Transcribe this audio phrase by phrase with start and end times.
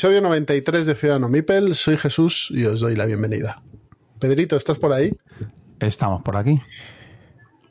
[0.00, 3.62] Episodio 93 de Ciudadano Mipel, soy Jesús y os doy la bienvenida.
[4.18, 5.12] Pedrito, ¿estás por ahí?
[5.78, 6.58] Estamos por aquí.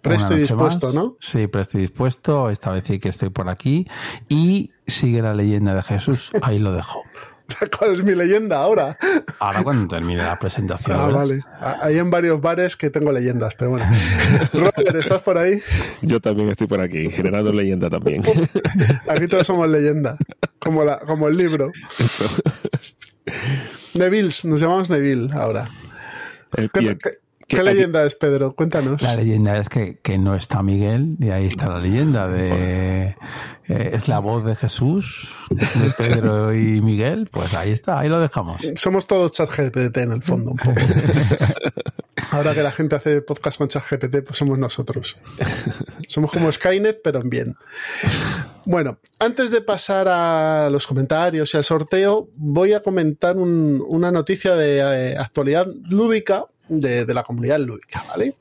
[0.04, 1.18] Presto y dispuesto, ¿no?
[1.20, 2.52] Sí, presto y dispuesto.
[2.52, 3.88] Esta vez sí que estoy por aquí.
[4.28, 6.30] Y sigue la leyenda de Jesús.
[6.44, 7.02] Ahí lo dejo.
[7.78, 8.98] ¿Cuál es mi leyenda ahora?
[9.40, 10.98] Ahora cuando termine la presentación.
[11.00, 11.42] Ah, vale.
[11.82, 13.86] Hay en varios bares que tengo leyendas, pero bueno.
[14.54, 15.62] Robert, ¿estás por ahí?
[16.02, 18.24] Yo también estoy por aquí, generando leyenda también.
[19.08, 20.18] Aquí todos somos leyenda,
[20.60, 21.72] como, la, como el libro.
[21.98, 22.26] Eso.
[23.94, 25.68] Neville, nos llamamos Neville ahora.
[26.56, 27.18] El- ¿Qué, y el- qué- que
[27.58, 28.54] qué leyenda es, Pedro?
[28.56, 29.02] Cuéntanos.
[29.02, 33.16] La leyenda es que, que no está Miguel, y ahí está la leyenda de
[33.68, 35.66] eh, es la voz de Jesús, de
[35.98, 38.62] Pedro y Miguel, pues ahí está, ahí lo dejamos.
[38.76, 40.82] Somos todos ChatGPT en el fondo, un poco.
[42.32, 45.18] Ahora que la gente hace podcast con ChatGPT, pues somos nosotros.
[46.08, 47.56] Somos como Skynet, pero en bien.
[48.66, 54.12] Bueno, antes de pasar a los comentarios y al sorteo, voy a comentar un- una
[54.12, 54.80] noticia de
[55.14, 58.36] eh, actualidad lúdica de, la comunidad lúdica, ¿vale?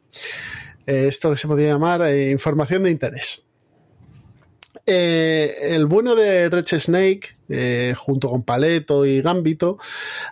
[0.87, 3.45] Eh, esto que se podría llamar eh, información de interés.
[4.87, 7.37] Eh, el bueno de Red Snake,
[7.95, 9.77] junto con Paleto y Gambito,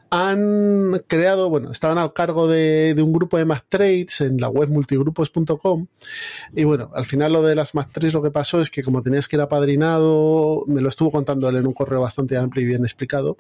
[0.09, 5.89] han creado, bueno, estaban al cargo de, un grupo de Trades en la web multigrupos.com.
[6.55, 9.29] Y bueno, al final lo de las Trades lo que pasó es que como tenías
[9.29, 12.83] que ir apadrinado, me lo estuvo contando él en un correo bastante amplio y bien
[12.83, 13.37] explicado.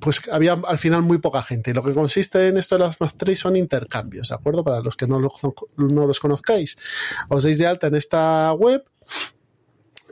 [0.00, 1.74] Pues había al final muy poca gente.
[1.74, 4.64] Lo que consiste en esto de las Math Trades son intercambios, ¿de acuerdo?
[4.64, 5.32] Para los que no, lo-
[5.76, 6.76] no los conozcáis.
[7.28, 8.82] Os deis de alta en esta web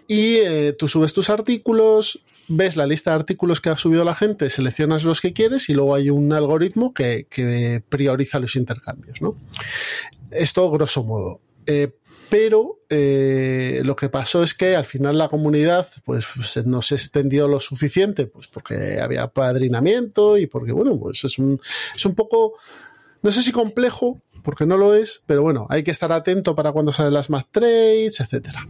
[0.07, 4.15] y eh, tú subes tus artículos, ves la lista de artículos que ha subido la
[4.15, 9.21] gente, seleccionas los que quieres y luego hay un algoritmo que, que prioriza los intercambios,
[9.21, 9.37] ¿no?
[10.31, 11.41] Esto grosso modo.
[11.67, 11.93] Eh,
[12.29, 16.27] pero eh, lo que pasó es que al final la comunidad pues
[16.65, 21.61] no se extendió lo suficiente, pues porque había padrinamiento y porque, bueno, pues es un,
[21.95, 22.55] es un poco,
[23.23, 26.73] no sé si complejo, porque no lo es, pero bueno, hay que estar atento para
[26.73, 28.67] cuando salen las Math Trades, etcétera.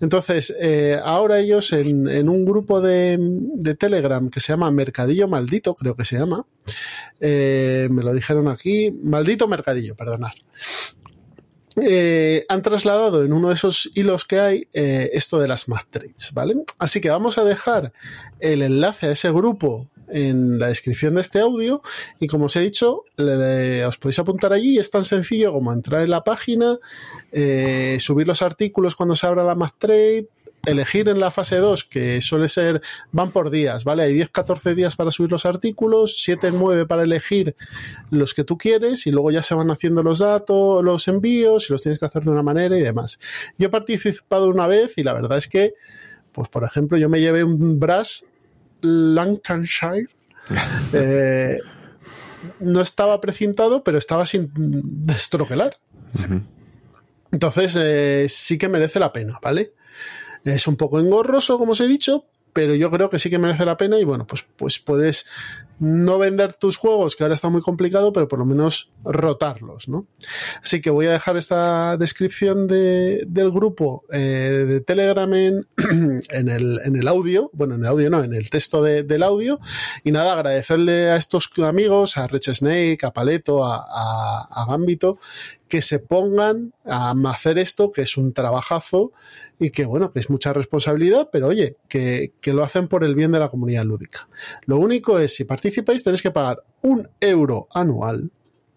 [0.00, 5.28] Entonces, eh, ahora ellos en, en un grupo de, de Telegram que se llama Mercadillo
[5.28, 6.46] Maldito, creo que se llama,
[7.20, 10.32] eh, me lo dijeron aquí, Maldito Mercadillo, perdonad.
[11.80, 15.86] Eh, han trasladado en uno de esos hilos que hay eh, esto de las Math
[15.90, 16.56] Trades, ¿vale?
[16.78, 17.92] Así que vamos a dejar
[18.40, 21.82] el enlace a ese grupo en la descripción de este audio
[22.20, 26.10] y como os he dicho, os podéis apuntar allí, es tan sencillo como entrar en
[26.10, 26.78] la página,
[27.32, 30.28] eh, subir los artículos cuando se abra la Math Trade,
[30.64, 32.80] elegir en la fase 2, que suele ser,
[33.10, 34.04] van por días, ¿vale?
[34.04, 37.56] Hay 10-14 días para subir los artículos, 7-9 para elegir
[38.10, 41.72] los que tú quieres y luego ya se van haciendo los datos, los envíos y
[41.72, 43.18] los tienes que hacer de una manera y demás.
[43.58, 45.74] Yo he participado una vez y la verdad es que,
[46.32, 48.24] pues por ejemplo, yo me llevé un Brass
[48.82, 50.08] Lancashire.
[50.92, 51.58] eh,
[52.60, 55.78] no estaba precintado, pero estaba sin destroquelar.
[57.30, 59.72] Entonces, eh, sí que merece la pena, ¿vale?
[60.44, 63.64] Es un poco engorroso, como os he dicho, pero yo creo que sí que merece
[63.64, 65.26] la pena y bueno, pues, pues puedes
[65.84, 70.06] no vender tus juegos, que ahora está muy complicado, pero por lo menos rotarlos, ¿no?
[70.62, 75.66] Así que voy a dejar esta descripción de- del grupo eh, de Telegram en,
[76.30, 79.24] en, el, en el audio, bueno, en el audio no, en el texto de- del
[79.24, 79.58] audio,
[80.04, 83.78] y nada, agradecerle a estos amigos, a Rich Snake, a Paleto, a,
[84.48, 85.18] a, Gambito,
[85.66, 89.12] que se pongan a hacer esto, que es un trabajazo
[89.58, 93.14] y que, bueno, que es mucha responsabilidad, pero oye, que, que lo hacen por el
[93.14, 94.28] bien de la comunidad lúdica.
[94.66, 98.30] Lo único es, si participáis, tenéis que pagar un euro anual,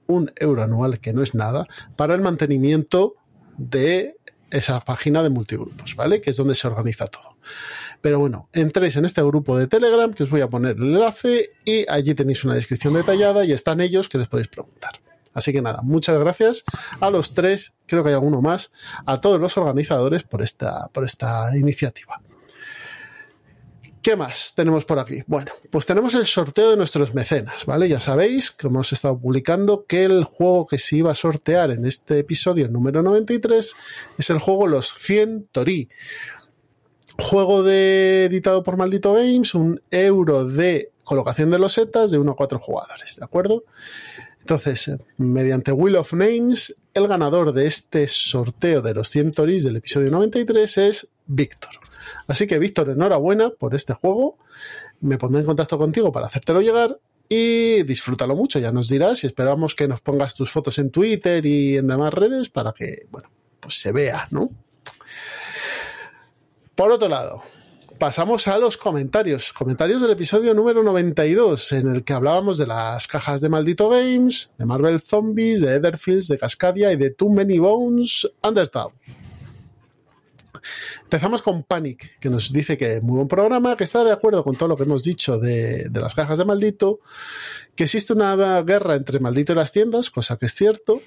[0.07, 3.15] un euro anual, que no es nada, para el mantenimiento
[3.57, 4.15] de
[4.49, 6.21] esa página de multigrupos, ¿vale?
[6.21, 7.37] Que es donde se organiza todo.
[8.01, 11.51] Pero bueno, entréis en este grupo de Telegram, que os voy a poner el enlace,
[11.65, 15.01] y allí tenéis una descripción detallada y están ellos que les podéis preguntar.
[15.33, 16.63] Así que nada, muchas gracias
[17.01, 18.71] a los tres, creo que hay alguno más,
[19.05, 22.21] a todos los organizadores por esta, por esta iniciativa.
[24.05, 25.23] ¿Qué más tenemos por aquí?
[25.25, 27.89] Bueno, pues tenemos el sorteo de nuestros mecenas, ¿vale?
[27.89, 31.87] Ya sabéis que hemos estado publicando que el juego que se iba a sortear en
[31.87, 33.73] este episodio número 93
[34.19, 35.89] es el juego Los 100 Tori.
[37.17, 42.35] Juego de, editado por Maldito Games, un euro de colocación de losetas de 1 a
[42.35, 43.63] 4 jugadores, ¿de acuerdo?
[44.39, 49.63] Entonces, eh, mediante Wheel of Names, el ganador de este sorteo de los 100 Toris
[49.63, 51.84] del episodio 93 es Víctor.
[52.27, 54.37] Así que, Víctor, enhorabuena por este juego.
[55.01, 58.59] Me pondré en contacto contigo para hacértelo llegar y disfrútalo mucho.
[58.59, 62.13] Ya nos dirás y esperamos que nos pongas tus fotos en Twitter y en demás
[62.13, 63.29] redes para que, bueno,
[63.59, 64.49] pues se vea, ¿no?
[66.75, 67.41] Por otro lado,
[67.97, 69.53] pasamos a los comentarios.
[69.53, 74.51] Comentarios del episodio número 92, en el que hablábamos de las cajas de Maldito Games,
[74.57, 78.93] de Marvel Zombies, de Etherfields, de Cascadia y de Too Many Bones Undertale.
[81.03, 84.55] Empezamos con Panic, que nos dice que muy buen programa, que está de acuerdo con
[84.55, 86.99] todo lo que hemos dicho de, las cajas de Maldito,
[87.75, 91.01] que existe una guerra entre Maldito y las tiendas, cosa que es cierto,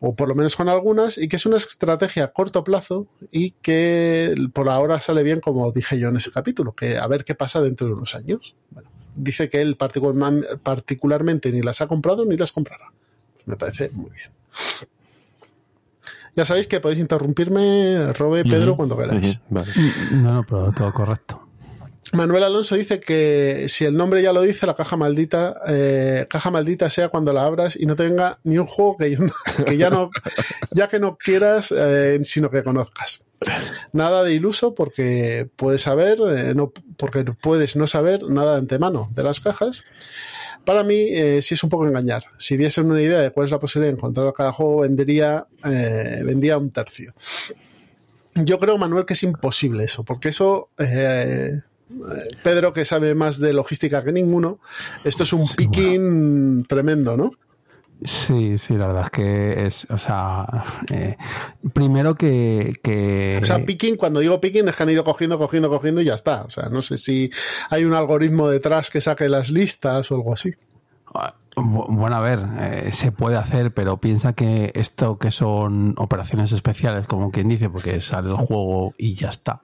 [0.00, 3.52] o por lo menos con algunas, y que es una estrategia a corto plazo y
[3.62, 7.34] que por ahora sale bien, como dije yo en ese capítulo, que a ver qué
[7.34, 8.54] pasa dentro de unos años.
[8.70, 12.92] Bueno, dice que él particularmente ni las ha comprado ni las comprará.
[13.46, 14.30] Me parece muy bien.
[16.36, 19.40] Ya sabéis que podéis interrumpirme, Robe, Pedro, uh -huh, cuando queráis.
[19.48, 19.72] Uh -huh, vale.
[20.12, 21.42] No, no, pero todo correcto.
[22.12, 26.50] Manuel Alonso dice que si el nombre ya lo dice, la caja maldita, eh, caja
[26.50, 29.18] maldita sea cuando la abras y no tenga ni un juego que,
[29.66, 30.10] que ya no,
[30.70, 33.24] ya que no quieras, eh, sino que conozcas.
[33.92, 39.08] Nada de iluso porque puedes saber, eh, no, porque puedes no saber nada de antemano
[39.14, 39.84] de las cajas.
[40.66, 42.24] Para mí, eh, sí es un poco engañar.
[42.38, 46.22] Si diesen una idea de cuál es la posibilidad de encontrar cada juego, vendería, eh,
[46.24, 47.14] vendía un tercio.
[48.34, 51.52] Yo creo, Manuel, que es imposible eso, porque eso eh,
[52.42, 54.58] Pedro, que sabe más de logística que ninguno,
[55.04, 56.64] esto es un sí, picking bueno.
[56.68, 57.30] tremendo, ¿no?
[58.02, 60.46] Sí, sí, la verdad es que es, o sea,
[60.90, 61.16] eh,
[61.72, 63.38] primero que, que...
[63.40, 66.14] O sea, picking, cuando digo picking es que han ido cogiendo, cogiendo, cogiendo y ya
[66.14, 66.42] está.
[66.42, 67.30] O sea, no sé si
[67.70, 70.54] hay un algoritmo detrás que saque las listas o algo así.
[71.56, 77.06] Bueno, a ver, eh, se puede hacer, pero piensa que esto que son operaciones especiales,
[77.06, 79.62] como quien dice, porque sale el juego y ya está.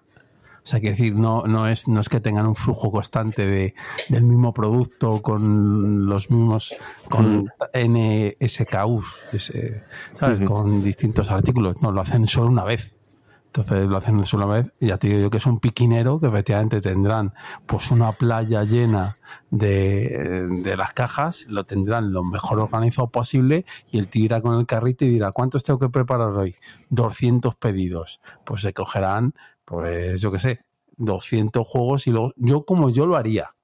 [0.64, 3.74] O sea, que decir, no, no, es, no es que tengan un flujo constante de,
[4.08, 6.74] del mismo producto con los mismos,
[7.08, 9.82] con NSKUs, ese,
[10.14, 10.40] ¿sabes?
[10.40, 10.46] Uh -huh.
[10.46, 11.82] Con distintos artículos.
[11.82, 12.94] No, lo hacen solo una vez.
[13.54, 16.18] Entonces lo hacen solo una vez y ya te digo yo que es un piquinero
[16.18, 17.34] que efectivamente tendrán
[17.66, 19.18] pues una playa llena
[19.50, 24.58] de, de las cajas, lo tendrán lo mejor organizado posible y el tío irá con
[24.58, 26.54] el carrito y dirá ¿cuántos tengo que preparar hoy?
[26.88, 28.20] 200 pedidos.
[28.44, 30.60] Pues se cogerán pues yo qué sé,
[30.96, 33.54] 200 juegos y luego, yo como yo lo haría.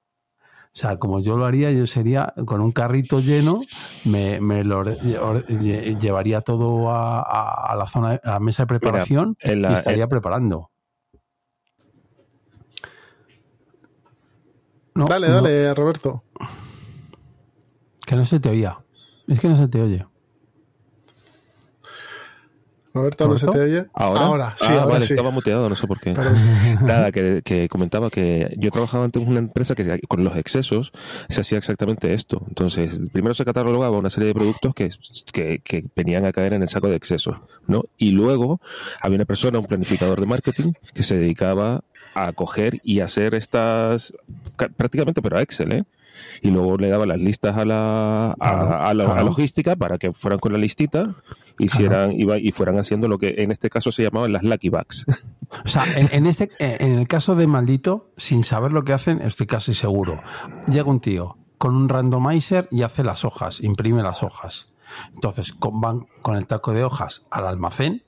[0.71, 3.59] O sea, como yo lo haría, yo sería con un carrito lleno,
[4.05, 9.35] me, me lo llevaría todo a, a, a, la zona, a la mesa de preparación
[9.43, 10.09] Mira, la, y estaría el...
[10.09, 10.69] preparando.
[14.93, 16.23] No, dale, dale, Roberto.
[18.05, 18.77] Que no se te oía.
[19.27, 20.05] Es que no se te oye.
[22.99, 23.85] Roberto, ¿no se te oye?
[23.93, 25.13] Ahora, ahora sí, ah, ahora vale, sí.
[25.13, 26.13] estaba muteado, no sé por qué.
[26.81, 30.91] Nada, que, que, comentaba que yo trabajaba antes en una empresa que con los excesos
[31.29, 32.43] se hacía exactamente esto.
[32.47, 34.89] Entonces, primero se catalogaba una serie de productos que,
[35.31, 37.37] que, que venían a caer en el saco de excesos,
[37.67, 37.85] ¿no?
[37.97, 38.59] Y luego
[39.01, 44.13] había una persona, un planificador de marketing, que se dedicaba a coger y hacer estas,
[44.75, 45.83] prácticamente, pero a Excel, ¿eh?
[46.41, 50.13] Y luego le daba las listas a la, a, a la a logística para que
[50.13, 51.15] fueran con la listita
[51.59, 55.05] hicieran iba, y fueran haciendo lo que en este caso se llamaban las lucky bags.
[55.65, 59.19] O sea, en, en, este, en el caso de Maldito, sin saber lo que hacen,
[59.23, 60.21] estoy casi seguro.
[60.67, 64.71] Llega un tío con un randomizer y hace las hojas, imprime las hojas.
[65.13, 68.03] Entonces van con el taco de hojas al almacén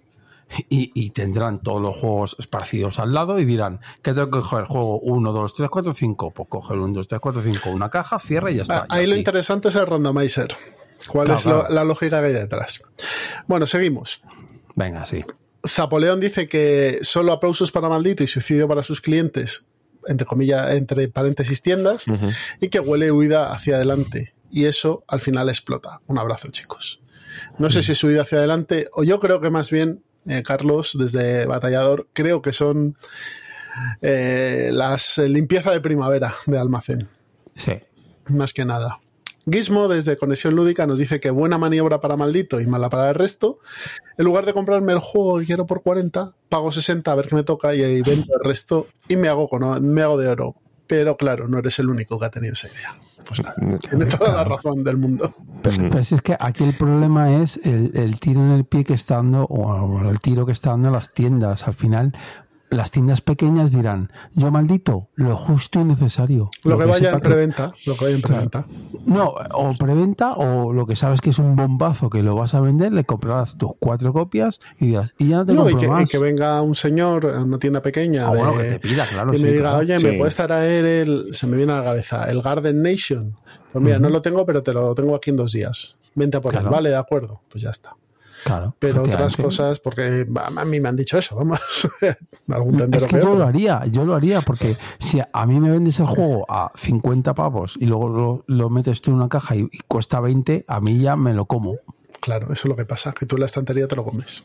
[0.70, 4.65] y, y, tendrán todos los juegos esparcidos al lado y dirán que tengo que coger
[4.65, 6.31] juego 1, 2, 3, 4, 5.
[6.31, 8.79] Pues coge el 1, 2, 3, 4, 5, una caja, cierra y ya está.
[8.79, 10.55] Ah, ahí lo interesante es el randomizer.
[11.08, 11.63] ¿Cuál claro, es claro.
[11.63, 12.81] La, la, lógica que hay detrás?
[13.48, 14.22] Bueno, seguimos.
[14.75, 15.20] Venga, sí.
[15.67, 19.65] Zapoleón dice que solo aplausos para Maldito y suicidio para sus clientes,
[20.08, 22.36] entre comillas, entre paréntesis tiendas, uh -huh.
[22.60, 24.34] y que huele huida hacia adelante.
[24.50, 26.01] Y eso al final explota.
[26.08, 27.01] Un abrazo, chicos.
[27.58, 30.95] No sé si es huida hacia adelante, o yo creo que más bien eh, Carlos,
[30.99, 32.95] desde Batallador, creo que son
[34.01, 37.07] eh, las eh, limpieza de primavera de almacén.
[37.55, 37.73] Sí.
[38.27, 38.99] Más que nada.
[39.49, 43.15] Gizmo, desde Conexión Lúdica, nos dice que buena maniobra para maldito y mala para el
[43.15, 43.59] resto.
[44.17, 47.35] En lugar de comprarme el juego que quiero por 40, pago 60 a ver qué
[47.35, 50.55] me toca y vendo el resto y me hago, con, me hago de oro.
[50.85, 52.99] pero claro, no eres el único que ha tenido esa idea.
[53.25, 55.33] Pues nada, tiene toda la razón del mundo.
[55.61, 58.93] Pues, pues es que aquí el problema es el, el, tiro en el pie que
[58.93, 61.67] está dando, o el tiro que está dando las tiendas.
[61.67, 62.13] Al final,
[62.71, 66.49] las tiendas pequeñas dirán, yo maldito, lo justo y necesario.
[66.63, 68.65] Lo, que, vaya en preventa, lo que vaya en preventa.
[69.05, 72.61] No, o preventa o lo que sabes que es un bombazo que lo vas a
[72.61, 75.87] vender, le comprarás tus cuatro copias y dirás, y ya no te no, y que,
[75.89, 76.03] más.
[76.03, 79.33] y que venga un señor a una tienda pequeña ah, bueno, que te pida, claro,
[79.33, 79.77] y sí, me diga, claro.
[79.79, 80.07] oye, Sí.
[80.07, 83.35] ¿me puedes traer el, se me viene a la cabeza, el Garden Nation?
[83.73, 85.99] Pues mira, no lo tengo, pero te lo tengo aquí en dos días.
[86.15, 86.63] Vente a por él.
[86.69, 87.95] Vale, de acuerdo, pues ya está.
[88.43, 91.60] Claro, Pero otras cosas, porque a mí me han dicho eso, vamos.
[92.50, 96.00] Algún Es que yo lo haría, yo lo haría, porque si a mí me vendes
[96.00, 99.69] el juego a 50 pavos y luego lo, lo metes tú en una caja y,
[99.71, 101.77] y cuesta 20, a mí ya me lo como.
[102.19, 104.43] Claro, eso es lo que pasa, que tú en la estantería te lo comes.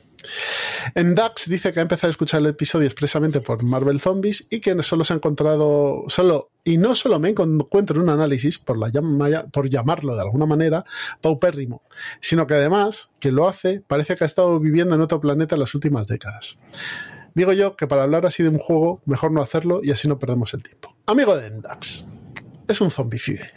[0.94, 4.60] En Dax dice que ha empezado a escuchar el episodio expresamente por Marvel Zombies y
[4.60, 8.78] que solo se ha encontrado, solo, y no solo me encuentro en un análisis, por,
[8.78, 10.84] la llama- por llamarlo de alguna manera,
[11.20, 11.82] paupérrimo,
[12.20, 15.60] sino que además, quien lo hace, parece que ha estado viviendo en otro planeta en
[15.60, 16.58] las últimas décadas.
[17.34, 20.18] Digo yo que para hablar así de un juego, mejor no hacerlo y así no
[20.18, 20.96] perdemos el tiempo.
[21.06, 22.06] Amigo de Dax,
[22.68, 23.52] es un zombicide.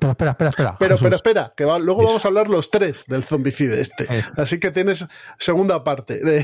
[0.00, 0.76] Pero espera, espera, espera.
[0.78, 1.04] Pero, Jesús.
[1.04, 2.08] pero espera, que va- luego Eso.
[2.08, 4.04] vamos a hablar los tres del zombicide este.
[4.08, 4.22] Eh.
[4.36, 5.06] Así que tienes
[5.38, 6.18] segunda parte.
[6.24, 6.42] De,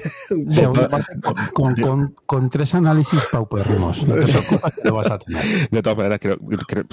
[0.50, 4.06] Segunda parte, con, con, con- con tres análisis paupérrimos.
[4.06, 5.42] No te preocupes que lo vas a tener.
[5.70, 6.36] De todas maneras, creo,
[6.68, 6.84] creo,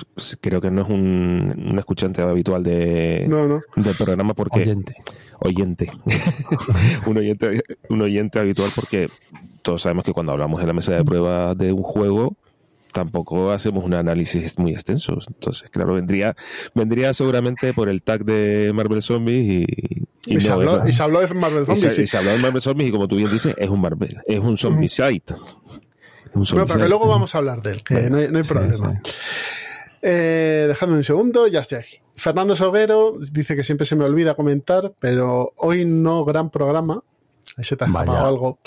[0.42, 3.62] creo que no es un, un escuchante habitual de, No, no.
[3.76, 4.96] del programa porque Oyente.
[5.40, 5.92] oyente.
[7.06, 9.10] un oyente un oyente habitual porque
[9.62, 12.36] todos sabemos que cuando hablamos en la mesa de prueba de un juego
[12.94, 15.20] tampoco hacemos un análisis muy extenso.
[15.28, 16.36] Entonces, claro, vendría
[16.74, 21.04] vendría seguramente por el tag de Marvel Zombies y, Y, se no habló, y se
[21.04, 21.94] habló de Marvel y Zombies.
[21.94, 22.08] se, y sí.
[22.08, 24.58] se habló de Marvel Zombies y como tú bien dices, es un Marvel, es un
[24.58, 25.34] zombie site.
[25.34, 26.90] Un No, zombie pero que site.
[26.90, 29.02] luego vamos a hablar de él, que no hay, no hay Sí, problema.
[29.04, 29.12] sí.
[30.02, 31.96] Eh, dejadme un segundo, ya estoy aquí.
[32.16, 37.04] Fernando Soguero dice que siempre se me olvida comentar, pero hoy no gran programa.
[37.58, 38.60] Ahí se te ha escapado algo.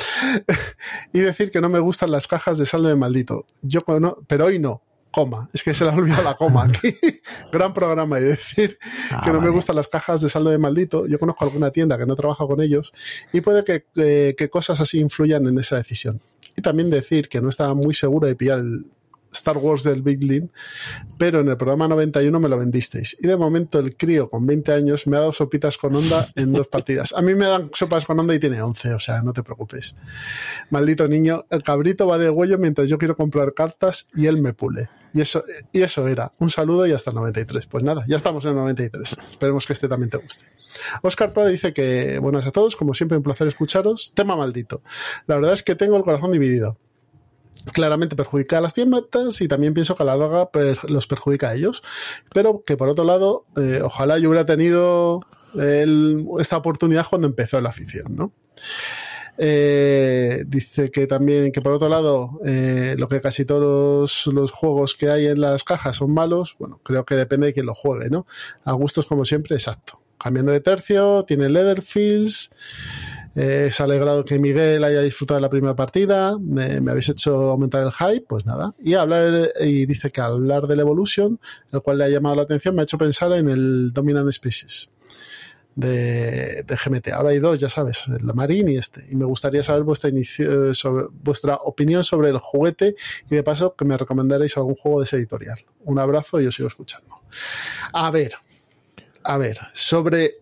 [1.12, 3.45] y decir que no me gustan las cajas de saldo de maldito.
[3.62, 4.83] Yo cono- pero hoy no.
[5.11, 5.49] Coma.
[5.55, 6.95] Es que se le ha olvidado la coma aquí.
[7.52, 8.21] gran programa.
[8.21, 8.76] Y decir
[9.11, 11.07] Ah, que no me gustan las cajas de saldo de maldito.
[11.07, 12.93] Yo conozco alguna tienda que no trabaja con ellos
[13.33, 16.21] y puede que, que- que cosas así influyan en esa decisión.
[16.55, 18.85] Y también decir que no estaba muy seguro de pillar el
[19.33, 20.50] Star Wars del Big Lin,
[21.18, 23.16] pero en el programa 91 me lo vendisteis.
[23.21, 26.52] Y de momento el crío con 20 años me ha dado sopitas con onda en
[26.52, 27.12] dos partidas.
[27.12, 29.95] A mí me dan sopas con onda y tiene 11, o sea, no te preocupes.
[30.71, 34.52] Maldito niño, el cabrito va de huello mientras yo quiero comprar cartas y él me
[34.52, 34.88] pule.
[35.16, 36.33] Y eso, y eso era.
[36.38, 37.66] Un saludo y hasta el 93.
[37.66, 39.16] Pues nada, ya estamos en el 93.
[39.30, 40.45] Esperemos que este también te guste.
[41.02, 44.12] Oscar Prado dice que buenas a todos, como siempre un placer escucharos.
[44.14, 44.83] Tema maldito.
[45.26, 46.76] La verdad es que tengo el corazón dividido.
[47.72, 50.50] Claramente perjudica a las tiendas y también pienso que a la larga
[50.88, 51.82] los perjudica a ellos.
[52.32, 55.20] Pero que por otro lado, eh, ojalá yo hubiera tenido
[56.38, 58.32] esta oportunidad cuando empezó la afición, ¿no?
[59.38, 64.52] Eh, dice que también, que por otro lado, eh, lo que casi todos los, los
[64.52, 67.75] juegos que hay en las cajas son malos, bueno, creo que depende de quién lo
[67.75, 68.26] juegue, ¿no?
[68.64, 70.00] A gustos como siempre, exacto.
[70.18, 72.50] Cambiando de tercio, tiene Leatherfields,
[73.37, 77.50] eh, se ha alegrado que Miguel haya disfrutado de la primera partida, me, habéis hecho
[77.50, 78.75] aumentar el hype, pues nada.
[78.83, 81.38] Y, hablar y dice que hablar del Evolution,
[81.71, 84.90] el cual le ha llamado la atención, me ha hecho pensar en el Dominant Species
[85.76, 87.09] de, GMT.
[87.09, 89.05] Ahora hay dos, ya sabes, el Marín y este.
[89.11, 90.11] Y me gustaría saber vuestra,
[90.73, 92.97] sobre, vuestra opinión sobre el juguete
[93.31, 95.59] y de paso que me recomendaréis algún juego de ese editorial.
[95.85, 97.23] Un abrazo y os sigo escuchando.
[97.93, 98.35] A ver,
[99.23, 100.38] a ver, sobre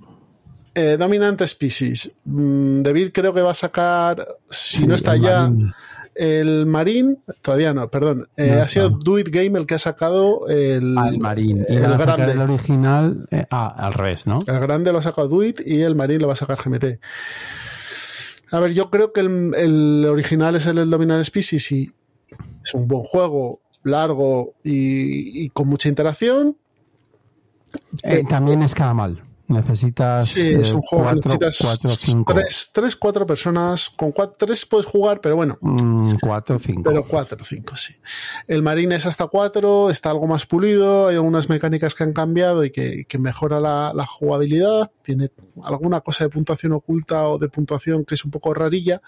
[0.75, 2.13] eh, Dominant Species.
[2.25, 5.51] Mm, Devir creo que va a sacar, si no está ya,
[6.15, 8.29] el Marín, todavía no, perdón.
[8.37, 8.91] Eh, No ha sido.
[8.91, 11.65] Do It Game el que ha sacado el, Al Marín.
[11.69, 12.33] Y el van a sacar grande.
[12.35, 14.39] el original eh, ah, al revés, ¿no?
[14.47, 17.01] El grande lo ha sacado Duit y el Marín lo va a sacar GMT.
[18.53, 21.91] A ver, yo creo que el, el original es el, el Dominant Species y
[22.63, 26.57] es un buen juego, largo y, y con mucha interacción.
[28.05, 29.23] Eh, también es cada mal.
[29.47, 32.33] Necesitas Sí, es eh, un juego cuatro, que necesitas cuatro, cinco.
[32.35, 33.91] tres, tres, cuatro personas.
[33.91, 36.83] Con cuatro, tres puedes jugar, pero bueno, Mm, cuatro, cinco.
[36.85, 37.95] pero cuatro cinco, sí.
[38.49, 42.65] El Marine es hasta cuatro, está algo más pulido, hay algunas mecánicas que han cambiado
[42.65, 45.31] y que, que mejora la, la jugabilidad, tiene
[45.63, 49.03] alguna cosa de puntuación oculta o de puntuación que es un poco rarilla.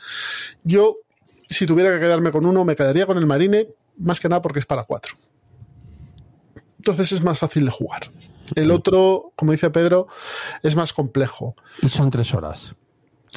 [0.65, 0.99] Yo,
[1.49, 4.59] si tuviera que quedarme con uno, me quedaría con el Marine, más que nada porque
[4.59, 5.15] es para cuatro.
[6.77, 8.11] Entonces es más fácil de jugar.
[8.55, 10.07] El otro, como dice Pedro,
[10.63, 11.55] es más complejo.
[11.83, 12.75] Y son tres horas.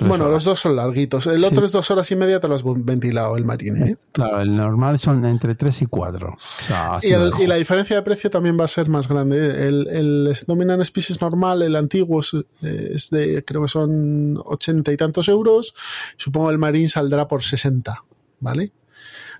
[0.02, 0.36] Bueno, horas.
[0.36, 1.28] los dos son larguitos.
[1.28, 1.46] El Sí.
[1.46, 3.90] otro es dos horas y media, te lo has ventilado el marine.
[3.92, 3.98] ¿eh?
[4.14, 6.30] Claro, el normal son entre 3 y 4.
[6.30, 9.68] O sea, así Y, el- la diferencia de precio también va a ser más grande.
[9.68, 14.96] El, el Dominant Species normal, el antiguo, es, es de, creo que son 80 y
[14.98, 15.74] tantos euros.
[16.16, 18.02] Supongo el Marine saldrá por 60,
[18.40, 18.72] ¿vale?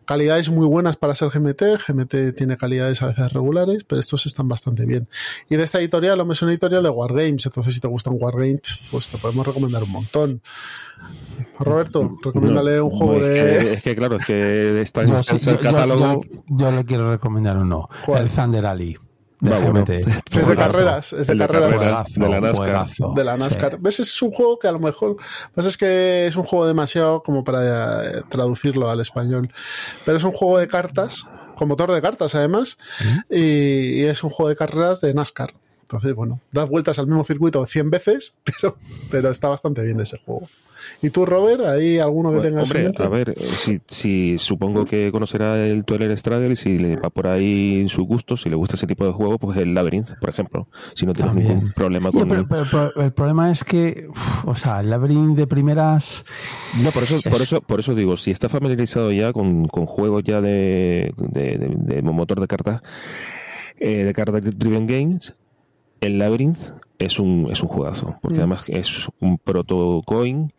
[0.10, 1.62] Calidades muy buenas para ser GMT.
[1.88, 5.08] GMT tiene calidades a veces regulares, pero estos están bastante bien.
[5.52, 7.46] Y de esta editorial, hombre, es una editorial de Wargames.
[7.46, 10.42] Entonces, si te gustan Wargames, pues te podemos recomendar un montón.
[11.60, 13.34] Roberto, recomiéndale No, un juego es de.
[13.68, 16.24] Que, es que claro, es que está sí, extenso el yo- catálogo.
[16.24, 17.88] yo- yo le quiero recomendar uno.
[18.04, 18.24] ¿Cuál?
[18.24, 18.98] El Thunder Ali.
[19.40, 19.74] Bueno.
[19.74, 19.90] GMT.
[19.90, 22.06] Es de carreras, es de El de carreras.
[22.14, 22.56] de la NASCAR.
[22.56, 23.14] juegazo.
[23.16, 23.72] de la NASCAR.
[23.74, 23.78] Sí.
[23.82, 24.00] ¿Ves?
[24.02, 25.18] Es un juego que a lo mejor.
[25.56, 29.50] Pasa es que es un juego demasiado como para eh, traducirlo al español.
[30.06, 32.78] Pero es un juego de cartas, con motor de cartas además,
[33.30, 35.54] y, y es un juego de carreras de NASCAR.
[35.84, 38.78] Entonces, bueno, das vueltas al mismo circuito 100 veces, pero,
[39.10, 40.48] pero está bastante bien ese juego.
[41.02, 41.62] ¿Y tú, Robert?
[41.66, 43.04] ¿Hay alguno que Bueno, tengas en hombre, mente?
[43.04, 47.10] a ver, eh, si, si supongo que conocerá el Twilight Struggle y si le va
[47.10, 50.30] por ahí su gusto, si le gusta ese tipo de juego, pues el Labyrinth, por
[50.30, 50.68] ejemplo.
[50.96, 51.56] Si no tienes También.
[51.56, 52.28] ningún problema con.
[52.28, 56.24] pero, pero- pero el problema es que, uf, o sea, el Labyrinth de primeras.
[56.84, 59.86] No, por eso, Es- por eso, por eso digo, si está familiarizado ya con, con
[59.86, 62.82] juegos ya de, de, de- de motor de cartas,
[63.80, 65.34] eh, de cartas Driven Games,
[66.02, 68.42] el Labyrinth es un, es un juegazo, porque Mm.
[68.42, 70.54] además es un proto coin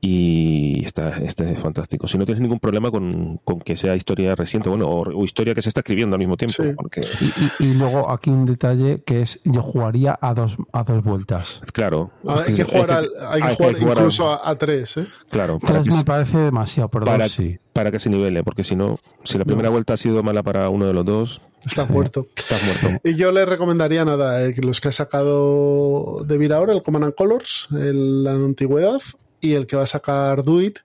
[0.00, 2.06] y está, este es fantástico.
[2.06, 5.54] Si no tienes ningún problema con, con que sea historia reciente, bueno, o, o historia
[5.54, 6.70] que se está escribiendo al mismo tiempo, Sí.
[6.76, 10.84] porque Y, y- y luego aquí un detalle que es: yo jugaría a dos, a
[10.84, 11.60] dos vueltas.
[11.72, 12.12] claro.
[12.26, 15.06] Hay que jugar, al- hay que hay jugar jugar incluso a, a tres, ¿eh?
[15.30, 17.58] claro, Tres que me se- parece demasiado, pero para, sí.
[17.72, 20.68] para que se nivele, porque si no, si la primera vuelta ha sido mala para
[20.68, 22.28] uno de los dos, Está muerto.
[22.36, 23.00] estás muerto.
[23.08, 27.06] Y yo le recomendaría nada, eh, los que ha sacado de Vir ahora, el Command
[27.06, 29.00] and Colors, el- la antigüedad,
[29.40, 30.78] y el que va a sacar Duit,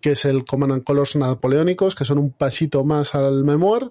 [0.00, 3.90] que es el Command and Colors napoleónicos, que son un pasito más al memoir,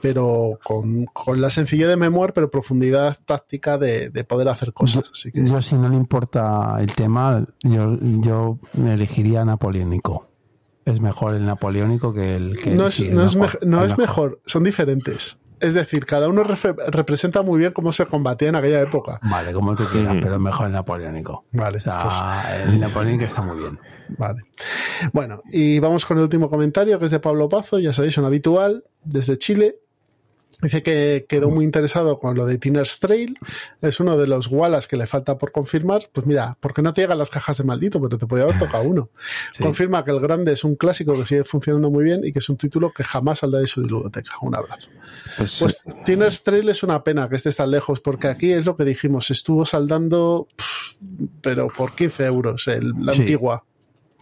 [0.00, 5.04] pero con, con la sencillez de memoir, pero profundidad táctica de, de poder hacer cosas.
[5.10, 10.28] Así que Yo, si no le importa el tema, yo, yo elegiría napoleónico.
[10.84, 13.66] Es mejor el napoleónico que el que no es, sí, el no es, mejor, mej-
[13.66, 15.38] no el es mejor, son diferentes.
[15.64, 16.42] Es decir, cada uno
[16.88, 19.18] representa muy bien cómo se combatía en aquella época.
[19.22, 20.20] Vale, como tú quieras, Ujú.
[20.22, 21.44] pero mejor el napoleónico.
[21.52, 22.22] Vale, O sea, pues-
[22.68, 23.78] el napoleónico está muy bien.
[24.18, 24.42] Vale.
[25.14, 28.26] Bueno, y vamos con el último comentario, que es de Pablo Pazo, ya sabéis, un
[28.26, 29.78] habitual, desde Chile.
[30.64, 33.38] Dice que quedó muy interesado con lo de Tinner's Trail.
[33.82, 36.08] Es uno de los Wallace que le falta por confirmar.
[36.12, 38.84] Pues mira, porque no te llegan las cajas de maldito, pero te podía haber tocado
[38.84, 39.10] uno.
[39.52, 39.62] Sí.
[39.62, 42.48] Confirma que el grande es un clásico que sigue funcionando muy bien y que es
[42.48, 44.32] un título que jamás saldrá de su biblioteca.
[44.40, 44.88] Un abrazo.
[45.36, 48.74] Pues, Pues Tinner's Trail es una pena que estés tan lejos, porque aquí es lo
[48.74, 50.94] que dijimos, estuvo saldando, pff,
[51.42, 53.20] pero por 15 euros, el- la Sí.
[53.20, 53.64] antigua.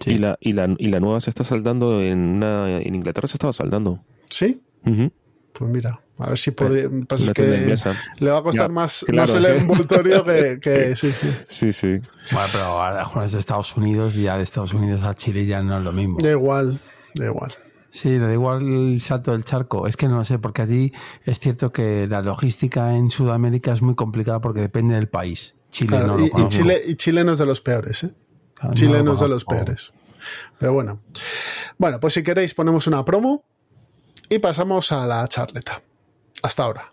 [0.00, 0.12] Sí.
[0.14, 3.36] Y, la, y, la, y la nueva se está saldando en una, en Inglaterra se
[3.36, 4.02] estaba saldando.
[4.28, 4.60] ¿Sí?
[4.82, 6.88] Pues mira, a ver si podría.
[7.08, 7.92] Pasa Una es tienda que inglesa.
[8.18, 11.28] le va a costar Ya, más, claro, más el envoltorio que, que- sí, sí.
[11.48, 11.88] Sí, sí.
[12.32, 15.62] Bueno, pero ahora juegas de Estados Unidos y ya de Estados Unidos a Chile ya
[15.62, 16.18] no es lo mismo.
[16.20, 16.80] Da igual,
[17.14, 17.52] da igual.
[17.90, 19.86] Sí, da igual el salto del charco.
[19.86, 20.92] Es que no lo sé, porque allí
[21.24, 25.54] es cierto que la logística en Sudamérica es muy complicada porque depende del país.
[25.70, 26.48] Chile Claro, no lo y.
[26.48, 28.14] Chile, y Chile no es de los peores, ¿eh?
[28.54, 29.92] Claro, Chile no es de los peores.
[30.58, 31.00] Pero bueno.
[31.78, 33.44] Bueno, pues si queréis ponemos una promo
[34.28, 35.82] y pasamos a la charleta.
[36.42, 36.92] Hasta ahora.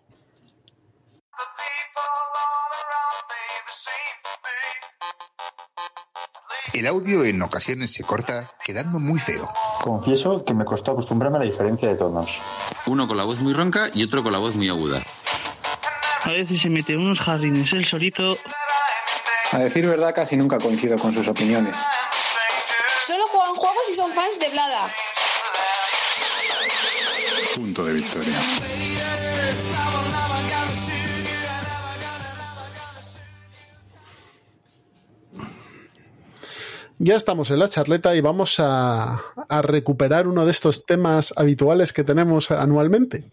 [6.74, 9.50] El audio en ocasiones se corta, quedando muy feo.
[9.82, 12.40] Confieso que me costó acostumbrarme a la diferencia de tonos.
[12.86, 15.02] Uno con la voz muy ronca y otro con la voz muy aguda.
[16.24, 18.38] A veces se mete unos jardines el solito.
[19.52, 21.76] A decir verdad, casi nunca coincido con sus opiniones.
[23.02, 24.94] Solo juegan juegos y son fans de Blada.
[27.56, 28.36] Punto de victoria.
[37.02, 41.94] Ya estamos en la charleta y vamos a, a recuperar uno de estos temas habituales
[41.94, 43.32] que tenemos anualmente.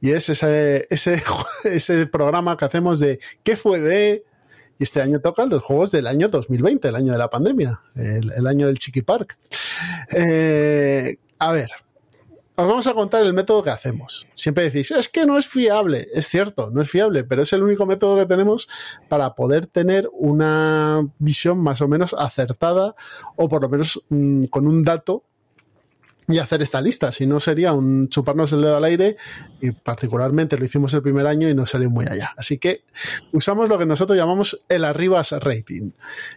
[0.00, 1.20] Y es ese, ese,
[1.64, 4.24] ese programa que hacemos de ¿qué fue de?
[4.78, 8.46] Y este año tocan los juegos del año 2020, el año de la pandemia, el,
[8.46, 9.36] año del Chiqui Park.
[10.12, 11.72] Eh, a ver,
[12.60, 14.26] os vamos a contar el método que hacemos.
[14.34, 16.08] Siempre decís, es que no es fiable.
[16.12, 18.68] Es cierto, no es fiable, pero es el único método que tenemos
[19.08, 22.94] para poder tener una visión más o menos acertada
[23.36, 25.24] o por lo menos mm, con un dato
[26.28, 27.12] y hacer esta lista.
[27.12, 29.16] Si no, sería un chuparnos el dedo al aire
[29.60, 32.30] y particularmente lo hicimos el primer año y no salió muy allá.
[32.36, 32.84] Así que
[33.32, 35.92] usamos lo que nosotros llamamos el Arribas Rating,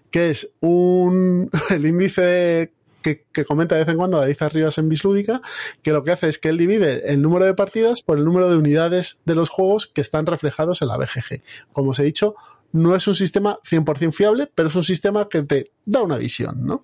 [0.09, 2.73] que es un, el índice
[3.03, 5.41] que, que, comenta de vez en cuando David Arribas en Bislúdica,
[5.83, 8.49] que lo que hace es que él divide el número de partidas por el número
[8.49, 11.43] de unidades de los juegos que están reflejados en la BGG.
[11.71, 12.35] Como os he dicho,
[12.73, 16.65] no es un sistema 100% fiable, pero es un sistema que te da una visión,
[16.65, 16.83] ¿no?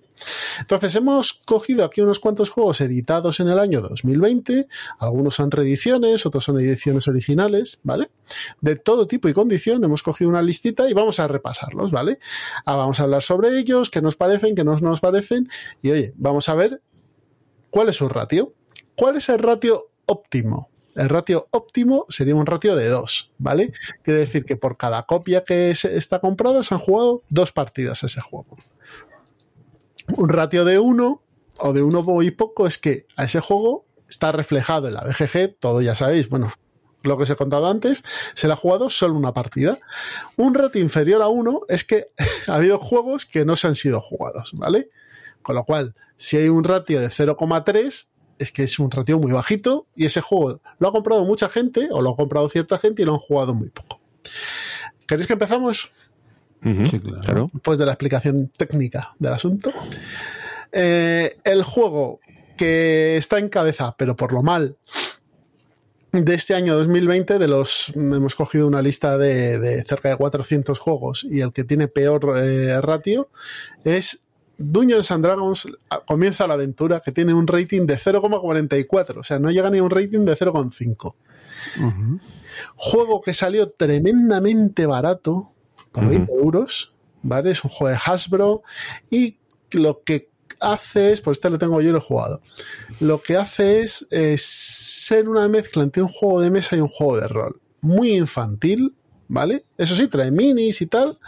[0.60, 6.24] Entonces hemos cogido aquí unos cuantos juegos editados en el año 2020, algunos son reediciones,
[6.24, 8.08] otros son ediciones originales, ¿vale?
[8.60, 12.20] De todo tipo y condición, hemos cogido una listita y vamos a repasarlos, ¿vale?
[12.64, 15.48] Ah, vamos a hablar sobre ellos, qué nos parecen, qué no nos parecen,
[15.82, 16.82] y oye, vamos a ver
[17.70, 18.54] cuál es su ratio.
[18.94, 20.69] ¿Cuál es el ratio óptimo?
[21.00, 23.72] El ratio óptimo sería un ratio de 2, ¿vale?
[24.02, 28.20] Quiere decir que por cada copia que está comprada se han jugado dos partidas ese
[28.20, 28.58] juego.
[30.14, 31.22] Un ratio de 1
[31.60, 35.56] o de 1 muy poco es que a ese juego está reflejado en la BGG,
[35.58, 36.52] todo ya sabéis, bueno,
[37.02, 39.78] lo que os he contado antes, se le ha jugado solo una partida.
[40.36, 42.08] Un ratio inferior a 1 es que
[42.46, 44.90] ha habido juegos que no se han sido jugados, ¿vale?
[45.40, 48.08] Con lo cual, si hay un ratio de 0,3,
[48.40, 51.88] es que es un ratio muy bajito y ese juego lo ha comprado mucha gente
[51.90, 54.00] o lo ha comprado cierta gente y lo han jugado muy poco.
[55.06, 55.92] ¿Queréis que empezamos?
[56.62, 57.46] sí, claro.
[57.62, 59.72] Pues de la explicación técnica del asunto.
[60.72, 62.20] Eh, el juego
[62.56, 64.76] que está en cabeza, pero por lo mal,
[66.12, 70.78] de este año 2020, de los hemos cogido una lista de, de cerca de 400
[70.78, 73.30] juegos y el que tiene peor eh, ratio
[73.84, 74.22] es
[74.62, 75.66] Dungeons and Dragons
[76.06, 79.82] comienza la aventura que tiene un rating de 0,44, o sea, no llega ni a
[79.82, 81.14] un rating de 0,5.
[82.76, 85.52] Juego que salió tremendamente barato,
[85.92, 87.52] por 20 euros, ¿vale?
[87.52, 88.62] Es un juego de Hasbro
[89.10, 89.38] y
[89.72, 90.28] lo que
[90.60, 92.42] hace es, por este lo tengo yo lo he jugado,
[93.00, 96.88] lo que hace es, es ser una mezcla entre un juego de mesa y un
[96.88, 97.60] juego de rol.
[97.80, 98.94] Muy infantil,
[99.30, 99.62] ¿vale?
[99.78, 101.18] Eso sí, trae minis y tal.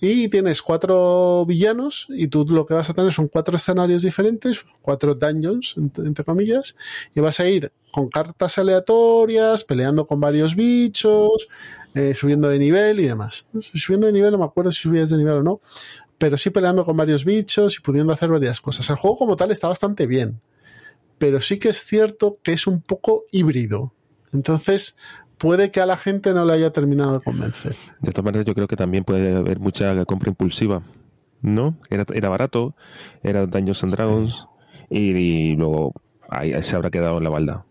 [0.00, 4.64] Y tienes cuatro villanos y tú lo que vas a tener son cuatro escenarios diferentes,
[4.80, 6.76] cuatro dungeons, entre comillas,
[7.14, 11.48] y vas a ir con cartas aleatorias, peleando con varios bichos,
[11.94, 13.48] eh, subiendo de nivel y demás.
[13.74, 15.60] Subiendo de nivel, no me acuerdo si subías de nivel o no,
[16.18, 18.88] pero sí peleando con varios bichos y pudiendo hacer varias cosas.
[18.88, 20.40] El juego como tal está bastante bien,
[21.18, 23.92] pero sí que es cierto que es un poco híbrido.
[24.32, 24.96] Entonces,
[25.42, 27.74] puede que a la gente no le haya terminado de convencer.
[27.98, 30.82] De todas maneras, yo creo que también puede haber mucha compra impulsiva,
[31.40, 31.76] ¿no?
[31.90, 32.76] Era, era barato,
[33.24, 34.46] era Dungeons and Dragons
[34.88, 35.94] y, luego
[36.30, 37.64] ahí, se habrá quedado en la balda.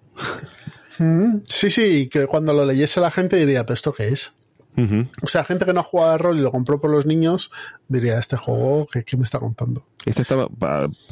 [1.00, 4.36] Mm, sí, sí, que cuando lo leyese la gente diría, ¿pero esto qué es?
[5.24, 7.52] O sea, gente que no ha jugado al rol y lo compró por los niños,
[7.88, 9.86] diría, este juego, ¿qué, me está contando?
[10.06, 10.50] Este estaba,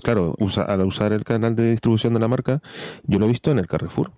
[0.04, 0.36] claro,
[0.68, 2.62] al usar el canal de distribución de la marca,
[3.04, 4.12] yo lo he visto en el Carrefour.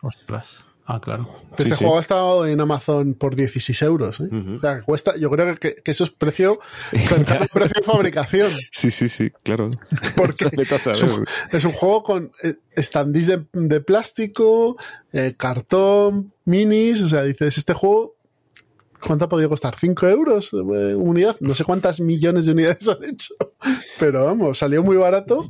[0.00, 0.64] Ostras.
[0.86, 1.26] Ah, claro.
[1.56, 4.20] Este juego ha estado en Amazon por 16 euros.
[4.20, 4.28] ¿eh?
[4.56, 6.58] O sea, cuesta, yo creo que, eso es precio,
[6.90, 8.50] precio de fabricación.
[8.70, 9.70] Sí, sí, sí, claro.
[10.14, 14.76] Porque es un, es un, juego con eh, standees de, plástico,
[15.12, 17.00] eh, cartón, minis.
[17.00, 18.16] O sea, dices, este juego,
[19.00, 19.76] ¿cuánto ha podido costar?
[19.76, 21.36] ¿5 euros unidad?
[21.40, 23.34] No sé cuántas millones de unidades han hecho.
[23.98, 25.48] Pero vamos, salió muy barato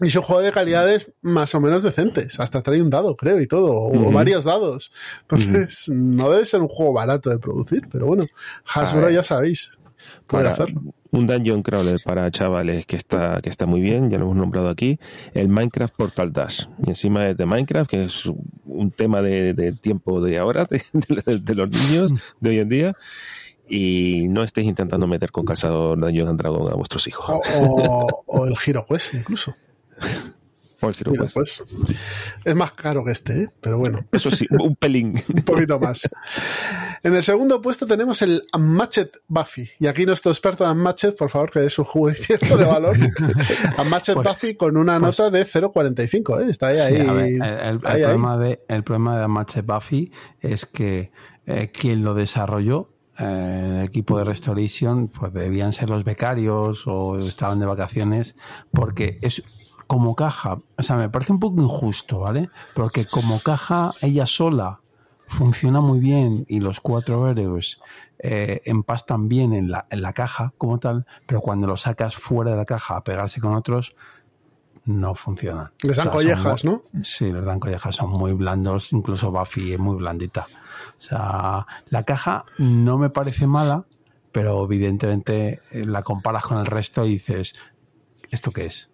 [0.00, 2.38] y es un juego de calidades más o menos decentes.
[2.38, 3.68] Hasta trae un dado, creo, y todo.
[3.68, 4.92] O, varios dados.
[5.22, 8.24] Entonces, no debe ser un juego barato de producir, pero bueno,
[8.64, 9.78] Hasbro ya sabéis.
[10.26, 10.82] Puede hacerlo.
[11.10, 14.68] Un dungeon crawler para chavales que está, que está muy bien, ya lo hemos nombrado
[14.68, 15.00] aquí.
[15.34, 16.66] El Minecraft Portal Dash.
[16.86, 18.30] Y encima es de Minecraft, que es
[18.66, 22.96] un tema de, tiempo de ahora, de, los niños de hoy en día
[23.70, 27.38] y no estéis intentando meter con calzador Dungeons and Dragons a vuestros hijos.
[27.58, 29.54] O, o el Hero Quest, incluso.
[30.80, 31.64] Pues,
[32.44, 33.48] es más caro que este, ¿eh?
[33.60, 34.06] pero bueno.
[34.12, 35.14] Eso sí, un pelín.
[35.34, 36.08] un poquito más.
[37.02, 39.68] En el segundo puesto tenemos el Unmatched Buffy.
[39.80, 42.96] Y aquí nuestro experto en Unmatched, por favor, que dé su juicio de valor.
[43.78, 46.42] Unmatched pues, Buffy con una pues nota de 0,45.
[46.42, 46.50] ¿eh?
[46.50, 46.78] Está ahí.
[46.78, 51.10] ahí, el, problema De, el problema de Unmatched Buffy es que
[51.46, 57.58] eh, quien lo desarrolló el equipo de Restoration, pues debían ser los becarios o estaban
[57.58, 58.36] de vacaciones,
[58.70, 59.42] porque es
[59.88, 62.50] como caja, o sea, me parece un poco injusto, ¿vale?
[62.74, 64.80] Porque como caja ella sola
[65.26, 67.80] funciona muy bien y los cuatro héroes
[68.18, 72.50] eh, empastan bien en la, en la caja como tal, pero cuando lo sacas fuera
[72.50, 73.96] de la caja a pegarse con otros,
[74.84, 75.72] no funciona.
[75.82, 76.82] Les dan collejas, ¿no?
[77.02, 80.46] Sí, les dan collejas, son muy blandos, incluso Buffy es muy blandita.
[80.98, 83.86] O sea, la caja no me parece mala,
[84.32, 87.54] pero evidentemente eh, la comparas con el resto y dices,
[88.30, 88.90] ¿esto qué es?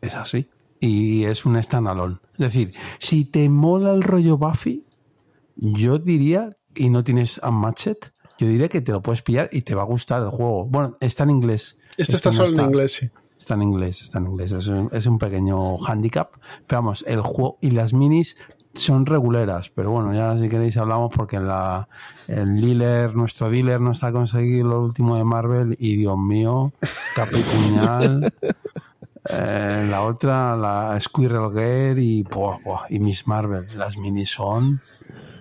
[0.00, 0.48] Es así.
[0.80, 2.18] Y es un standalone.
[2.34, 4.86] Es decir, si te mola el rollo Buffy,
[5.56, 7.98] yo diría, y no tienes Unmatched,
[8.38, 10.64] yo diría que te lo puedes pillar y te va a gustar el juego.
[10.64, 11.76] Bueno, está en inglés.
[11.98, 13.10] Este está solo en inglés, sí.
[13.38, 14.52] Está en inglés, está en inglés.
[14.52, 16.32] Es un, es un pequeño handicap.
[16.66, 18.36] Pero vamos, el juego y las minis
[18.72, 21.88] son reguleras, pero bueno, ya si queréis hablamos porque la,
[22.28, 26.72] el dealer, nuestro dealer no está a conseguir lo último de Marvel y Dios mío,
[27.16, 28.32] Capicuñal,
[29.32, 34.80] eh, la otra, la Squirrel Girl y, buah, buah, y Miss Marvel, las minis son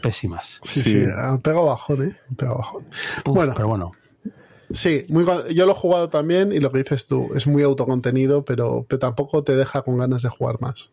[0.02, 0.60] pésimas.
[0.63, 2.15] Sí, sí, ha pegado bajón, ¿eh?
[2.38, 2.86] Pegado bajón.
[3.25, 3.91] Uf, bueno, pero bueno,
[4.71, 8.45] sí, muy, yo lo he jugado también y lo que dices tú, es muy autocontenido,
[8.45, 10.91] pero, pero tampoco te deja con ganas de jugar más.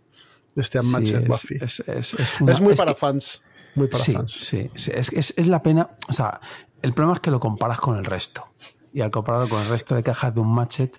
[0.57, 1.55] Este sí, Unmatched es, Buffy.
[1.61, 3.45] es, es, es Es, una- muy es para que- fans.
[3.75, 4.33] Muy para sí, fans.
[4.33, 5.91] Sí, sí, es, es, es la pena.
[6.09, 6.41] O sea,
[6.81, 8.47] el problema es que lo comparas con el resto.
[8.95, 10.99] Y al compararlo con el resto de cajas de un matchet,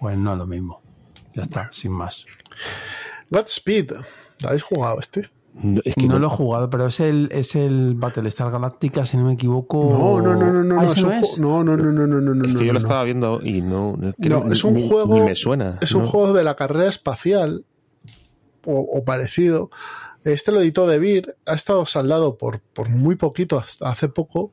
[0.00, 0.80] pues no es lo mismo.
[1.34, 2.24] Ya está, sin más.
[3.30, 3.92] Godspeed.
[4.40, 5.30] ¿Lo habéis jugado este?
[5.54, 9.06] No, es que no, no- lo he jugado, pero es el, es el Battlestar Galactica,
[9.06, 9.88] si no me equivoco.
[9.90, 12.34] No, no, no, no, no, Ah, no, ¿ese es un no no, no, no, no,
[12.34, 12.86] no, es que yo lo no.
[12.86, 13.96] estaba viendo y no.
[14.02, 15.14] es que No, es un ni- juego.
[15.14, 15.78] Ni me suena.
[15.80, 16.08] Es un ¿no?
[16.08, 17.64] juego de la carrera espacial
[18.66, 19.70] o, o parecido.
[20.24, 24.52] Este lo editó De Beer, ha estado saldado por, por muy poquito hasta hace poco.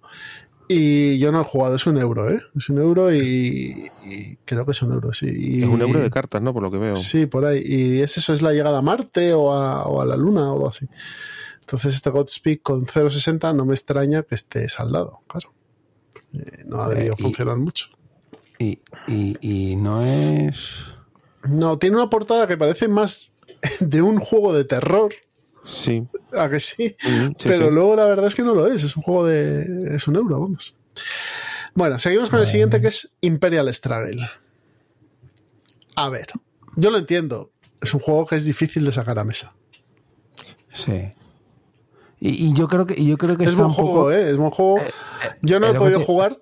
[0.74, 2.42] Y yo no he jugado, es un euro, ¿eh?
[2.56, 5.28] Es un euro y, y creo que es un euro, sí.
[5.28, 6.54] Y- Es un euro de cartas, ¿no?
[6.54, 6.96] Por lo que veo.
[6.96, 7.62] Sí, por ahí.
[7.66, 10.54] Y es eso, es la llegada a Marte o a, o a la Luna o
[10.54, 10.88] algo así.
[11.62, 15.54] Entonces este Godspeed con 0.60 no me extraña que esté saldado, claro.
[16.34, 17.88] Eh, no ha debido Eh, y- funcionar mucho.
[18.60, 20.70] Y, y, y no es.
[21.44, 23.32] No, tiene una portada que parece más
[23.80, 25.14] de un juego de terror.
[25.64, 26.04] Sí.
[26.36, 26.96] ¿A que sí?
[27.04, 27.74] Mm, sí, Pero sí.
[27.74, 28.84] luego la verdad es que no lo es.
[28.84, 29.96] Es un juego de.
[29.96, 30.76] Es un euro, vamos.
[31.74, 34.28] Bueno, seguimos con el siguiente que es Imperial Struggle.
[35.96, 36.28] A ver,
[36.76, 37.52] yo lo entiendo.
[37.82, 39.54] Es un juego que es difícil de sacar a mesa.
[40.74, 41.12] Sí.
[42.20, 44.30] Y, y yo creo que, y yo creo que Es buen un poco- juego, ¿eh?
[44.32, 44.78] Es buen juego.
[45.42, 46.38] Yo no he pero podido que- jugar.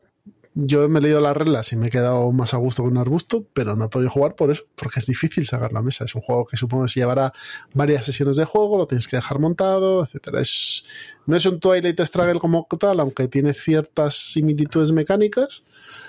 [0.56, 2.98] Yo me he leído las reglas y me he quedado más a gusto que un
[2.98, 6.06] arbusto, pero no he podido jugar por eso, porque es difícil sacar la mesa.
[6.06, 7.32] Es un juego que supongo que se llevará
[7.74, 10.42] varias sesiones de juego, lo tienes que dejar montado, etcétera.
[10.42, 10.86] Es,
[11.28, 15.64] no es un Twilight Struggle como tal, aunque tiene ciertas similitudes mecánicas.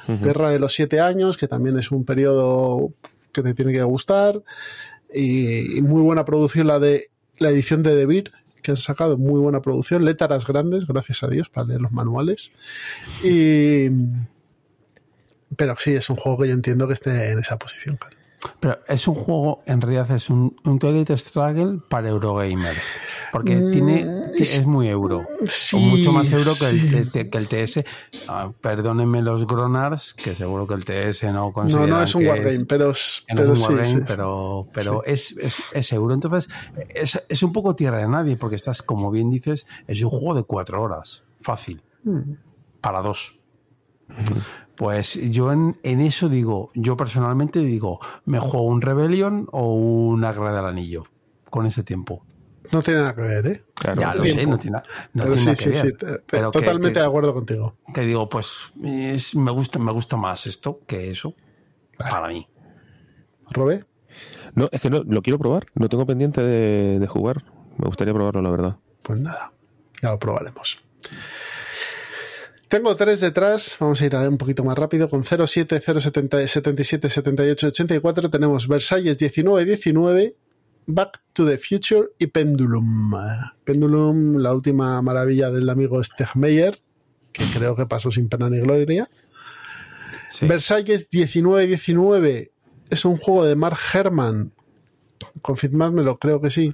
[0.08, 2.92] Guerra de los siete años, que también es un periodo
[3.30, 4.42] que te tiene que gustar.
[5.14, 9.40] Y, y muy buena producción la de la edición de Debir, que han sacado, muy
[9.40, 10.04] buena producción.
[10.04, 12.52] Letras grandes, gracias a Dios, para leer los manuales.
[13.22, 13.88] Y.
[15.56, 17.96] Pero sí, es un juego que yo entiendo que esté en esa posición.
[17.96, 18.19] claro.
[18.58, 22.80] Pero es un juego, en realidad es un, un Twilight Struggle para Eurogamers.
[23.32, 25.26] Porque Mm, tiene, es- muy euro.
[25.46, 26.90] Sí, o mucho más euro que sí.
[26.96, 27.84] el, que- el TS.
[28.28, 32.26] Ah, perdónenme los Gronars, que seguro que el TS no No, consideran no es un
[32.26, 32.92] wargame, pero, no
[33.36, 33.96] pero sí.
[34.06, 36.14] pero, pero es, es, es euro.
[36.14, 36.50] Entonces,
[36.88, 40.34] es, es un poco tierra de nadie, porque estás, como bien dices, es un juego
[40.34, 41.24] de cuatro horas.
[41.40, 41.82] Fácil.
[42.04, 42.32] Mm.
[42.80, 43.38] Para dos.
[44.76, 50.32] Pues yo en, en eso digo, yo personalmente digo, me juego un Rebellion o una
[50.32, 51.04] Guerra del Anillo
[51.50, 52.24] con ese tiempo.
[52.72, 53.64] No tiene nada que ver, ¿eh?
[53.74, 54.00] Claro.
[54.00, 54.40] ya lo tiempo.
[54.40, 54.78] sé, no tiene,
[55.12, 55.76] no Pero tiene sí, nada que sí, ver.
[55.78, 57.76] sí, te- te- pero totalmente que, de acuerdo contigo.
[57.92, 61.34] que digo, pues es- me gusta, me gusta más esto que eso
[61.98, 62.46] para mí.
[63.50, 63.84] ¿Robé?
[64.54, 65.66] No, es que no, lo quiero probar.
[65.74, 67.44] Lo tengo pendiente de, de jugar.
[67.76, 68.76] Me gustaría probarlo, la verdad.
[69.02, 69.52] Pues nada,
[70.02, 70.82] ya lo probaremos.
[72.70, 77.08] Tengo tres detrás, vamos a ir a un poquito más rápido, con 07, 070, 77,
[77.10, 80.36] 78, 84 tenemos Versalles 19, 19,
[80.86, 83.12] Back to the Future y Pendulum.
[83.64, 86.80] Pendulum, la última maravilla del amigo Stegmeyer,
[87.32, 89.08] que creo que pasó sin pena ni gloria.
[90.30, 90.46] Sí.
[90.46, 92.52] Versalles 19, 19
[92.88, 94.52] es un juego de Mark Herman,
[95.42, 96.72] confirmádmelo, creo que sí,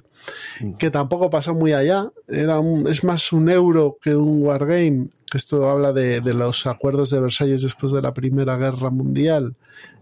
[0.77, 2.11] que tampoco pasó muy allá.
[2.27, 7.09] Era un- es más un euro que un wargame, esto habla de, de los acuerdos
[7.09, 9.55] de Versalles después de la Primera Guerra Mundial,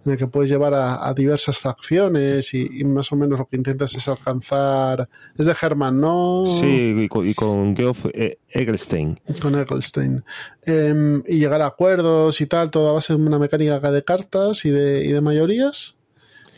[0.06, 3.48] en el que puedes llevar a, a diversas facciones y, y más o menos lo
[3.48, 5.10] que intentas es alcanzar.
[5.38, 6.44] Es de Herman, ¿no?
[6.46, 9.20] Sí, y con, y con Geoff eh, Egelstein.
[9.42, 10.24] con Eccleston.
[10.64, 14.66] Em, y llegar a acuerdos y tal, todo a base de una mecánica de cartas
[14.66, 15.98] y de, y de mayorías.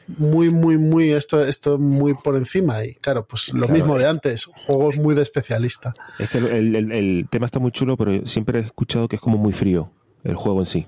[0.07, 2.83] Muy, muy, muy, esto, esto muy por encima.
[2.85, 5.93] Y claro, pues lo Claro, mismo de antes, juegos muy de especialista.
[6.17, 9.21] Es que el, el- el tema está muy chulo, pero siempre he escuchado que es
[9.21, 9.91] como muy frío
[10.23, 10.87] el juego en sí.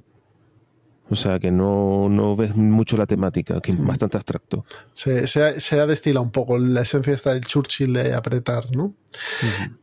[1.11, 4.65] O sea, que no, no ves mucho la temática, que es bastante abstracto.
[4.93, 8.67] Se, se, ha- se ha destilado un poco la esencia está del Churchill de apretar,
[8.75, 8.93] ¿no?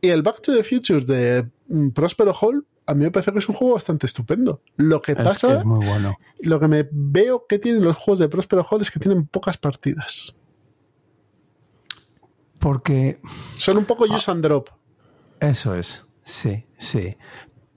[0.01, 3.39] Y el Back to the Future de mm, Prospero Hall, a mí me parece que
[3.39, 4.61] es un juego bastante estupendo.
[4.77, 6.17] Lo que Es, pasa, es muy bueno.
[6.39, 9.57] lo que me veo que tienen los juegos de Prospero Hall es que tienen pocas
[9.57, 10.33] partidas.
[12.59, 13.19] Porque.
[13.57, 14.69] Son un poco use and drop.
[15.39, 17.15] Eso es, sí, sí.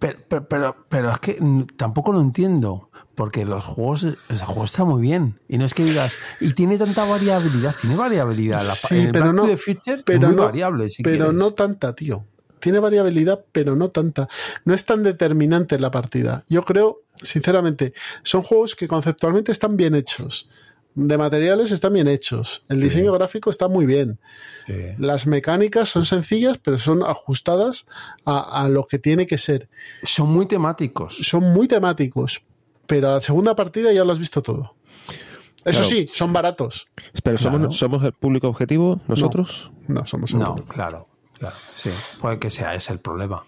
[0.01, 1.39] Pero, pero, pero, pero es que
[1.77, 2.91] tampoco lo entiendo.
[3.15, 5.39] Porque los juegos, el juego está muy bien.
[5.47, 8.57] Y no es que digas, y tiene tanta variabilidad, tiene variabilidad.
[8.57, 10.89] La, Sí, el pero no- the Future pero es muy no- variable.
[10.89, 11.35] si pero quieres.
[11.35, 12.25] no tanta, tío.
[12.61, 14.27] Tiene variabilidad, pero no tanta.
[14.65, 16.45] No es tan determinante en la partida.
[16.49, 20.49] Yo creo, sinceramente, son juegos que conceptualmente están bien hechos.
[20.95, 22.65] De materiales están bien hechos.
[22.69, 24.19] El diseño gráfico está muy bien.
[24.67, 24.75] Sí.
[24.99, 27.87] Las mecánicas son sencillas, pero son ajustadas
[28.25, 29.69] a, a lo que tiene que ser.
[30.03, 31.17] Son muy temáticos.
[31.23, 32.43] Son muy temáticos,
[32.87, 34.75] pero a la segunda partida ya lo has visto todo.
[35.65, 35.85] Eso Claro.
[35.85, 36.89] sí, son baratos.
[37.23, 37.73] Pero somos, Claro.
[37.73, 39.71] somos el público objetivo nosotros.
[39.87, 40.73] No, somos el No, público.
[40.73, 41.55] claro, claro.
[41.75, 43.45] Sí, puede que sea ese el problema.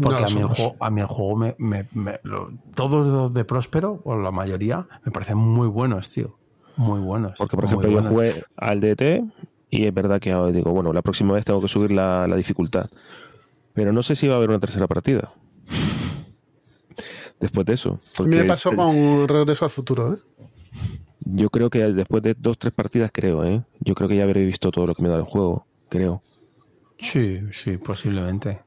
[0.00, 3.34] Porque a, mí el juego, a mí el juego me, me- me- lo- todos los
[3.34, 6.38] de Próspero, o la mayoría, me parecen muy buenos, tío.
[6.76, 7.34] Muy buenos.
[7.38, 9.24] Porque, por ejemplo, yo jugué al DT
[9.70, 12.36] y es verdad que ahora digo, bueno, la próxima vez tengo que subir la, la
[12.36, 12.90] dificultad.
[13.72, 15.32] Pero no sé si va a haber una tercera partida.
[17.40, 18.00] Después de eso.
[18.18, 20.18] A mí me pasó con Regreso al Futuro, ¿eh?
[21.24, 23.62] Yo creo que después de dos, tres partidas, creo, ¿eh?
[23.80, 26.22] Yo creo que ya habré visto todo lo que me da el juego, creo.
[26.98, 28.60] Sí, sí, posiblemente.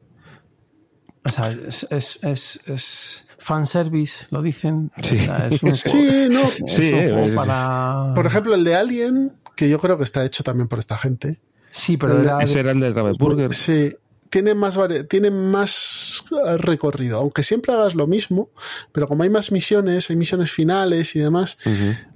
[1.26, 4.92] O sea, es, es, es, es fanservice, lo dicen.
[5.02, 5.16] Sí.
[5.16, 6.42] O sea, es un Sí, juego- no.
[6.42, 8.12] es Sí, un juego es- para...
[8.16, 11.40] Por ejemplo, el de Alien, que yo creo que está hecho también por esta gente.
[11.72, 13.54] Sí, pero el de- era de- Ese era el del Ravensburger.
[13.54, 13.96] Sí,
[14.32, 14.78] tiene más,
[15.10, 18.50] tiene más eh, recorrido, aunque siempre hagas lo mismo,
[18.92, 21.58] pero como hay más misiones, hay misiones finales y demás,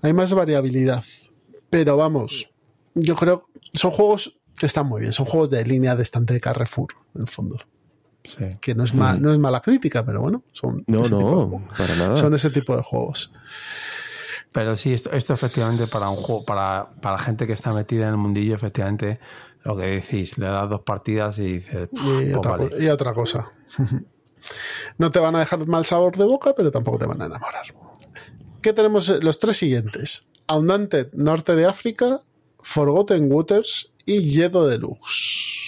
[0.02, 1.04] hay más variabilidad.
[1.70, 2.50] Pero vamos,
[2.96, 6.40] yo creo son juegos que están muy bien, son juegos de línea de estante de
[6.42, 7.58] Carrefour, en el fondo.
[8.38, 8.46] Sí.
[8.62, 11.24] Que no es, ma- no es mala crítica, pero bueno, son, No, ese, tipo de,
[11.26, 11.78] no, juegos.
[11.78, 12.16] para nada.
[12.16, 13.32] son ese tipo de juegos.
[14.52, 18.10] Pero sí, esto, esto efectivamente para un juego, para, para gente que está metida en
[18.12, 19.20] el mundillo, efectivamente,
[19.64, 22.70] lo que decís, le das dos partidas y dices, Y, pues otra, vale.
[22.70, 23.52] co- y otra cosa.
[24.98, 27.66] No te van a dejar mal sabor de boca, pero tampoco te van a enamorar.
[28.62, 29.08] ¿Qué tenemos?
[29.10, 30.28] eh, Los tres siguientes.
[30.52, 32.22] Undaunted, Norte de África,
[32.60, 35.59] Forgotten Waters y Yedo Deluxe.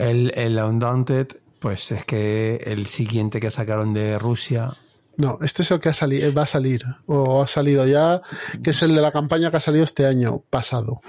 [0.00, 4.72] El, el Undaunted, pues es que el siguiente que sacaron de Rusia,
[5.16, 8.22] No, este es el que ha sali- eh, va a salir, o ha salido ya,
[8.62, 11.02] que es el de la campaña que ha salido este año pasado.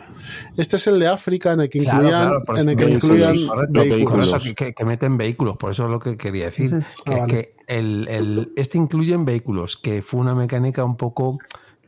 [0.58, 3.48] Este es el de África, en el que incluían, claro, en el que vehículos, incluían
[3.48, 4.44] correcto, vehículos.
[4.58, 6.72] que, meten vehículos, por eso es lo que quería decir.
[7.06, 7.28] Que, Ah, vale.
[7.28, 11.40] que el, el- este incluye en vehículos, que fue una mecánica un poco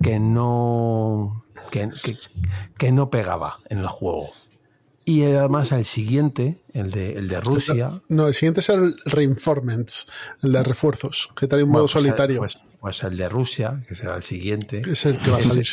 [0.02, 2.18] que no que, que-
[2.78, 4.30] que no pegaba en el juego.
[5.06, 10.08] Y además el siguiente, el de, el de Rusia, No, el siguiente es el Reinforcements,
[10.44, 12.38] el de refuerzos, que trae un bueno, modo pues el- solitario.
[12.39, 14.82] Pues, pues el de Rusia, que será el siguiente.
[14.86, 15.68] es el que va a salir.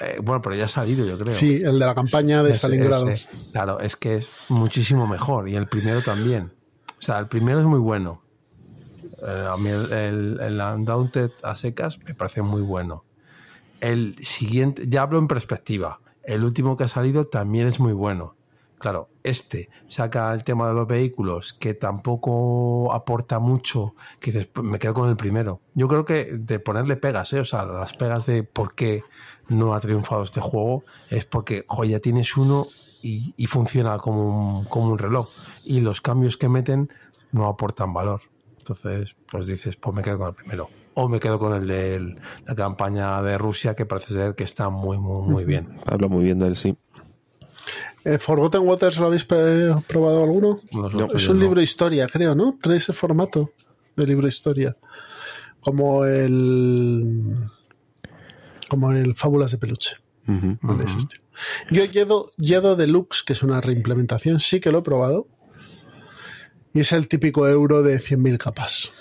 [0.00, 1.34] eh, bueno, pero ya ha salido, yo creo.
[1.34, 3.08] Sí, el de la campaña de Ese- Stalingrado.
[3.08, 5.48] ese, claro, es que es muchísimo mejor.
[5.48, 6.52] Y el primero también.
[6.98, 8.22] O sea, el primero es muy bueno.
[9.24, 13.04] Eh, a mí el, el, el Undaunted a secas me parece muy bueno.
[13.80, 16.00] El siguiente, ya hablo en perspectiva.
[16.24, 18.34] El último que ha salido también es muy bueno.
[18.78, 24.64] Claro, este saca el tema de los vehículos que tampoco aporta mucho, que dices, "Pues
[24.66, 25.60] me quedo con el primero.
[25.74, 27.40] Yo creo que de ponerle pegas, ¿eh?
[27.40, 29.02] o sea, las pegas de por qué
[29.48, 32.66] no ha triunfado este juego es porque, jo, ya tienes uno
[33.02, 35.28] y, y funciona como un, como un reloj.
[35.64, 36.90] Y los cambios que meten
[37.32, 38.22] no aportan valor.
[38.58, 40.68] Entonces, pues dices, pues me quedo con el primero.
[40.94, 44.68] O me quedo con el de la campaña de Rusia, que parece ser que está
[44.68, 45.78] muy, muy, muy bien.
[45.86, 46.76] Habla muy bien de él, sí.
[48.04, 50.60] Eh, Forgotten Waters, ¿lo habéis probado alguno?
[51.14, 51.42] Es un no.
[51.42, 52.58] libro de historia, creo, ¿no?
[52.60, 53.52] Trae ese formato
[53.96, 54.76] de libro de historia.
[55.60, 57.36] Como el.
[58.68, 59.96] Como el Fábulas de Peluche.
[60.26, 60.58] Ujú.
[60.60, 60.84] ¿vale?
[60.84, 61.22] Ese estilo.
[61.70, 65.26] Yo Yedo, Yedo Deluxe, que es una reimplementación, sí que lo he probado.
[66.74, 68.92] Y es el típico euro de 100.000 capas.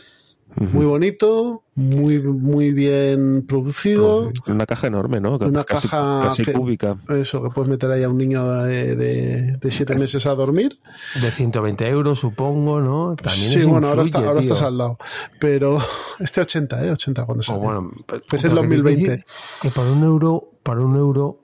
[0.60, 4.32] Muy bonito, muy, muy bien producido.
[4.48, 5.36] Una caja enorme, ¿no?
[5.38, 6.98] Una casi, caja casi que- cúbica.
[7.10, 10.80] Eso, que puedes meter ahí a un niño de, de, de siete meses a dormir.
[11.22, 13.15] De 120 euros, supongo, ¿no?
[13.15, 14.98] También sí, bueno, ahora, está, ahora estás al lado.
[15.39, 15.78] Pero
[16.20, 16.91] este 80, ¿eh?
[16.91, 17.62] 80 cuando O salió.
[17.62, 18.98] bueno, Pues pero es que te 2020.
[19.00, 19.26] quiero decir
[19.62, 21.44] Que para un euro, para un euro,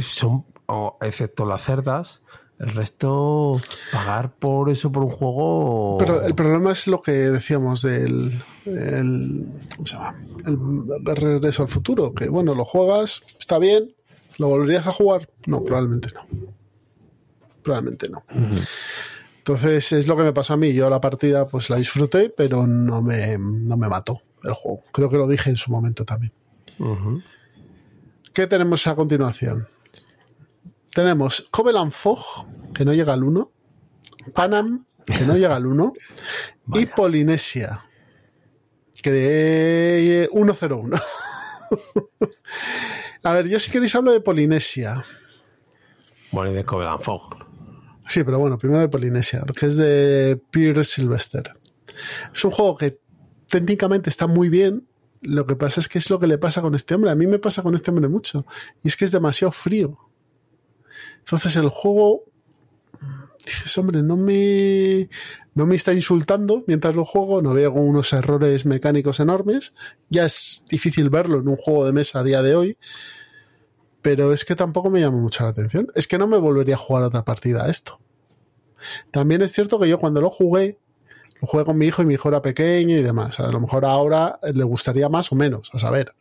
[0.00, 2.22] son, o excepto las cerdas,
[2.62, 3.60] el resto,
[3.90, 5.96] pagar por eso, por un juego.
[5.98, 10.16] Pero el problema es lo que decíamos del el, ¿cómo se llama?
[10.46, 13.92] El regreso al futuro, que bueno, lo juegas, está bien,
[14.38, 15.28] ¿lo volverías a jugar?
[15.44, 16.24] No, probablemente no.
[17.64, 18.22] Probablemente no.
[19.38, 20.72] Entonces es lo que me pasó a mí.
[20.72, 24.84] Yo la partida pues la disfruté, pero no me, no me mató el juego.
[24.92, 26.32] Creo que lo dije en su momento también.
[28.32, 29.66] ¿Qué tenemos a continuación?
[30.94, 32.22] Tenemos Covenant Fog,
[32.74, 33.50] que no llega al 1,
[34.34, 35.92] Panam, que no llega al 1,
[36.74, 37.86] y Polinesia,
[39.02, 40.96] que de 101.
[43.24, 45.04] A ver, yo si queréis hablo de Polinesia.
[46.32, 47.36] Bueno, y de Covenant Fog.
[48.08, 51.52] Sí, pero bueno, primero de Polinesia, que es de Pierre Sylvester.
[52.34, 52.98] Es un juego que
[53.48, 54.88] técnicamente está muy bien.
[55.20, 57.10] Lo que pasa es que es lo que le pasa con este hombre.
[57.10, 58.44] A mí me pasa con este hombre mucho.
[58.82, 60.11] Y es que es demasiado frío.
[61.24, 62.24] Entonces el juego.
[63.44, 65.08] Dices, hombre, no me.
[65.54, 67.42] No me está insultando mientras lo juego.
[67.42, 69.74] No veo unos errores mecánicos enormes.
[70.08, 72.78] Ya es difícil verlo en un juego de mesa a día de hoy
[74.02, 75.86] pero es que tampoco me llama mucho la atención.
[75.94, 78.00] Es que no me volvería a jugar otra partida a esto.
[79.12, 80.80] También es cierto que yo cuando lo jugué,
[81.40, 83.38] lo jugué con mi hijo y mi hijo era pequeño y demás.
[83.38, 86.14] A lo mejor ahora le gustaría más o menos, a saber.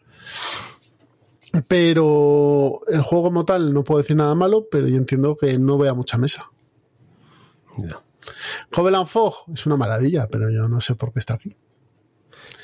[1.68, 5.78] Pero el juego como tal no puedo decir nada malo, pero yo entiendo que no
[5.78, 6.50] vea mucha mesa.
[7.78, 8.04] No.
[8.72, 11.58] Covenant Fog es una maravilla, pero yo no sé por qué está aquí.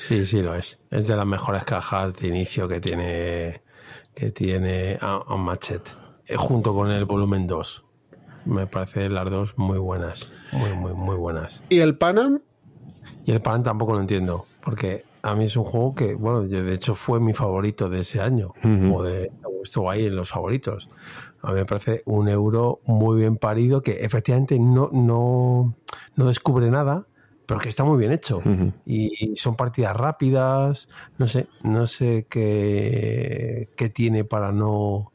[0.00, 0.80] Sí, sí, lo es.
[0.90, 3.62] Es de las mejores cajas de inicio que tiene
[4.14, 5.92] que tiene a, Machete,
[6.26, 7.84] eh, junto con el volumen 2.
[8.46, 11.62] Me parece las dos muy buenas, muy, muy, muy buenas.
[11.68, 12.40] ¿Y el Panam?
[13.24, 16.74] Y el Panam tampoco lo entiendo, porque a mí es un juego que, bueno, de
[16.74, 18.52] hecho fue mi favorito de ese año,
[18.92, 20.88] o de, estuvo ahí en los favoritos.
[21.42, 25.74] A mí me parece un euro muy bien parido que efectivamente no, no,
[26.16, 27.06] no descubre nada,
[27.46, 28.42] pero que está muy bien hecho.
[28.84, 35.12] Y son partidas rápidas, no sé, no sé qué, qué tiene para no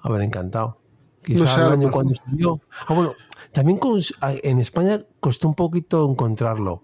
[0.00, 0.78] haber encantado.
[1.22, 2.60] Quizá el año cuando salió.
[2.86, 3.12] Ah, bueno,
[3.52, 3.80] también
[4.20, 6.82] en España costó un poquito encontrarlo.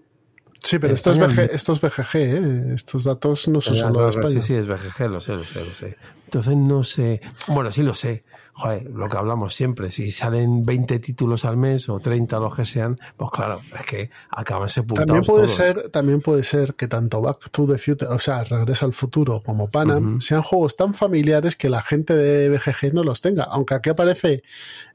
[0.63, 2.73] Sí, pero esto, es esto es BGG, ¿eh?
[2.73, 4.41] estos datos no son solo de España.
[4.41, 5.97] Sí, sí, es BGG, lo sé, lo sé, lo sé.
[6.25, 8.23] Entonces no sé, bueno, sí lo sé,
[8.53, 12.65] joder, lo que hablamos siempre, si salen 20 títulos al mes o 30 los que
[12.65, 17.21] sean, pues claro, es que acaban sepultados también puede ser También puede ser que tanto
[17.21, 21.55] Back to the Future, o sea, Regresa al Futuro como Panam, sean juegos tan familiares
[21.55, 24.43] que la gente de BGG no los tenga, aunque aquí aparece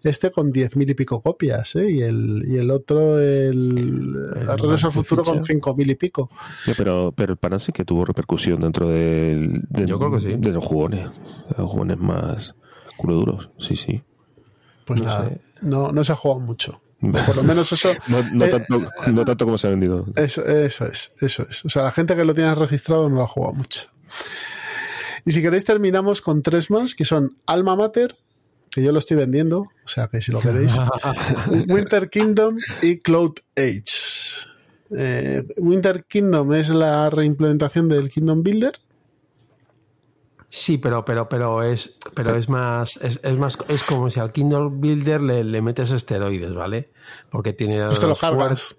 [0.04, 1.90] este con 10.000 y pico copias, ¿eh?
[1.90, 6.30] y, el, y el otro, el, Regresa al Futuro con 5.000 y pico.
[6.76, 10.36] pero, pero el Panam sí que tuvo repercusión dentro del, Yo creo que sí.
[10.36, 11.10] de los jugones,
[11.56, 12.54] los jugones más
[12.98, 14.02] culo duros, sí, sí.
[14.84, 15.30] Pues no nada,
[15.62, 16.82] no, no se ha jugado mucho.
[17.00, 17.90] por lo menos eso.
[18.08, 20.06] no, eh, tanto, no, tanto, como se ha vendido.
[20.16, 21.64] Eso, eso es, eso es.
[21.64, 23.88] O sea, la gente que lo tiene registrado no lo ha jugado mucho.
[25.24, 28.14] Y si queréis, terminamos con tres más, que son Alma Mater,
[28.70, 30.76] que yo lo estoy vendiendo, o sea que si lo queréis,
[31.68, 34.48] Winter Kingdom y Cloud Age.
[34.96, 38.80] Eh, Winter Kingdom es la reimplementación del Kingdom Builder
[40.50, 44.32] Sí, pero, pero, pero es, pero es más, es, es más, es como si al
[44.32, 46.90] Kindle Builder le, le metes esteroides, ¿vale?
[47.30, 48.76] Porque tiene pues te lo cargas.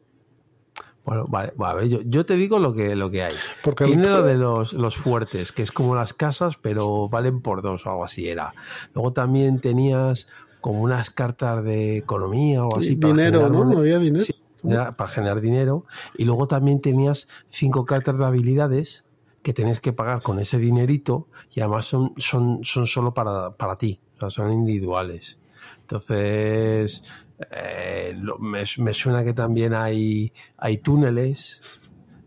[1.06, 3.34] Bueno, vale, a ver, yo, yo, te digo lo que, lo que hay.
[3.64, 7.62] Porque tiene lo de los, los fuertes, que es como las casas, pero valen por
[7.62, 8.54] dos o algo así era.
[8.94, 10.28] Luego también tenías
[10.62, 12.96] como unas cartas de economía o así.
[12.96, 13.78] Dinero, ¿no?
[13.78, 14.24] Había dinero.
[14.24, 15.86] Sí, para generar dinero.
[16.18, 19.06] Y luego también tenías cinco cartas de habilidades
[19.50, 23.80] que tenés que pagar con ese dinerito y además son, son, son solo para, para
[23.80, 25.39] ti, o sea, son individuales.
[25.82, 27.02] Entonces,
[27.50, 31.62] eh, me, me, suena que también hay, hay túneles.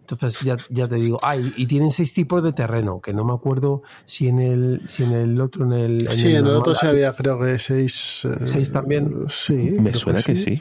[0.01, 3.35] Entonces ya, ya te digo, ay, y tienen seis tipos de terreno, que no me
[3.35, 6.13] acuerdo si en el, si en el otro, en el...
[6.13, 8.25] sí, en el otro se había creo que seis...
[8.25, 9.27] Eh, ¿Seis también?
[9.29, 9.77] Sí.
[9.79, 10.61] Me suena que sí.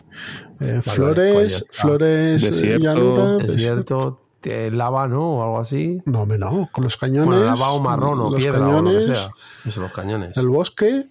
[0.60, 5.38] Eh, flores, pues flores, desierto, desierto lava, ¿no?
[5.38, 6.02] O algo así.
[6.06, 7.40] No, no, con los cañones.
[7.40, 9.30] lava o marrón o piedra cañones, o lo que sea.
[9.66, 10.38] Eso, los cañones.
[10.38, 11.08] El bosque.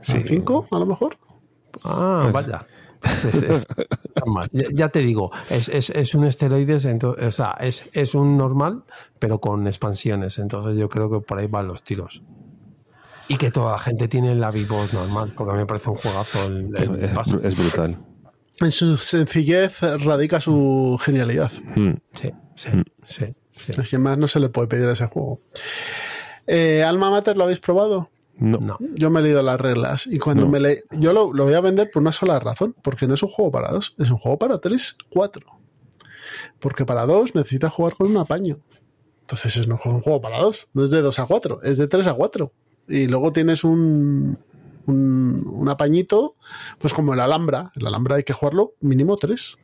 [0.00, 0.22] Sí.
[0.26, 1.16] ¿Cinco, a lo mejor?
[1.84, 2.66] Ah, pues vaya.
[4.52, 8.84] ya, te digo, es, es, es un esteroides, entonces, o sea, es, es un normal,
[9.18, 10.38] pero con expansiones.
[10.38, 12.22] Entonces yo creo que por ahí van los tiros.
[13.28, 15.96] Y que toda la gente tiene la Vivos normal, porque a mí me parece un
[15.96, 16.72] juegazo el,
[17.42, 17.98] es brutal
[18.64, 21.50] en su sencillez radica su genialidad.
[21.76, 21.92] Mm.
[22.14, 22.82] Sí, sí, mm.
[23.04, 23.34] sí,
[23.68, 25.40] Es que más no se le puede pedir a ese juego.
[26.46, 28.10] Eh, ¿Alma Mater lo habéis probado?
[28.38, 28.78] No.
[28.94, 30.84] Yo me he leído las reglas y cuando me le...
[30.90, 33.70] Yo lo, voy a vender por una sola razón, porque no es un juego para
[33.70, 35.46] dos, es un juego para tres, cuatro.
[36.58, 38.58] Porque para dos necesitas jugar con un apaño.
[39.20, 42.06] Entonces es un juego para dos, no es de dos a cuatro, es de tres
[42.06, 42.52] a cuatro.
[42.88, 44.38] Y luego tienes un,
[44.86, 46.36] un, apañito,
[46.78, 47.70] pues como el Alhambra.
[47.76, 49.58] El Alhambra hay que jugarlo mínimo tres.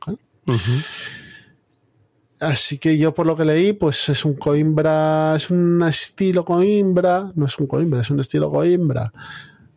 [2.41, 7.33] Así que yo por lo que leí, pues es un Coimbra, es un estilo Coimbra,
[7.35, 9.13] no es un Coimbra, es un estilo Coimbra.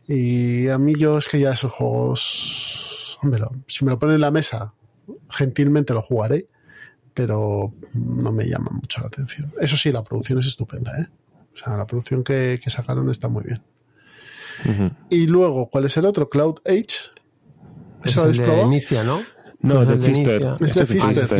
[0.07, 4.21] Y a mí yo es que ya esos juegos, hombre, si me lo ponen en
[4.21, 4.73] la mesa,
[5.29, 6.47] gentilmente lo jugaré,
[7.13, 9.53] pero no me llama mucho la atención.
[9.59, 11.07] Eso sí, la producción es estupenda, ¿eh?
[11.53, 13.61] O sea, la producción que, sacaron está muy bien.
[15.09, 16.29] Y luego, ¿cuál es el otro?
[16.29, 17.11] Cloud Age.
[18.03, 19.21] ¿Eso es el Inicia, ¿no?
[19.63, 20.53] No, es de Fister.
[20.59, 21.39] Es de Fister.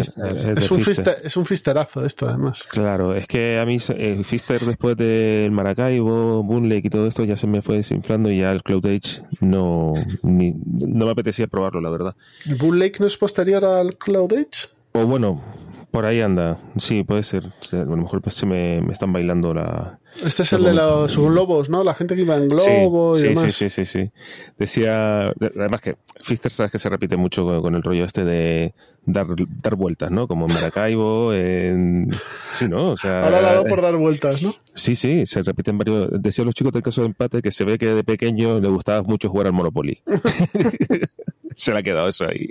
[0.57, 1.17] Es, un Fister.
[1.23, 2.67] es un Fisterazo esto, además.
[2.69, 7.35] Claro, es que a mí el Fister después del Maracaibo, Boonlake y todo esto ya
[7.35, 11.89] se me fue desinflando y ya el Cloud Age no, no me apetecía probarlo, la
[11.89, 12.15] verdad.
[12.45, 14.69] ¿El Boonlake no es posterior al Cloud Age?
[14.93, 15.41] O bueno,
[15.89, 16.59] por ahí anda.
[16.77, 17.45] Sí, puede ser.
[17.71, 21.69] a lo mejor se me, me están bailando la, este es el de los globos,
[21.69, 21.83] ¿no?
[21.83, 23.53] La gente que iba en globo y demás.
[23.53, 24.11] Sí, sí, sí, sí.
[24.57, 28.73] Decía, además que Fister sabes que se repite mucho con, el rollo este de
[29.05, 29.27] dar,
[29.61, 30.27] dar vueltas, ¿no?
[30.27, 32.09] Como en Maracaibo, en...
[32.51, 32.91] Sí, ¿no?
[32.91, 33.23] O sea...
[33.23, 34.53] Ahora la dado por dar vueltas, ¿no?
[34.73, 36.09] Sí, sí, se repiten varios...
[36.21, 39.01] Decían los chicos del caso de empate que se ve que de pequeño le gustaba
[39.03, 40.01] mucho jugar al Monopoly.
[41.55, 42.49] se le ha quedado eso ahí.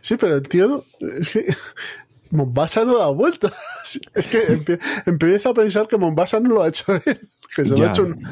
[0.00, 0.84] Sí, pero el tío,
[1.20, 1.46] es que
[2.30, 3.52] Mombasa no da vueltas.
[4.14, 7.20] Es que empieza a pensar que Mombasa no lo ha hecho él.
[7.54, 8.22] Que se, lo ha, hecho un,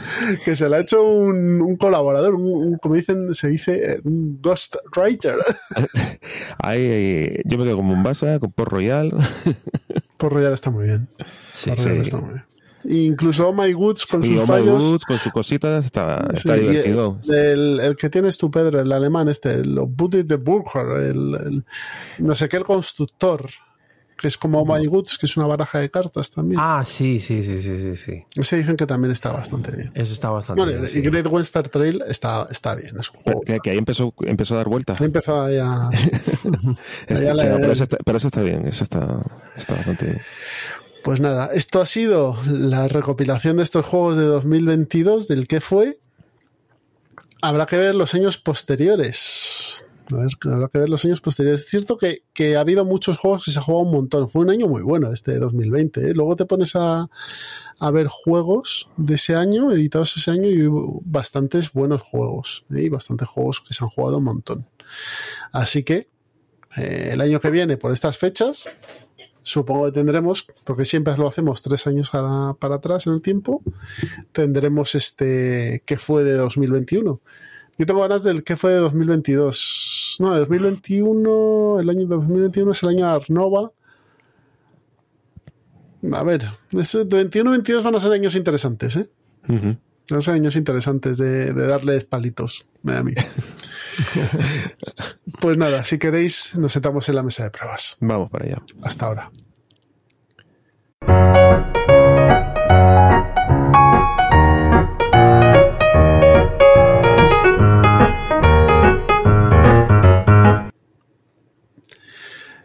[0.44, 5.38] que se ha hecho un, colaborador, un, como dicen, se dice, un ghost writer.
[7.44, 9.10] yo me quedo con Mombasa, con Port Royal.
[10.18, 11.08] Port Royal está muy bien.
[11.50, 11.90] Sí, sí.
[11.90, 12.44] Está muy bien.
[12.84, 14.84] Incluso Oh My Goods con sus fallos.
[14.84, 17.18] My Goods, con sus cositas, está, está divertido.
[17.28, 21.64] El, el, que tienes tú, Pedro, el alemán este, el Buddy de Burger, el, el,
[22.18, 23.50] no sé qué, el constructor
[24.18, 26.60] que es como My Goods, que es una baraja de cartas también.
[26.60, 27.96] Ah, sí, sí, sí, sí, sí.
[27.96, 28.24] sí.
[28.34, 29.92] Ese dicen que también está bastante bien.
[29.94, 30.84] Eso está bastante bien.
[30.92, 32.98] Y Great Western Trail está, está bien.
[32.98, 35.00] Es un juego que, ahí empezó, empezó a dar vueltas.
[35.00, 35.50] Ahí empezó a...
[37.06, 39.22] este, pero, eso está, pero, eso está, bien, eso está,
[39.56, 40.20] está bastante bien.
[41.04, 46.00] Pues nada, esto ha sido la recopilación de estos juegos de 2022, del que fue.
[47.40, 49.84] Habrá que ver los años posteriores.
[50.12, 51.64] A ver, habrá que ver los años posteriores.
[51.64, 52.22] Es cierto que,
[52.56, 54.28] ha habido muchos juegos que se ha jugado un montón.
[54.28, 56.10] Fue un año muy bueno este 2020.
[56.10, 56.14] ¿eh?
[56.14, 57.08] Luego te pones a,
[57.92, 62.64] ver juegos de ese año, editados ese año, y hubo bastantes buenos juegos.
[62.74, 62.82] ¿eh?
[62.82, 64.66] Y bastantes juegos que se han jugado un montón.
[65.52, 66.08] Así que
[66.76, 68.64] eh, el año que viene, por estas fechas,
[69.42, 73.62] supongo que tendremos, porque siempre lo hacemos tres años para atrás en el tiempo,
[74.32, 77.20] tendremos este que fue de 2021.
[77.78, 79.97] Yo tengo ganas del que fue de 2022.
[80.20, 83.72] No, de 2021, el año 2021 es el año de Arnova.
[86.12, 89.10] A ver, de 21 22 van a ser años interesantes, ¿eh?
[89.46, 89.78] Van
[90.10, 93.12] a ser años interesantes de, de darles palitos a mí.
[95.40, 97.96] pues nada, si queréis, nos sentamos en la mesa de pruebas.
[98.00, 98.62] Vamos para allá.
[98.82, 99.30] Hasta ahora.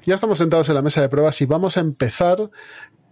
[0.05, 2.49] Ya estamos sentados en la mesa de pruebas y vamos a empezar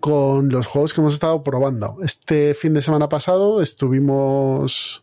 [0.01, 1.95] con los juegos que hemos estado probando.
[2.03, 5.01] Este fin de semana pasado estuvimos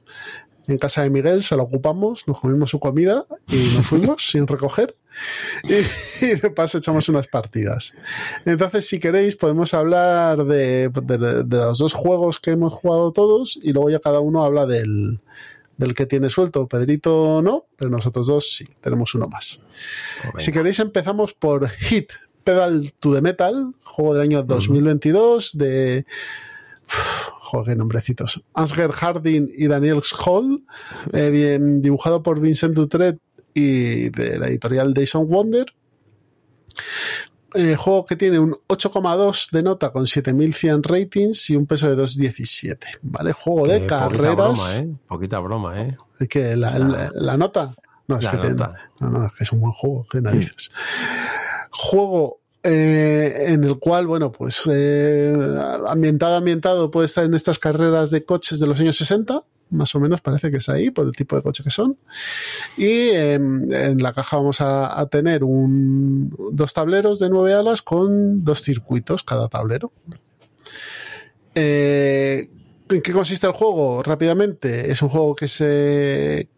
[0.67, 4.47] en casa de Miguel, se lo ocupamos, nos comimos su comida y nos fuimos sin
[4.47, 4.95] recoger.
[5.65, 7.95] Y, de paso echamos unas partidas.
[8.45, 10.91] Entonces, si queréis, podemos hablar de,
[11.49, 15.21] los dos juegos que hemos jugado todos y luego ya cada uno habla del,
[15.79, 16.69] del que tiene suelto.
[16.69, 19.63] Pedrito no, pero nosotros dos sí, tenemos uno más.
[20.27, 22.13] Oh, si queréis empezamos por Hit,
[22.45, 26.05] Pedal to the Metal, juego del año 2022 de...
[27.41, 28.43] Joder, nombrecitos.
[28.53, 30.65] Ansgar Harding y Daniel Scholl,
[31.13, 33.19] eh, dibujado por Vincent Dutret
[33.55, 35.67] y de la editorial Days on Wonder.
[37.55, 42.03] Eh, juego que tiene un 8,2 de nota con 7100 ratings y un peso de
[42.03, 42.79] 2,17.
[43.03, 43.33] ¿Vale?
[43.33, 44.37] Juego de carreras.
[44.37, 44.97] Broma, ¿eh?
[45.07, 45.97] Poquita broma, ¿eh?
[46.21, 47.75] Es que la, nota.
[48.07, 50.71] No, es que no, no, es que es un buen juego, de narices.
[51.71, 52.41] Juego
[52.71, 55.35] eh, en el cual, bueno, pues eh,
[55.87, 60.01] ambientado, ambientado, puede estar en estas carreras de coches de los años 60, más o
[60.01, 61.97] menos parece que es ahí por el tipo de coche que son.
[62.77, 68.45] Y em, en la caja vamos a, tener un, dos tableros de nueve alas con
[68.45, 69.91] dos circuitos cada tablero.
[71.55, 72.51] Eh,
[72.91, 74.03] ¿En qué consiste el juego?
[74.03, 76.49] Rápidamente, es un juego que se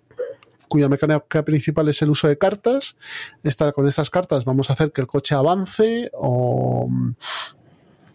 [0.71, 2.97] cuya mecánica principal es el uso de cartas.
[3.75, 6.89] con estas cartas vamos a hacer que el coche avance o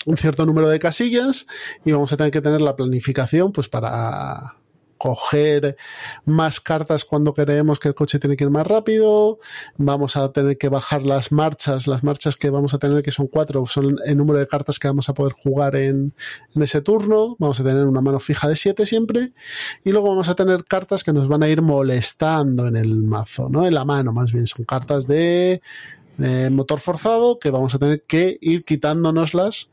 [0.06, 1.48] un cierto número de casillas
[1.84, 4.56] y vamos a tener que tener la planificación pues para
[4.98, 5.78] coger
[6.26, 9.40] más cartas cuando creemos que el coche tiene que ir más rápido,
[9.78, 13.28] vamos a tener que bajar las marchas, las marchas que vamos a tener que son
[13.28, 16.14] cuatro, son el número de cartas que vamos a poder jugar en,
[16.56, 19.34] ese turno, vamos a tener una mano fija de siete siempre,
[19.84, 23.50] y luego vamos a tener cartas que nos van a ir molestando en el mazo,
[23.50, 23.66] ¿no?
[23.66, 25.62] En la mano más bien, son cartas de
[26.52, 29.70] motor forzado que vamos a tener que ir quitándonoslas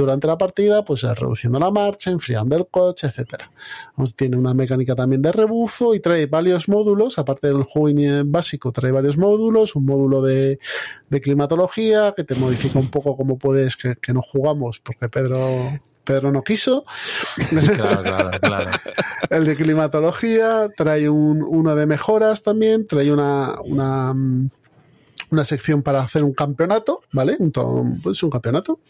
[0.00, 3.50] durante la partida, pues eh, reduciendo la marcha, enfriando el coche, etcétera.
[3.96, 7.80] Vamos, Tiene una mecánica también de rebufo y trae varios módulos, aparte del juego
[8.26, 10.58] básico, trae varios módulos, un módulo de,
[11.08, 15.38] de climatología que te modifica un poco cómo puedes, que, que no jugamos, porque Pedro,
[16.04, 16.84] Pedro no quiso.
[17.50, 18.70] Claro, claro, claro.
[19.30, 24.50] El de climatología, trae un, uno de mejoras también, trae una, una, mm,
[25.30, 27.36] una sección para hacer un campeonato, ¿vale?
[27.38, 28.80] Un, pues un campeonato.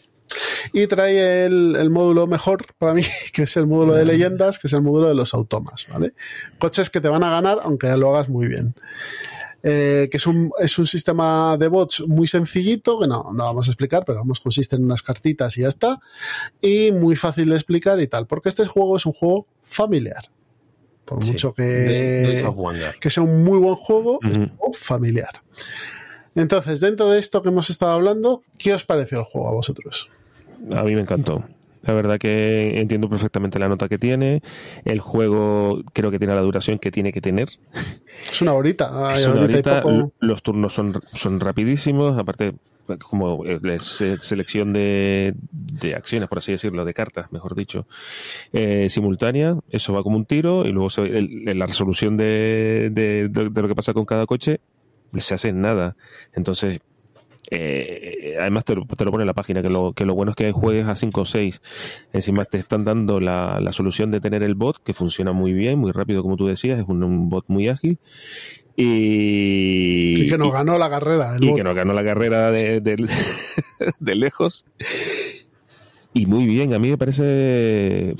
[0.73, 3.03] Y trae el, el módulo mejor para mí,
[3.33, 6.13] que es el módulo de leyendas, que es el módulo de los automas, ¿vale?
[6.59, 8.73] Coches que te van a ganar, aunque lo hagas muy bien.
[9.63, 13.67] Eh, que es un, es un sistema de bots muy sencillito, que no, no vamos
[13.67, 15.99] a explicar, pero vamos, consiste en unas cartitas y ya está.
[16.61, 20.29] Y muy fácil de explicar y tal, porque este juego es un juego familiar.
[21.05, 21.31] Por Sí.
[21.31, 25.43] mucho que, De- sea un muy buen juego, es un juego familiar.
[26.33, 30.09] Entonces, dentro de esto que hemos estado hablando, ¿qué os pareció el juego a vosotros?
[30.75, 31.43] A mí me encantó.
[31.83, 34.43] La verdad que entiendo perfectamente la nota que tiene.
[34.85, 37.49] El juego creo que tiene la duración que tiene que tener.
[39.13, 40.13] Es una horita, Es una poco.
[40.19, 42.53] los turnos son, son rapidísimos, aparte
[43.09, 47.87] como eh, se- selección de, de acciones, por así decirlo, de cartas, mejor dicho,
[48.53, 52.89] eh, simultánea, eso va como un tiro y luego se- el- el- la resolución de,
[52.91, 54.59] de- de- de lo que pasa con cada coche
[55.17, 55.95] se hace en nada.
[56.33, 56.79] Entonces,
[57.49, 60.29] eh, además te, lo- te lo pone en la página, que lo, que lo bueno
[60.31, 61.61] es que juegues a 5 o 6.
[62.13, 65.79] Encima te están dando la, la solución de tener el bot, que funciona muy bien,
[65.79, 67.97] muy rápido, como tú decías, es un, un bot muy ágil.
[68.77, 71.35] Y, Y que nos y- ganó la carrera.
[71.35, 71.57] el y bot.
[71.57, 72.95] que nos ganó la carrera de, de-
[73.99, 74.65] de lejos.
[76.13, 78.15] Y muy bien, a mí me parece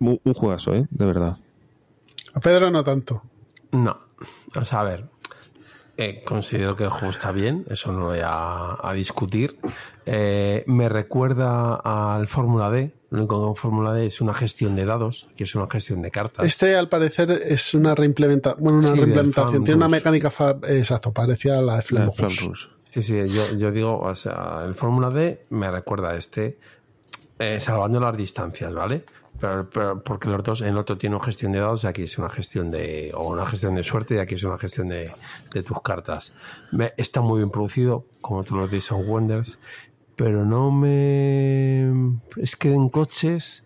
[0.00, 0.86] un, un juegazo, ¿eh?
[0.90, 1.38] de verdad.
[2.34, 3.22] A Pedro no tanto.
[3.72, 3.98] No.
[4.54, 5.04] O sea, a ver.
[5.96, 9.58] Eh, considero que el juego está bien, eso no lo voy a, a discutir.
[10.04, 12.92] Eh, me recuerda al Fórmula D.
[13.10, 16.10] Lo único que Fórmula D es una gestión de dados, que es una gestión de
[16.10, 16.44] cartas.
[16.44, 18.62] Este, al parecer, es una reimplementación.
[18.62, 19.64] Bueno, una Sí, reimplementación.
[19.64, 20.32] Tiene una mecánica,
[20.68, 22.10] exacto, parecía a la de Flam.
[22.84, 26.58] Sí, sí, yo, yo digo, o sea, el Fórmula D me recuerda a este,
[27.38, 29.04] eh, salvando las distancias, ¿vale?
[29.40, 32.02] Pero, pero porque los dos, en el otro tiene una gestión de dados y aquí
[32.04, 35.12] es una gestión de, o una gestión de suerte y aquí es una gestión de,
[35.52, 36.32] de tus cartas.
[36.72, 39.58] Me- está muy bien producido, como todos los Days of Wonders,
[40.16, 42.16] pero no me...
[42.36, 43.64] Es que en coches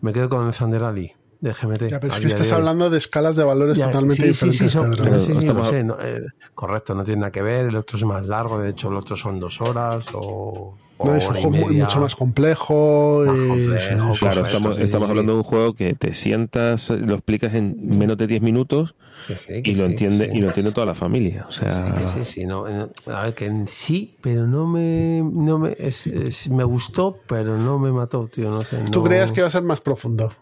[0.00, 1.88] me quedo con el Thunder Alley de GMT.
[1.88, 4.58] Ya, pero es que estás hablando de escalas de valores Ya, totalmente sí, diferentes.
[4.60, 5.18] Sí, sí, Pedro.
[5.18, 6.22] sí, sí, lo Estamos- sé, no, eh,
[6.54, 7.66] correcto, no tiene nada que ver.
[7.66, 10.76] El otro es más largo, de hecho, el otro son dos horas o.
[11.04, 11.84] No, es un juego media.
[11.84, 13.22] mucho más complejo.
[13.26, 14.12] Más y- complejo.
[14.18, 15.10] Claro, estamos, sí, estamos sí.
[15.10, 18.94] hablando de un juego que te sientas, lo explicas en menos de 10 minutos
[19.26, 20.30] Sí, sí, que y lo sí, entiende sí.
[20.36, 21.44] y lo entiende toda la familia.
[21.48, 24.66] O sea, Sí, que sí, sí, no, eh, a ver, que en sí, pero no
[24.66, 25.22] me.
[25.22, 28.50] No me, es- es- me gustó, pero no me mató, tío.
[28.50, 28.78] No sé.
[28.90, 30.32] ¿Tú creías que iba a ser más profundo?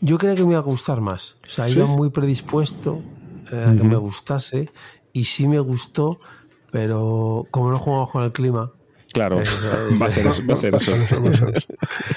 [0.00, 1.36] Yo creía que me iba a gustar más.
[1.46, 1.78] O sea, ¿Sí?
[1.78, 3.02] iba muy predispuesto
[3.52, 4.70] eh, a que me gustase.
[5.12, 6.18] Y sí me gustó,
[6.70, 8.72] pero como no jugamos con el clima.
[9.16, 9.36] Claro,
[10.00, 10.42] va a ser eso.
[10.46, 10.94] Va a ser eso.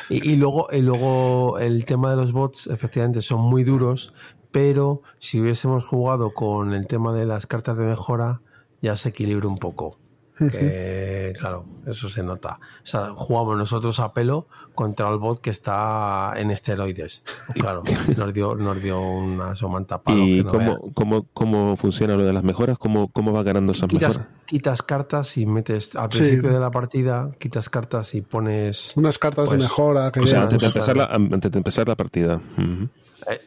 [0.10, 4.14] Y, y luego, y luego el tema de los bots, efectivamente, son muy duros,
[4.52, 8.42] pero si hubiésemos jugado con el tema de las cartas de mejora,
[8.82, 9.98] ya se equilibra un poco.
[10.48, 12.60] Que, claro, eso se nota.
[12.84, 17.24] O sea, jugamos nosotros a pelo contra el bot que está en esteroides.
[17.54, 17.84] Claro,
[18.18, 20.20] nos dio, nos dio una somanta palo.
[20.26, 22.78] ¿Y que no cómo, cómo, cómo funciona lo de las mejoras?
[22.78, 24.30] ¿Cómo, cómo va ganando esas quitas, mejoras?
[24.46, 26.20] quitas cartas y metes al Sí.
[26.20, 30.28] principio de la partida, quitas cartas y pones Unas cartas de Pues, mejora que O
[30.28, 32.36] sea, ya- antes de empezar la, antes de empezar la partida.
[32.58, 32.84] Ujú.
[32.84, 32.88] Eh,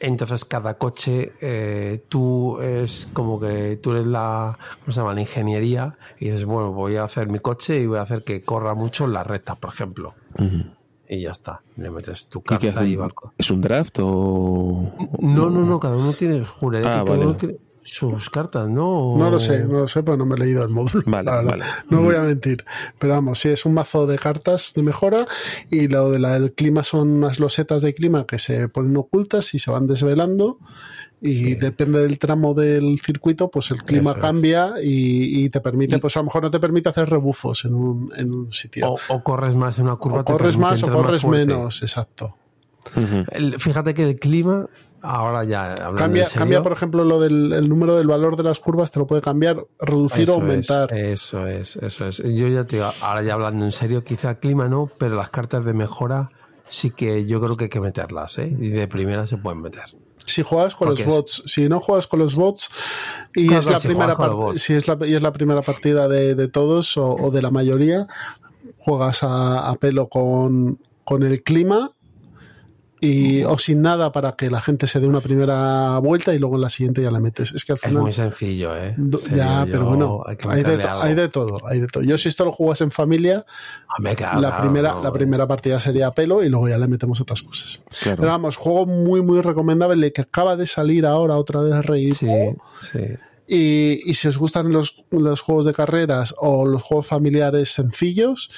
[0.00, 5.14] Entonces cada coche, eh, tú es como que tú eres la, ¿cómo se llama?
[5.14, 8.42] La ingeniería y dices, bueno, voy a hacer mi coche y voy a hacer que
[8.42, 10.14] corra mucho en la recta, por ejemplo.
[11.08, 11.60] Y ya está.
[11.76, 13.10] Le metes tu ¿Y carta y un, va.
[13.36, 14.92] ¿Es un draft o...?
[15.20, 17.24] No, no, no, cada uno tiene, juré Ah, que cada vale.
[17.24, 19.16] uno tiene sus cartas, ¿no?
[19.16, 21.02] No lo sé, no lo sé, pero no me he leído el módulo.
[21.06, 21.64] Vale, vale.
[21.90, 22.64] No voy a mentir.
[22.98, 25.26] Pero vamos, sí, es un mazo de cartas de mejora
[25.70, 29.52] y lo de la del clima son unas losetas de clima que se ponen ocultas
[29.54, 30.58] y se van desvelando.
[31.24, 35.96] Y depende del tramo del circuito, pues el clima Eso cambia y, y te permite,
[35.96, 38.90] Y- pues a lo mejor no te permite hacer rebufos en un, en un sitio.
[38.90, 40.20] O, o corres más en una curva.
[40.20, 42.36] o corres más o corres menos, exacto.
[43.30, 44.66] El- fíjate que el clima
[45.02, 48.90] ahora ya Cambia, cambia, por ejemplo, lo del el número del valor de las curvas,
[48.90, 50.92] te lo puede cambiar, reducir o aumentar.
[50.94, 52.18] Es, eso es, eso es.
[52.18, 55.28] Yo ya te digo, ahora ya hablando en serio, quizá el clima no, pero las
[55.30, 56.30] cartas de mejora
[56.68, 58.46] sí que yo creo que hay que meterlas, ¿eh?
[58.58, 59.84] Y de primera se pueden meter.
[60.24, 62.70] Si juegas con Porque los es- bots, si no juegas con los bots
[63.34, 64.16] y Claro, es la si primera
[64.56, 67.50] si es la, y es la primera partida de, de todos o, o de la
[67.50, 68.06] mayoría,
[68.78, 71.90] juegas a, a pelo con, con el clima
[73.02, 76.54] y o sin nada para que la gente se dé una primera vuelta y luego
[76.54, 77.52] en la siguiente ya la metes.
[77.52, 78.94] Es que al Es final muy sencillo, ¿eh?
[78.96, 82.02] Do- ya, yo- pero bueno, hay de, hay de todo, hay de todo.
[82.04, 83.44] Yo si esto lo jugas en familia,
[83.98, 87.20] Hombre, claro, la primera, la primera partida sería a pelo y luego ya le metemos
[87.20, 87.80] otras cosas.
[88.02, 88.18] Claro.
[88.20, 92.12] Pero vamos, juego muy, muy recomendable que acaba de salir ahora otra vez Rey.
[92.12, 92.28] Sí,
[92.80, 93.00] sí.
[93.54, 98.50] Y, y si os gustan los, los juegos de carreras o los juegos familiares sencillos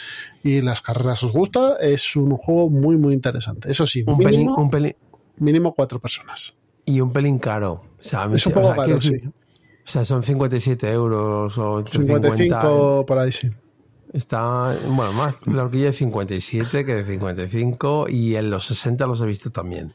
[0.45, 3.73] y las carreras os gusta, es un juego muy, muy interesante.
[3.73, 4.95] Eso sí, Un pelín, mínimo, un pelín,
[5.39, 6.57] mínimo cuatro personas.
[6.85, 7.73] y un pelín caro.
[7.99, 9.17] O sea, Es un o poco sea, caro, sí.
[9.27, 12.29] O sea, son 57 euros o entre 50.
[12.29, 13.51] 55 por ahí, sí.
[14.15, 19.21] Está, bueno, más la horquilla de 57 que de 55 y en los 60 los
[19.21, 19.93] he visto también.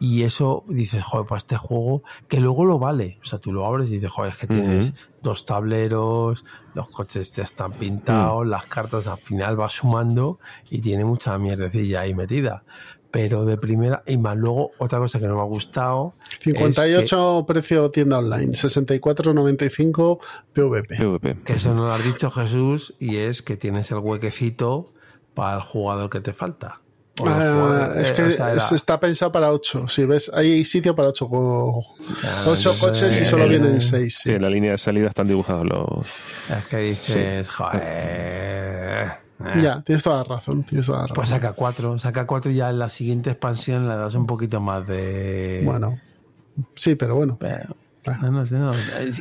[0.00, 3.20] Y eso dices, joder, para este juego, que luego lo vale.
[3.22, 6.44] O sea, tú lo abres y dices, joder, es que tienes dos tableros,
[6.74, 12.00] los coches ya están pintados, las cartas al final va sumando y tiene mucha mierdecilla
[12.00, 12.64] ahí metida.
[13.12, 16.14] Pero de primera, y más luego, otra cosa que no me ha gustado.
[16.30, 20.20] es que- 58 precio tienda online, 64,95
[20.52, 20.96] PVP.
[20.96, 21.36] PvP.
[21.44, 24.84] que eso no lo has dicho Jesús y es que tienes el huequecito
[25.34, 26.80] para el jugador que te falta.
[27.22, 29.88] Ah, jugadores, es que eh, o sea, era- es- está pensado para 8.
[29.88, 34.20] Si ves, hay sitio para 8, ocho coches y solo eh, vienen 6.
[34.22, 36.06] Sí, en la línea de salida están dibujados los.
[36.56, 39.10] es que dices, joder.
[39.44, 40.62] Eh, Ya, tienes toda la razón.
[40.62, 41.14] Tienes toda la razón.
[41.16, 44.60] Pues saca cuatro, saca cuatro y ya en la siguiente expansión le das un poquito
[44.60, 45.62] más de.
[45.64, 45.98] bueno,
[46.74, 47.36] sí, pero bueno.
[47.38, 47.74] Pero-
[48.22, 48.72] no, no no.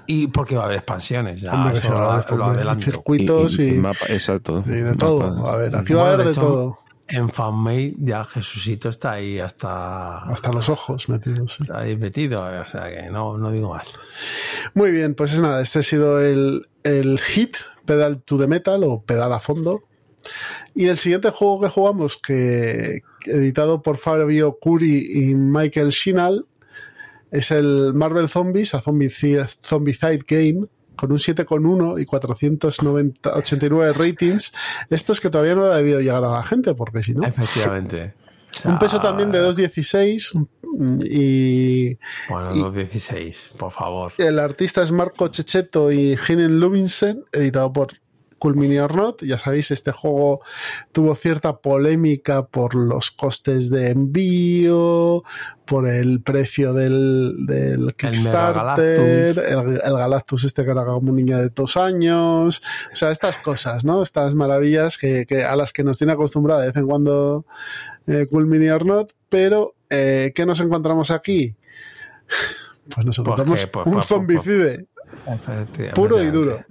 [0.07, 2.83] Y porque va a haber expansiones, ya, Hombre, eso va lo, lo adelanto.
[2.83, 4.63] circuitos y, mapa, exacto.
[4.65, 5.45] y de todo.
[5.47, 6.79] A ver, aquí va a haber de hecho, todo.
[7.09, 10.19] En fanmade ya Jesucito está ahí hasta.
[10.19, 11.55] Hasta los ojos metidos.
[11.55, 11.63] sí.
[11.63, 13.95] Está ahí metido, o sea que no, no digo más.
[14.75, 18.81] Muy bien, pues es nada, este ha sido el, el hit, Pedal to the Metal
[18.85, 19.81] o Pedal a fondo.
[20.75, 26.45] Y el siguiente juego que jugamos, que editado por Fabio Curi y Michael Shinal,
[27.31, 34.51] es el Marvel Zombies, a Zombicide, Zombicide Game, con un 7,1 y 489 ratings.
[34.89, 37.23] Esto es que todavía no ha debido llegar a la gente, porque si no.
[37.25, 38.13] Efectivamente.
[38.65, 40.47] Un peso también de 2,16
[41.05, 41.95] y
[42.29, 44.11] Bueno, y- los 16, por favor.
[44.17, 47.89] el artista es Marco Checheto y Hinen Lubinsen, editado por
[48.39, 49.23] Cool Mini or Not.
[49.23, 50.41] Ya sabéis, este juego
[50.91, 55.23] tuvo cierta polémica por los costes de envío,
[55.65, 61.37] por el precio del, del Kickstarter, el, el Galactus este que era como un niño
[61.37, 62.61] de dos años.
[62.91, 64.01] O sea, estas cosas, ¿no?
[64.01, 67.45] Estas maravillas que, que a las que nos tiene acostumbrada de vez en cuando
[68.07, 69.11] eh, Cool Mini or Not.
[69.29, 71.55] Pero, eh, ¿qué nos encontramos aquí?
[72.89, 74.87] Pues nos Pues encontramos que, pues, un pues, zombicide
[75.93, 76.63] puro y duro.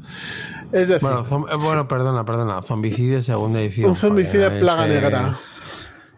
[0.73, 2.62] Es decir, Bueno, zom- eh, bueno, perdona, perdona.
[2.62, 3.91] Zombicide, segunda edición.
[3.91, 5.39] un zombicide Joder, plaga negra.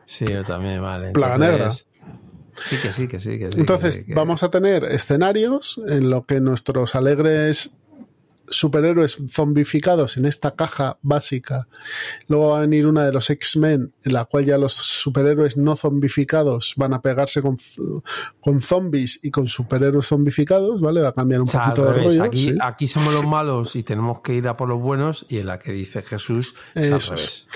[0.07, 1.13] Sí, yo también, vale.
[1.13, 1.87] Plaga Entonces-
[2.63, 3.39] Sí, que sí, que sí.
[3.39, 7.75] Que sí Entonces, que sí, que- vamos a tener escenarios en lo que nuestros alegres
[8.51, 11.69] superhéroes zombificados en esta caja básica.
[12.29, 15.77] Luego va a venir una de los X-Men, en la cual ya los superhéroes no
[15.77, 17.57] zombificados van a pegarse con,
[18.41, 21.01] con zombies y con superhéroes zombificados, ¿vale?
[21.01, 22.25] Va a cambiar un O sea, al poquito de rollo.
[22.25, 22.55] aquí, sí.
[22.61, 25.59] aquí somos los malos y tenemos que ir a por los buenos y en la
[25.59, 27.47] que dice Jesús es al revés.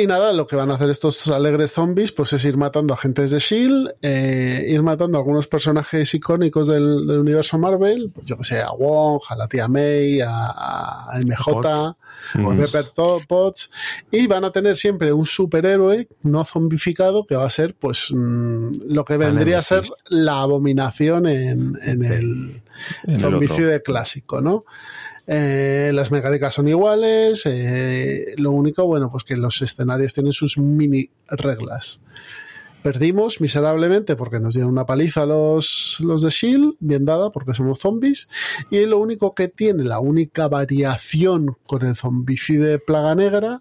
[0.00, 3.32] Y nada, lo que van a hacer estos alegres zombies, pues es ir matando agentes
[3.32, 8.36] de Shield, eh, ir matando a algunos personajes icónicos del, del universo Marvel, pues yo
[8.36, 11.96] que sé, a Wong, a la tía May, a, a MJ,
[12.34, 12.60] Mm.
[12.60, 12.86] Pepper
[13.26, 13.70] Potts,
[14.10, 18.92] y van a tener siempre un superhéroe no zombificado que va a ser, pues, mm,
[18.92, 22.62] lo que vendría a ser la abominación en, en el
[23.04, 24.64] En el zombicide clásico, ¿no?
[25.30, 30.56] Eh, las mecánicas son iguales, eh, lo único, bueno, pues que los escenarios tienen sus
[30.56, 32.00] mini reglas.
[32.82, 37.78] Perdimos miserablemente porque nos dieron una paliza los, los de Shield, bien dada porque somos
[37.78, 38.30] zombies,
[38.70, 43.60] y lo único que tiene, la única variación con el zombicide plaga negra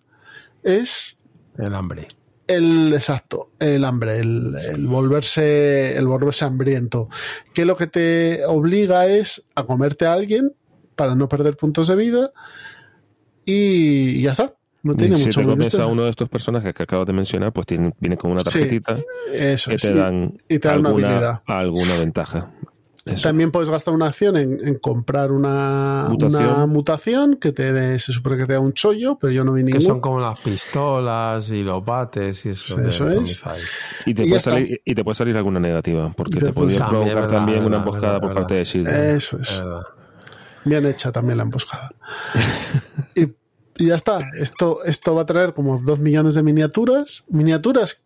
[0.64, 1.18] es
[1.58, 2.08] El hambre.
[2.48, 7.10] el exacto, el hambre, el, el volverse, el volverse hambriento,
[7.54, 10.54] que lo que te obliga es a comerte a alguien
[10.98, 12.32] para no perder puntos de vida
[13.46, 14.54] y ya está.
[14.84, 17.52] No tiene si mucho te comes a uno de estos personajes que acabas de mencionar,
[17.52, 18.98] pues tiene, viene con una Sí, tarjetita
[19.34, 21.42] eso que te y- dan, y te dan una alguna, habilidad.
[21.46, 22.52] alguna ventaja.
[23.06, 23.22] Eso.
[23.24, 26.44] También puedes gastar una acción en, en comprar una Mutación.
[26.46, 29.54] una mutación que te dé, se supone que te da un chollo, pero yo no
[29.54, 29.86] vi Que ninguno.
[29.86, 32.76] son como las pistolas y los bates y eso.
[32.76, 33.42] Sí, de eso es.
[34.06, 36.54] Y te, Y puede salir, y te puede salir alguna negativa, porque Y te, te
[36.54, 38.88] podría También, provocar verdad, también una emboscada verdad, por parte de Shield.
[38.90, 39.52] Eso es.
[39.52, 39.82] Es verdad.
[40.68, 41.92] Bien hecha también la emboscada.
[43.16, 43.24] y,
[43.84, 44.20] y ya está.
[44.40, 47.24] Esto, esto va a traer como dos millones de miniaturas.
[47.30, 48.04] Miniaturas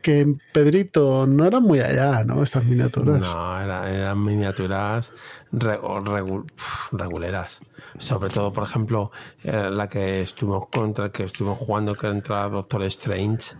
[0.00, 2.42] que en Pedrito no eran muy allá, ¿no?
[2.42, 3.20] Estas miniaturas.
[3.20, 5.12] No, era- eran miniaturas
[5.52, 6.44] regu-
[6.90, 7.60] reguleras.
[7.98, 9.12] Sobre todo, por ejemplo,
[9.44, 13.54] eh, la que estuvimos contra, que estuvimos jugando que entra Doctor Strange.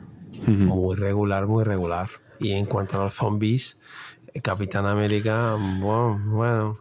[0.46, 2.08] Muy regular, muy regular.
[2.40, 3.78] Y en cuanto a los zombies,
[4.34, 6.78] eh, Capitán América, bueno, bueno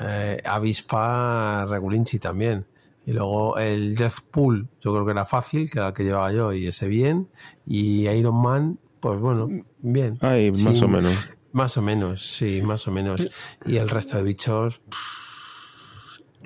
[0.00, 2.66] eh, Avispa Regulinchi también.
[3.04, 6.52] Y luego el Deathpool, yo creo que era fácil, que era el que llevaba yo,
[6.52, 7.28] y ese bien.
[7.66, 9.48] Y Iron Man, pues bueno,
[9.80, 10.18] bien.
[10.20, 11.28] Ay, más Sí, o menos.
[11.52, 13.28] Más o menos, sí, más o menos.
[13.66, 14.80] Y el resto de bichos.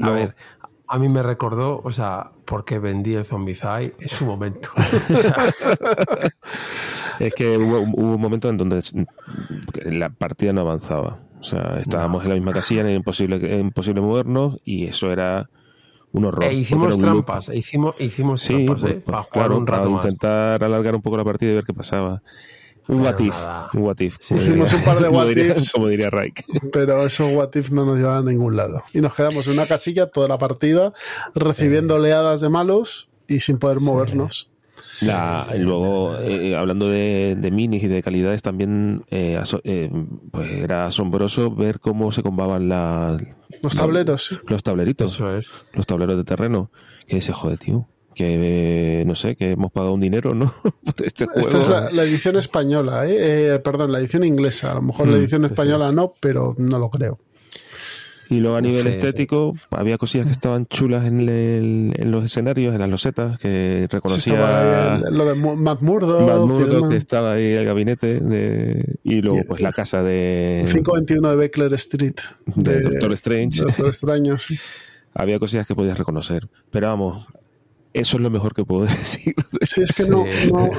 [0.01, 0.12] A No.
[0.14, 0.34] ver,
[0.89, 4.70] a mí me recordó, o sea, porque vendí el Zombicide en su momento.
[5.12, 5.37] O sea,
[7.18, 8.80] Es que hubo, hubo un momento en donde
[9.84, 11.18] la partida no avanzaba.
[11.41, 15.49] O sea, estábamos en la misma casilla, era imposible, era imposible movernos y eso era
[16.12, 16.45] un horror.
[16.45, 18.87] e hicimos trampas, e hicimos, hicimos Sí, trampas, ¿eh?
[18.95, 20.05] pues, para jugar claro, un rato para más.
[20.07, 22.22] intentar alargar un poco la partida y ver qué pasaba.
[22.89, 23.34] Un Pero what if,
[23.74, 24.16] un what if.
[24.20, 25.72] Sí, Hicimos un par de what diría- ifs.
[25.72, 26.45] Como diría Raik.
[26.72, 28.82] Pero esos what if no nos llevan a ningún lado.
[28.95, 30.93] Y nos quedamos en una casilla toda la partida
[31.34, 34.51] recibiendo oleadas de malos y sin poder movernos.
[35.03, 39.91] La- luego, eh, hablando de, de minis y de calidades, también eh, aso- eh,
[40.31, 43.17] pues era asombroso ver cómo se combaban la-
[43.63, 45.51] Los tableros, los tableritos, Eso es.
[45.75, 46.71] los tableros de terreno.
[47.07, 50.53] Que dice, joder, tío, que eh, no sé, que hemos pagado un dinero, ¿no?
[50.85, 51.41] Por este juego.
[51.41, 53.55] Esta es la, la edición española, ¿eh?
[53.55, 54.73] Eh, perdón, la edición inglesa.
[54.73, 55.47] A lo mejor la Mm, edición sí.
[55.49, 57.19] española no, pero no lo creo.
[58.29, 62.24] Y luego a nivel Sí, estético, había cosillas que estaban chulas en, el- en los
[62.24, 66.91] escenarios, en las losetas, que reconocía el- lo de Murdock, demás.
[66.91, 71.72] que estaba ahí el gabinete, de, y luego pues la casa de, 521 de Beckler
[71.74, 72.14] Street.
[72.47, 73.61] de Doctor Strange.
[73.62, 74.59] Doctor Extraño, sí.
[75.14, 76.47] Había cosillas que podías reconocer.
[76.70, 77.27] Pero vamos,
[77.95, 79.35] eso es lo mejor que puedo decir.
[79.62, 80.24] Sí, es que no,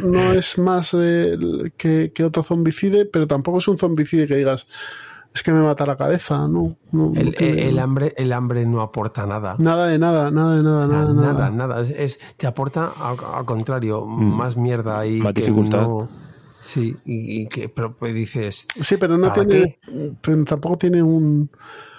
[0.04, 1.38] no es más eh,
[1.78, 4.68] que, que otro zombicide, pero tampoco es un zombicide que digas,
[5.34, 6.76] es que me mata la cabeza, no.
[6.92, 9.56] no, no El, el hambre, el hambre no aporta nada.
[9.60, 11.50] Nada de nada, nada de nada, O sea, nada, nada, nada.
[11.52, 11.82] nada.
[11.82, 15.24] Es, es- te aporta al, al contrario, más mierda y Mm.
[15.24, 15.82] Más que dificultad.
[15.82, 16.10] no-
[16.60, 19.80] sí, y, y que pero pues dices, Sí, pero no ¿Para tiene,
[20.46, 21.50] tampoco tiene un,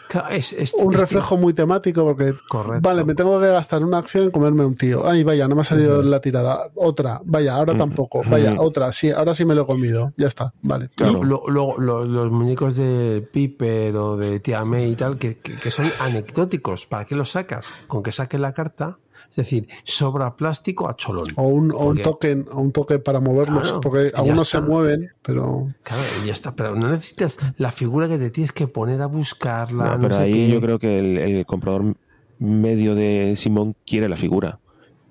[0.09, 2.81] claro, es, es- un es- reflejo muy temático porque, Correcto.
[2.89, 5.07] vale, me tengo que gastar una acción en comerme un tío.
[5.09, 6.71] Ay, vaya, no me ha salido la tirada.
[6.75, 8.23] Otra, vaya, ahora tampoco.
[8.29, 10.13] Vaya, otra, sí, ahora sí me lo he comido.
[10.17, 10.89] Ya está, vale.
[10.95, 11.23] Claro.
[11.23, 15.57] Lo- lo- lo- los muñecos de Piper o de Tia May y tal, que, que-
[15.57, 16.87] que son anecdóticos.
[16.87, 17.67] ¿Para qué los sacas?
[17.87, 18.99] Con que saques la carta,
[19.31, 21.27] es decir, sobra plástico a cholón.
[21.37, 25.11] O un, o un token, o un toque para movernos, Claro, porque algunos se mueven,
[25.23, 26.55] pero Claro, y ya está.
[26.57, 29.85] Pero no necesitas la figura que te tienes que poner a buscarla.
[29.85, 30.49] No, no pero sé ahí qué.
[30.51, 31.95] yo creo que el, el comprador
[32.39, 34.59] medio de Simón quiere la figura.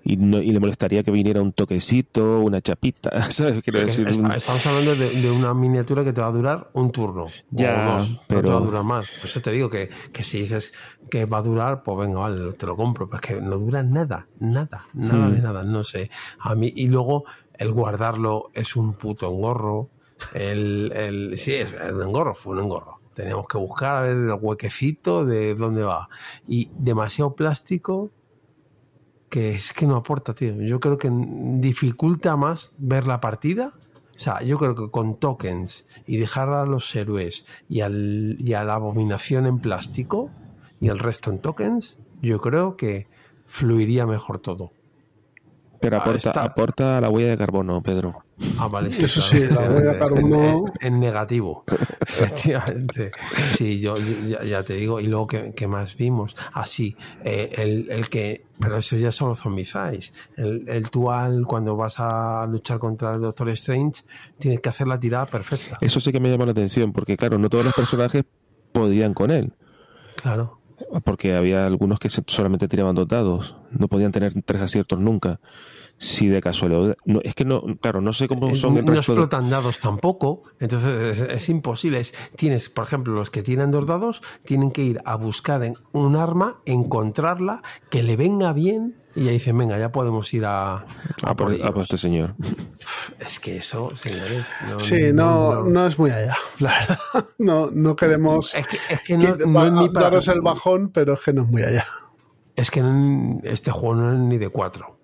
[0.10, 3.62] Y, no, y le molestaría que viniera un toquecito, una chapita, ¿sabes?
[3.62, 6.70] Quiero decir, está- un- estamos hablando de, de una miniatura que te va a durar
[6.74, 7.26] un turno.
[7.52, 8.12] Ya, o dos.
[8.14, 9.10] No pero- te va a durar más.
[9.10, 10.72] Por eso te digo que, que si dices
[11.10, 13.10] que va a durar, pues venga, vale, te lo compro.
[13.10, 15.34] Pero es que no dura nada, nada, nada Hmm.
[15.34, 15.64] de nada.
[15.64, 16.10] No sé.
[16.40, 19.90] A mí, y luego el guardarlo es un puto engorro.
[20.34, 23.02] El, el, sí, es un engorro, fue un engorro.
[23.14, 26.08] Teníamos que buscar a ver el huequecito de dónde va.
[26.48, 28.12] Y demasiado plástico
[29.38, 30.60] que es que no aporta, tío.
[30.64, 33.74] Yo creo que dificulta más ver la partida.
[34.16, 38.54] O sea, yo creo que con tokens y dejar a los héroes y, al, y
[38.54, 40.32] a la abominación en plástico
[40.80, 43.06] y el resto en tokens, yo creo que
[43.46, 44.72] fluiría mejor todo.
[45.80, 48.24] Pero Ah, aporta, aporta la huella de carbono, Pedro.
[48.60, 48.90] Ah, vale.
[48.90, 51.64] Eso sí, la huella de carbono- En, negativo,
[52.02, 53.12] efectivamente.
[53.56, 55.00] Sí, yo, yo ya, ya te digo.
[55.00, 56.36] Y luego, ¿qué, qué más vimos?
[56.54, 58.46] Así, el, el que.
[58.60, 59.76] Pero eso ya son los zombies.
[60.36, 64.04] El, el tú al, cuando vas a luchar contra el Doctor Strange,
[64.40, 65.78] tienes que hacer la tirada perfecta.
[65.82, 68.24] Eso sí que me llama la atención, porque claro, no todos los personajes
[68.72, 69.54] podían con él.
[70.16, 70.60] Claro.
[71.04, 75.40] Porque había algunos que solamente tiraban dos dados, no podían tener tres aciertos nunca.
[76.00, 76.96] Si de casualidad.
[77.06, 81.20] No, es que no, claro, no sé cómo son el No explotan dados tampoco, entonces
[81.22, 82.04] es, imposible.
[82.36, 86.16] tienes, por ejemplo, los que tienen dos dados tienen que ir a buscar en un
[86.16, 90.86] arma, encontrarla, que le venga bien y ya dicen, venga, ya podemos ir a,
[91.24, 92.36] a, por, este señor.
[93.20, 94.46] Es que eso, señores.
[94.70, 97.26] No, sí, no, no, es muy allá, la verdad.
[97.40, 101.22] No, no queremos es que, es que no, no es daros el bajón, pero es
[101.22, 101.86] que no es muy allá.
[102.56, 102.84] Es que
[103.44, 104.97] este juego no es ni de cuatro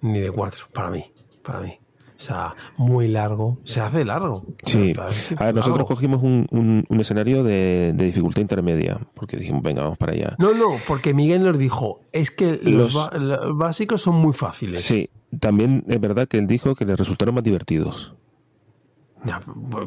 [0.00, 1.78] ni de cuatro, para mí, para mí.
[2.18, 3.58] O sea, muy largo.
[3.62, 4.44] Se hace largo.
[4.64, 4.92] Sí.
[5.36, 6.46] A ver, nosotros cogimos un,
[6.88, 10.34] un, escenario de, dificultad intermedia, porque dijimos, venga, vamos para allá.
[10.36, 13.08] No, no, porque Miguel nos dijo, es que los,
[13.54, 14.82] básicos son muy fáciles.
[14.82, 18.16] Sí, también es verdad que él dijo que le resultaron más divertidos.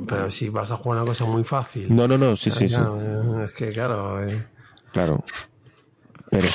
[0.07, 1.93] pero si vas a jugar una cosa muy fácil.
[1.93, 2.81] No, no, no, sí, sí, sí.
[3.43, 4.25] Es que claro.
[4.25, 4.47] Eh.
[4.93, 5.21] Claro.
[6.31, 6.47] Pero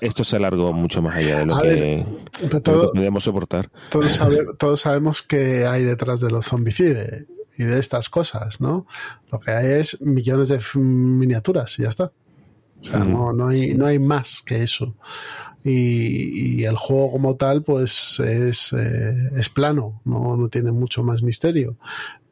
[0.00, 2.04] esto, se, alargó mucho más allá de lo, que,
[2.64, 3.70] podíamos soportar.
[3.88, 8.88] Todos, sabemos que hay detrás de los zombicides y de estas cosas, ¿no?
[9.30, 12.10] Lo que hay es millones de miniaturas y ya está.
[12.80, 14.96] O sea, no, no, hay, no hay más que eso.
[15.62, 21.22] Y, el juego como tal, pues es, eh, es plano, no, no tiene mucho más
[21.22, 21.76] misterio.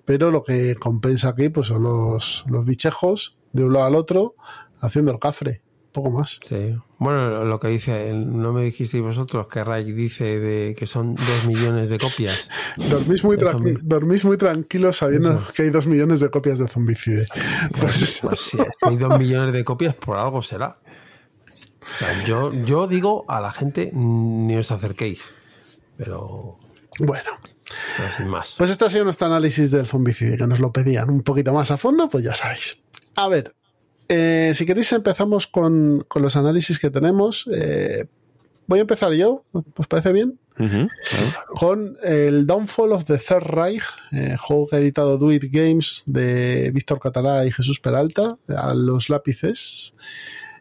[0.04, 4.34] Pero lo que compensa aquí, pues son los, los bichejos de un lado al otro
[4.80, 5.62] haciendo el cafre
[5.98, 6.40] poco más.
[6.48, 6.76] Sí.
[6.98, 11.44] Bueno, lo que dice, no me dijisteis vosotros que Ray dice de que son dos
[11.46, 12.48] millones de copias.
[12.90, 17.26] dormís, muy dormís muy tranquilos sabiendo que hay dos millones de copias de Zombicide.
[17.80, 20.78] Pues, pues sí, hay dos millones de copias, por algo será.
[22.26, 25.24] yo, yo digo a la gente, ni os acerquéis.
[25.96, 26.50] Pero.
[27.00, 27.30] Bueno.
[28.16, 28.54] sin más.
[28.56, 31.70] Pues este ha sido nuestro análisis del zombicide, que nos lo pedían un poquito más
[31.70, 32.82] a fondo, pues ya sabéis.
[33.14, 33.54] A ver,
[34.08, 37.48] eh, si queréis empezamos con, los análisis que tenemos.
[37.52, 38.06] Eh,
[38.66, 40.38] voy a empezar yo, ¿os parece bien?
[41.54, 46.02] Con el Downfall of the Third Reich, eh, juego que ha editado Do It Games
[46.06, 49.94] de Víctor Catalá y Jesús Peralta, a los lápices.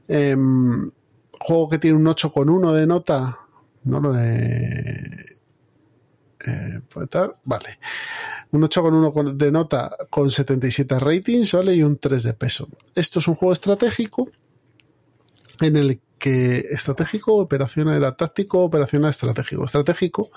[0.07, 0.91] Em,
[1.39, 3.39] juego que tiene un 8,1 de nota,
[3.83, 5.36] no lo de
[6.47, 7.09] eh, pues
[7.43, 7.79] vale.
[8.51, 11.75] Un 8,1 de nota con 77 ratings, ¿vale?
[11.75, 12.69] Y un 3 de peso.
[12.95, 14.29] Esto es un juego estratégico
[15.59, 19.65] en el que estratégico, operación era táctico, operación estratégico.
[19.65, 20.31] Estratégico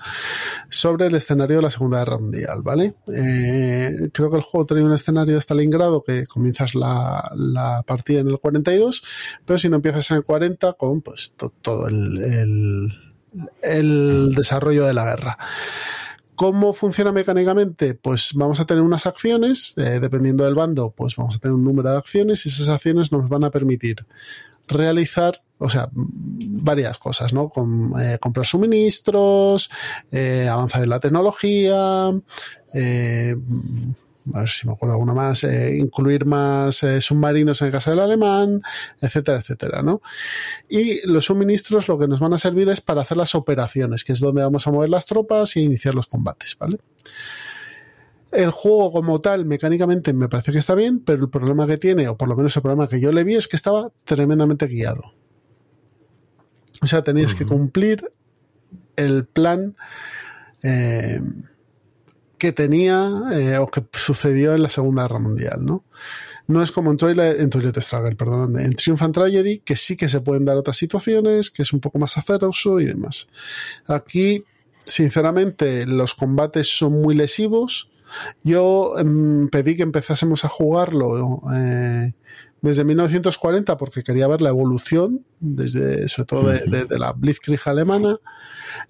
[0.69, 2.95] sobre el escenario de la Segunda Guerra Mundial, ¿vale?
[3.13, 8.29] Eh, creo que el juego tiene un escenario de Stalingrado que comienzas la, partida en
[8.29, 9.03] el 42,
[9.45, 11.33] pero si no empiezas en el 40 con pues
[11.63, 13.10] todo el
[14.35, 15.39] desarrollo de la guerra.
[16.35, 17.93] ¿Cómo funciona mecánicamente?
[17.93, 21.65] Pues vamos a tener unas acciones, eh, dependiendo del bando, pues vamos a tener un
[21.65, 24.07] número de acciones y esas acciones nos van a permitir
[24.67, 27.53] realizar, o sea, varias cosas, ¿no?
[28.01, 29.69] Eh, comprar suministros,
[30.11, 32.11] eh, avanzar en la tecnología,
[34.35, 37.91] a ver si me acuerdo alguna más, eh, incluir más eh, submarinos en el caso
[37.91, 38.63] del alemán,
[39.01, 40.03] etcétera, etcétera, ¿no?
[40.69, 44.13] Y los suministros lo que nos van a servir es para hacer las operaciones, que
[44.13, 46.79] es donde vamos a mover las tropas y iniciar los combates, ¿vale?
[48.31, 52.07] El juego como tal, mecánicamente, me parece que está bien, pero el problema que tiene,
[52.09, 55.15] o por lo menos el problema que yo le vi, es que estaba tremendamente guiado.
[56.83, 58.11] O sea, tenías que cumplir
[58.97, 59.77] el plan
[60.63, 61.21] eh,
[62.41, 65.85] que tenía eh, o que sucedió en la Segunda Guerra Mundial, ¿no?
[66.49, 69.97] No es como en Twilight, en Twilight Struggle, perdón, en Triumph and Tragedy, que sí
[69.97, 73.29] que se pueden dar otras situaciones, que es un poco más aceroso y demás.
[73.87, 74.43] Aquí,
[74.85, 77.91] sinceramente, los combates son muy lesivos.
[78.43, 82.15] Yo em, pedí que empezásemos a jugarlo eh,
[82.63, 88.19] desde 1940 porque quería ver la evolución, desde, sobre todo de, de la Blitzkrieg alemana.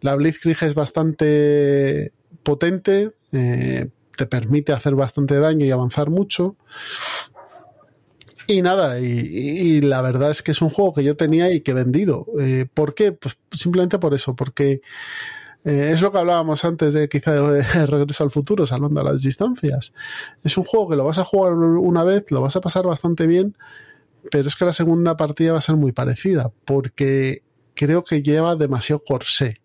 [0.00, 6.56] La Blitzkrieg es bastante potente, eh, te permite hacer bastante daño y avanzar mucho.
[8.46, 11.70] Y nada, y, la verdad es que es un juego que yo tenía y que
[11.70, 12.26] he vendido.
[12.40, 13.12] Eh, ¿Por qué?
[13.12, 14.80] Pues simplemente por eso, porque
[15.64, 19.22] eh, es lo que hablábamos antes de quizá de regreso al futuro, salvando a las
[19.22, 19.92] distancias.
[20.42, 23.26] Es un juego que lo vas a jugar una vez, lo vas a pasar bastante
[23.28, 23.56] bien,
[24.32, 27.42] pero es que la segunda partida va a ser muy parecida, porque
[27.74, 29.60] creo que lleva demasiado corsé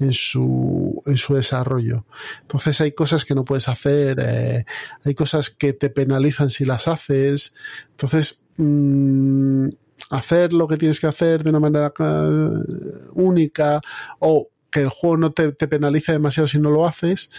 [0.00, 2.06] en su, en su desarrollo.
[2.42, 4.64] Entonces hay cosas que no puedes hacer, eh,
[5.04, 7.54] hay cosas que te penalizan si las haces.
[7.90, 9.68] Entonces, mm,
[10.10, 13.80] hacer lo que tienes que hacer de una manera eh, única
[14.18, 17.30] o que el juego no te, penalice demasiado si no lo haces,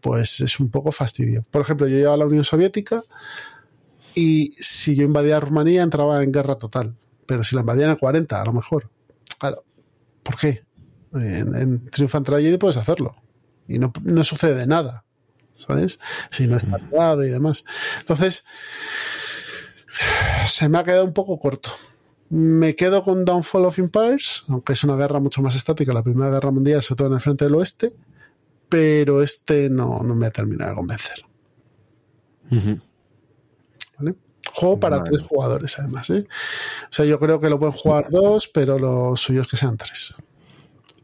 [0.00, 1.44] pues es un poco fastidio.
[1.50, 3.02] Por ejemplo, yo llevaba a la Unión Soviética
[4.14, 6.94] y si yo invadía Rumanía entraba en guerra total
[7.26, 8.90] pero si la invadían a 40, a lo mejor.
[9.38, 9.64] Claro,
[10.22, 10.63] ¿por qué?
[11.14, 13.16] En, en Triumphant Tragedy puedes hacerlo
[13.68, 15.04] y no, no sucede nada,
[15.54, 15.98] ¿sabes?
[16.30, 17.64] Si no está armado y demás.
[18.00, 18.44] Entonces,
[20.46, 21.70] se me ha quedado un poco corto.
[22.30, 26.30] Me quedo con Downfall of Empires, aunque es una guerra mucho más estática, la Primera
[26.30, 27.94] Guerra Mundial, sobre todo en el frente del oeste,
[28.68, 31.24] pero este no, no me ha terminado de convencer.
[33.98, 34.14] ¿Vale?
[34.52, 35.10] Juego para Vale.
[35.10, 36.10] tres jugadores, además.
[36.10, 36.26] ¿eh?
[36.84, 39.76] O sea, yo creo que lo pueden jugar dos, pero lo suyo es que sean
[39.76, 40.14] tres.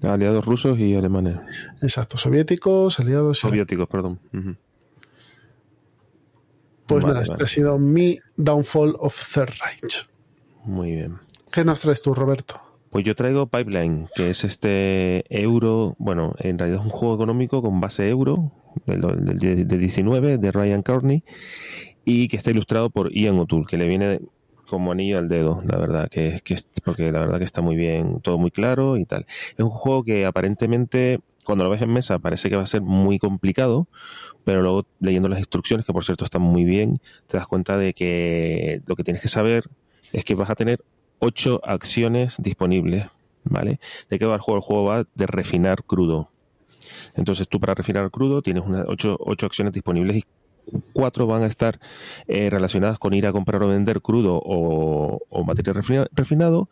[0.03, 1.37] Aliados rusos y alemanes.
[1.83, 4.19] Exacto, soviéticos, aliados y Soviéticos, perdón.
[6.87, 10.09] Pues Vale, nada, este ha sido mi Downfall of Third Reich.
[10.65, 11.19] Muy bien.
[11.51, 12.61] ¿Qué nos traes tú, Roberto?
[12.91, 17.63] Pues yo traigo Pipeline, que es este euro, bueno, en realidad es un juego económico
[17.63, 18.51] con base euro,
[18.87, 21.23] del, del, del 19, de Ryan Courtney,
[22.05, 24.21] y que está ilustrado por Ian O'Toole, que le viene
[24.71, 27.77] como anillo al dedo, la verdad, que, que es, porque la verdad que está muy
[27.77, 29.27] bien, todo muy claro y tal.
[29.57, 32.81] Es un juego que aparentemente, cuando lo ves en mesa, parece que va a ser
[32.81, 33.89] muy complicado,
[34.45, 37.93] pero luego leyendo las instrucciones, que por cierto están muy bien, te das cuenta de
[37.93, 39.65] que lo que tienes que saber
[40.13, 40.83] es que vas a tener
[41.19, 43.07] ocho acciones disponibles,
[43.45, 43.81] ¿vale?
[44.09, 44.59] ¿De qué va el juego?
[44.59, 46.31] El juego va de refinar crudo.
[47.17, 50.25] Entonces tú para refinar crudo tienes unas ocho, ocho acciones disponibles y
[50.93, 51.79] cuatro van a estar
[52.29, 56.69] eh, relacionadas con ir a comprar o vender crudo o, material refina- refinado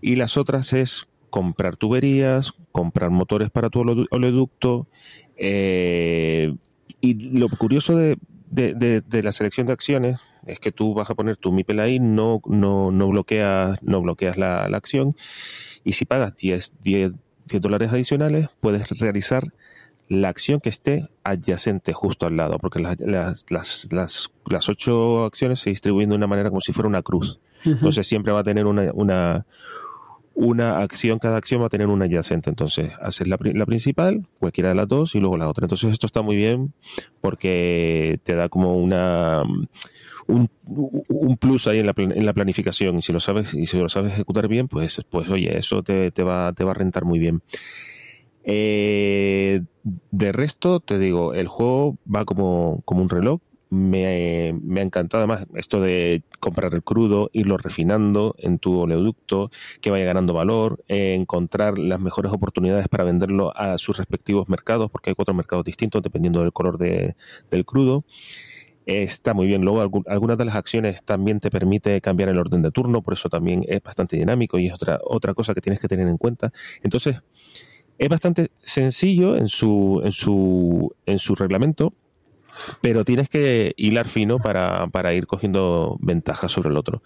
[0.00, 4.86] y las otras es comprar tuberías, comprar motores para tu ole- oleoducto
[5.36, 6.54] eh,
[7.00, 8.16] y lo curioso de-
[9.06, 12.40] de la selección de acciones es que tú vas a poner tu MIPEL ahí, no,
[12.46, 15.16] no, no bloqueas, no bloqueas la, la acción
[15.84, 17.12] y si pagas 10, 10,
[17.46, 19.44] 10 dólares adicionales puedes realizar
[20.08, 25.24] la acción que esté adyacente justo al lado, porque las, las, las, las, las ocho
[25.24, 27.40] acciones se distribuyen de una manera como si fuera una cruz.
[27.64, 29.46] Entonces siempre va a tener una, una,
[30.34, 32.50] una acción, cada acción va a tener una adyacente.
[32.50, 35.64] Entonces haces la, la principal, cualquiera de las dos, y luego la otra.
[35.64, 36.74] Entonces esto está muy bien
[37.22, 39.42] porque te da como una
[40.26, 42.98] un, un plus ahí en la, en la planificación.
[42.98, 46.10] Y si lo sabes, y si lo sabes ejecutar bien, pues, pues oye, eso te,
[46.10, 47.42] te va, te va a rentar muy bien.
[48.46, 53.40] Eh, de resto, te digo, el juego va como, como un reloj.
[53.70, 59.50] Me, me ha encantado además esto de comprar el crudo, irlo refinando en tu oleoducto,
[59.80, 64.90] que vaya ganando valor, eh, encontrar las mejores oportunidades para venderlo a sus respectivos mercados,
[64.92, 67.16] porque hay cuatro mercados distintos dependiendo del color de-
[67.50, 68.04] del crudo.
[68.86, 69.62] Eh, Está muy bien.
[69.64, 73.14] Luego, algu- algunas de las acciones también te permite cambiar el orden de turno, por
[73.14, 76.18] eso también es bastante dinámico y es otra, otra cosa que tienes que tener en
[76.18, 76.52] cuenta.
[76.82, 77.22] Entonces,
[77.98, 81.94] es bastante sencillo en su, en su, en su reglamento,
[82.80, 87.02] pero tienes que hilar fino para, para ir cogiendo ventajas sobre el otro.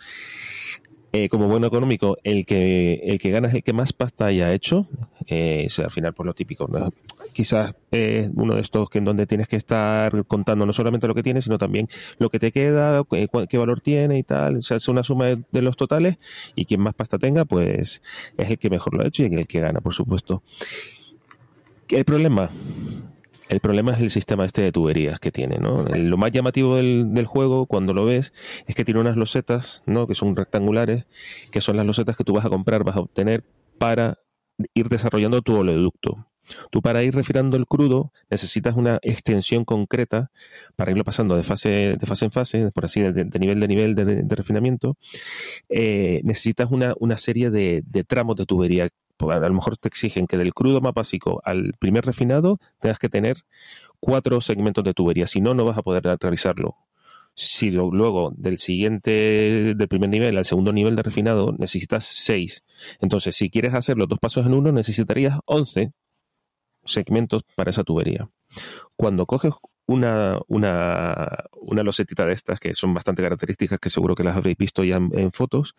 [1.11, 4.53] Eh, como bueno económico, el que, el que gana es el que más pasta haya
[4.53, 4.87] hecho.
[5.27, 6.69] Eh, sea, al final, por lo típico.
[6.69, 6.93] ¿no?
[7.33, 11.15] Quizás es uno de estos que en donde tienes que estar contando no solamente lo
[11.15, 11.89] que tienes, sino también
[12.19, 14.63] lo que te queda, qué, qué valor tiene y tal.
[14.63, 16.19] Sea, es una suma de, de los totales
[16.55, 18.03] y quien más pasta tenga, pues
[18.37, 20.43] es el que mejor lo ha hecho y el que gana, por supuesto.
[21.89, 22.51] El problema,
[23.49, 25.85] el problema es el sistema este de tuberías que tiene, ¿no?
[25.85, 28.33] Lo más llamativo del, juego, cuando lo ves,
[28.67, 30.07] es que tiene unas losetas, ¿no?
[30.07, 31.07] Que son rectangulares,
[31.51, 33.45] que son las losetas que tú vas a comprar, vas a obtener
[33.79, 34.19] para
[34.75, 36.27] ir desarrollando tu oleoducto.
[36.71, 40.31] Tú para ir refinando el crudo necesitas una extensión concreta
[40.77, 43.69] para irlo pasando de fase, de fase en fase, por así, de, de nivel de
[43.69, 44.97] nivel de, de refinamiento.
[45.69, 48.89] Eh, necesitas una, una serie de, de tramos de tubería
[49.19, 52.99] pues, a lo mejor te exigen que del crudo más básico al primer refinado tengas
[52.99, 53.45] que tener
[54.01, 56.77] cuatro segmentos de tubería, si no, no vas a poder realizarlo.
[57.35, 62.65] Si luego del siguiente, del primer nivel al segundo nivel de refinado, necesitas seis.
[63.01, 65.93] Entonces, si quieres hacer los dos pasos en uno, necesitarías 11
[66.85, 68.29] segmentos para esa tubería.
[68.97, 69.53] Cuando coges
[69.87, 74.57] una, una, una losetita de estas, que son bastante características, que seguro que las habréis
[74.57, 75.75] visto ya en fotos,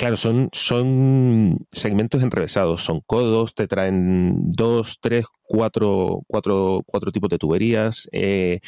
[0.00, 7.28] Claro, son, son segmentos enrevesados, son codos, te traen dos, tres, cuatro, cuatro, cuatro tipos
[7.28, 8.60] de tuberías eh,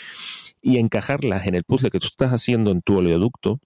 [0.61, 3.61] y encajarlas en el puzzle que tú estás haciendo en tu oleoducto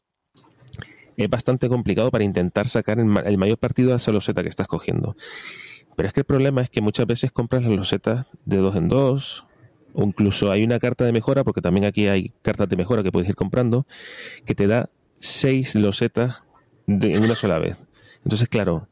[1.17, 4.49] es bastante complicado para intentar sacar el, ma- el mayor partido de esa loseta que
[4.49, 5.17] estás cogiendo.
[5.97, 8.87] Pero es que el problema es que muchas veces compras las losetas de dos en
[8.87, 9.45] dos,
[9.93, 13.11] o incluso hay una carta de mejora, porque también aquí hay cartas de mejora que
[13.11, 13.89] puedes ir comprando,
[14.45, 14.89] que te da
[15.19, 16.46] seis losetas
[16.87, 17.77] en una sola vez.
[18.25, 18.89] Entonces, claro,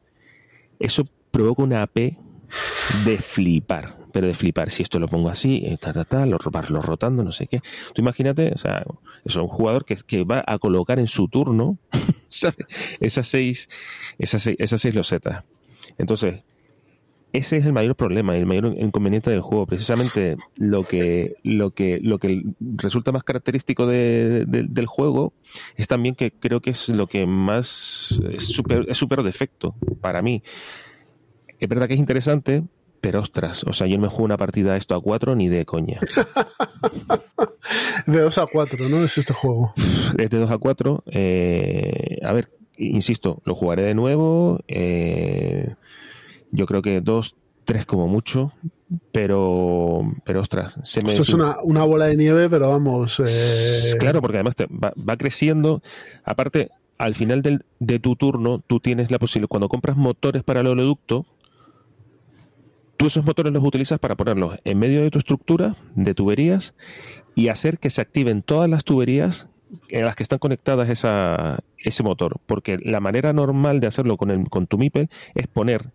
[0.79, 2.17] eso provoca una AP
[3.05, 4.71] de flipar, pero de flipar.
[4.71, 6.37] Si esto lo pongo así, eh, ta, ta, ta, lo,
[6.69, 7.59] lo rotando, no sé qué.
[7.93, 8.85] Tú imagínate, o sea,
[9.23, 11.77] eso, un jugador que, que va a colocar en su turno
[12.99, 13.69] esas seis,
[14.17, 15.43] esas seis, esas seis losetas.
[15.97, 16.43] Entonces,
[17.37, 19.65] ese es el mayor problema, el mayor inconveniente del juego.
[19.65, 25.33] Precisamente lo que, lo que, lo que resulta más característico del juego
[25.75, 30.21] es también que creo que es lo que más es súper es super defecto para
[30.21, 30.43] mí.
[31.59, 32.63] Es verdad que es interesante,
[33.01, 35.65] pero ostras, o sea, yo no me juego una partida esto a cuatro ni de
[35.65, 35.99] coña.
[38.07, 39.03] de dos a cuatro, ¿no?
[39.03, 39.73] Es este juego.
[40.17, 41.03] Es de dos a cuatro.
[41.07, 44.59] Eh, a ver, insisto, lo jugaré de nuevo.
[44.67, 45.75] Eh,
[46.55, 48.53] yo creo que dos, tres como mucho,
[49.11, 51.09] pero, pero ostras, se me...
[51.09, 53.19] Esto es una, una, bola de nieve, pero vamos...
[53.19, 53.97] Eh...
[53.99, 55.81] Claro, porque además te va, va, creciendo.
[56.23, 60.61] Aparte, al final del, de tu turno, tú tienes la posibilidad, cuando compras motores para
[60.61, 61.25] el oleoducto,
[62.97, 66.73] tú esos motores los utilizas para ponerlos en medio de tu estructura de tuberías
[67.35, 69.49] y hacer que se activen todas las tuberías
[69.89, 72.39] en las que están conectadas esa, ese motor.
[72.45, 75.91] Porque la manera normal de hacerlo con, el, con tu MIPEL es poner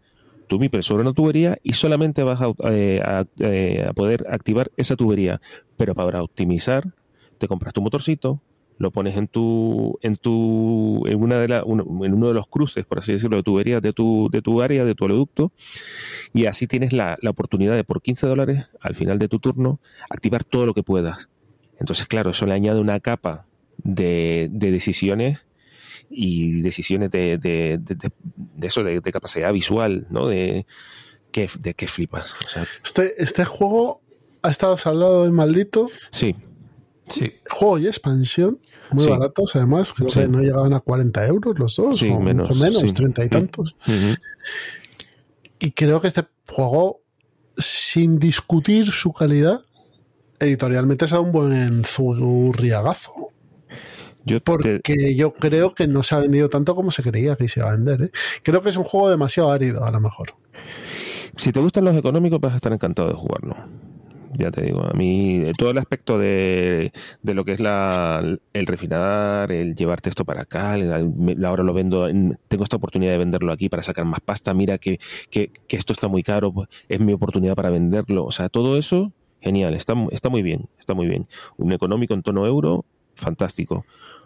[0.50, 3.00] tu MIPEL sobre una tubería y solamente vas eh,
[3.38, 5.40] eh, a, poder activar esa tubería.
[5.76, 6.92] Pero para optimizar,
[7.38, 8.42] te compras tu motorcito,
[8.76, 12.86] lo pones en tu en tu en una de la, en uno de los cruces
[12.86, 15.52] por así decirlo de tuberías de tu de tu área de tu oleoducto
[16.32, 19.80] y así tienes la, la oportunidad de por 15 dólares al final de tu turno
[20.08, 21.28] activar todo lo que puedas
[21.78, 23.44] entonces claro eso le añade una capa
[23.84, 25.44] de, de decisiones
[26.10, 30.26] y decisiones de, de, de, eso, de, capacidad visual, ¿no?
[30.26, 30.66] De
[31.30, 32.34] que, de que flipas.
[32.84, 34.02] este, este juego
[34.42, 35.88] ha estado saldado de maldito.
[36.10, 36.34] Sí.
[37.08, 37.32] Sí.
[37.48, 38.60] Juego y expansión.
[38.92, 39.92] Muy baratos, además.
[39.92, 41.96] Creo que no llegaban a 40 euros los dos.
[41.96, 42.48] Sí, o menos.
[42.48, 43.76] Mucho menos, 30 y tantos.
[45.58, 47.02] Y creo que este juego,
[47.56, 49.64] sin discutir su calidad,
[50.38, 53.29] editorialmente es un buen zurriagazo.
[54.44, 57.70] Porque yo creo que no se ha vendido tanto como se creía que se iba
[57.70, 58.02] a vender.
[58.02, 58.10] ¿eh?
[58.42, 60.34] Creo que es un juego demasiado árido, a lo mejor.
[61.36, 63.56] Si te gustan los económicos, vas a estar encantado de jugarlo.
[64.32, 66.92] Ya te digo, a mí todo el aspecto de,
[67.22, 70.76] de lo que es la, el refinar, el llevarte esto para acá,
[71.44, 72.06] ahora lo vendo,
[72.46, 75.00] tengo esta oportunidad de venderlo aquí para sacar más pasta, mira que,
[75.30, 78.24] que, que esto está muy caro, pues es mi oportunidad para venderlo.
[78.24, 81.26] O sea, todo eso, genial, está, está muy bien, está muy bien.
[81.56, 82.84] Un económico en tono euro,
[83.16, 83.84] fantástico.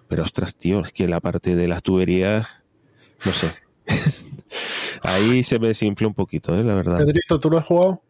[0.09, 2.47] Pero ostras, tío, es que la parte de las tuberías,
[3.25, 3.51] no sé.
[5.03, 6.63] Ahí se me desinfló un poquito, ¿eh?
[6.63, 6.99] la verdad.
[6.99, 8.03] Pedrito, ¿tú lo has jugado?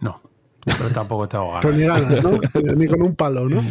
[0.00, 0.20] No.
[0.64, 1.62] Pero tampoco te ganas.
[1.62, 2.38] Pues ni ganas, ¿no?
[2.76, 3.62] ni con un palo, ¿no?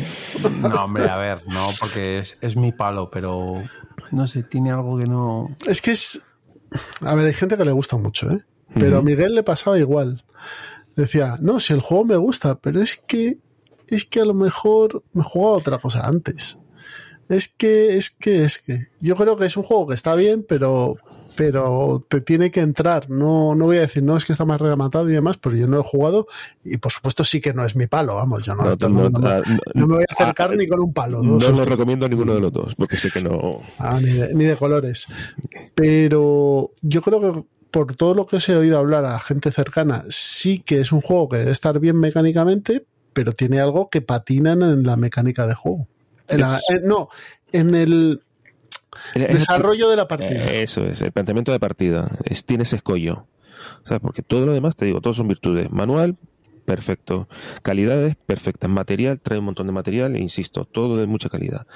[0.61, 3.63] no, hombre, a ver, no, porque es, es mi palo, pero
[4.11, 5.55] no sé, tiene algo que no.
[5.67, 6.23] Es que es.
[7.01, 8.43] A ver, hay gente que le gusta mucho, ¿eh?
[8.75, 10.23] Pero a Miguel le pasaba igual.
[10.95, 13.39] Decía, no, si el juego me gusta, pero es que.
[13.87, 16.58] Es que a lo mejor me jugaba otra cosa antes.
[17.29, 18.87] Es que, es que, es que.
[18.99, 20.97] Yo creo que es un juego que está bien, pero,
[21.35, 23.09] pero te tiene que entrar.
[23.11, 25.67] No, no voy a decir, no, es que está más rematado y demás, pero yo
[25.67, 26.27] no lo he jugado
[26.65, 30.13] y por supuesto sí que no es mi palo, vamos, yo no, me voy a
[30.13, 31.21] acercar ni con un palo.
[31.21, 33.61] No, lo recomiendo a ninguno de los dos, porque sé que no...
[33.77, 35.07] Ah, ni, de, ni de colores.
[35.75, 40.03] Pero yo creo que por todo lo que os he oído hablar a gente cercana,
[40.09, 44.63] sí que es un juego que debe estar bien mecánicamente, pero tiene algo que patinan
[44.63, 45.87] en la mecánica de juego.
[46.29, 47.09] Eh, no,
[47.51, 48.21] en el
[49.13, 50.51] desarrollo de la partida.
[50.51, 52.09] Eh, eso es, el planteamiento de partida.
[52.25, 53.27] Es, tiene ese escollo.
[53.83, 54.01] ¿Sabes?
[54.01, 55.69] Porque todo lo demás, te digo, todos son virtudes.
[55.71, 56.17] Manual,
[56.65, 57.27] perfecto.
[57.61, 58.69] Calidades, perfectas.
[58.69, 61.67] Material, trae un montón de material, e insisto, todo de mucha calidad.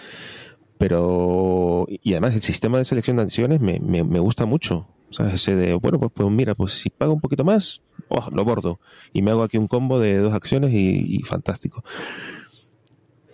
[0.78, 4.88] Pero, y además el sistema de selección de acciones me, me, gusta mucho.
[5.10, 5.36] ¿Sabes?
[5.36, 8.80] Ese de, bueno, pues, pues mira, pues si pago un poquito más, oh, lo bordo.
[9.14, 11.84] Y me hago aquí un combo de dos acciones y fantástico.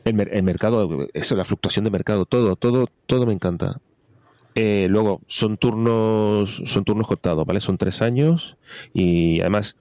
[0.06, 3.80] El, mercado, eso, la fluctuación de mercado, todo, todo, todo me encanta.
[4.56, 7.60] Eh, luego, son turnos, son turnos contados, ¿vale?
[7.60, 8.58] Son tres años
[8.94, 9.78] y además,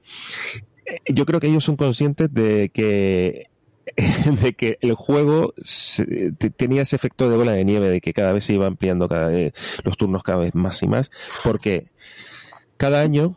[0.87, 3.47] eh, yo creo que ellos son conscientes de que
[4.43, 5.55] de que el juego
[6.57, 9.31] tenía ese efecto de bola de nieve, de que cada vez se iba ampliando cada
[9.83, 11.11] los turnos cada vez más y más,
[11.43, 11.91] porque
[12.77, 13.37] cada año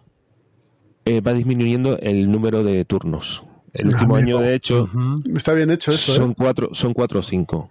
[1.06, 3.44] eh, va disminuyendo el número de turnos.
[3.74, 4.90] El último año, de hecho,
[5.34, 6.14] está bien hecho eso.
[6.14, 6.36] Son ¿eh?
[6.38, 7.70] cuatro, son cuatro o cinco.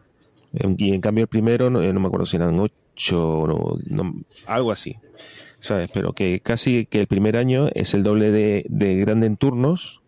[0.78, 3.78] Y en cambio el primero, no, eh, me acuerdo si eran ocho o
[4.46, 4.96] algo así.
[5.58, 5.90] ¿Sabes?
[5.92, 10.00] Pero que casi que el primer año es el doble de, de grande en turnos,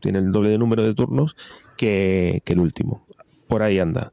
[0.00, 1.36] tiene el doble de número de turnos
[1.76, 3.06] que, el último.
[3.46, 4.12] Por ahí anda.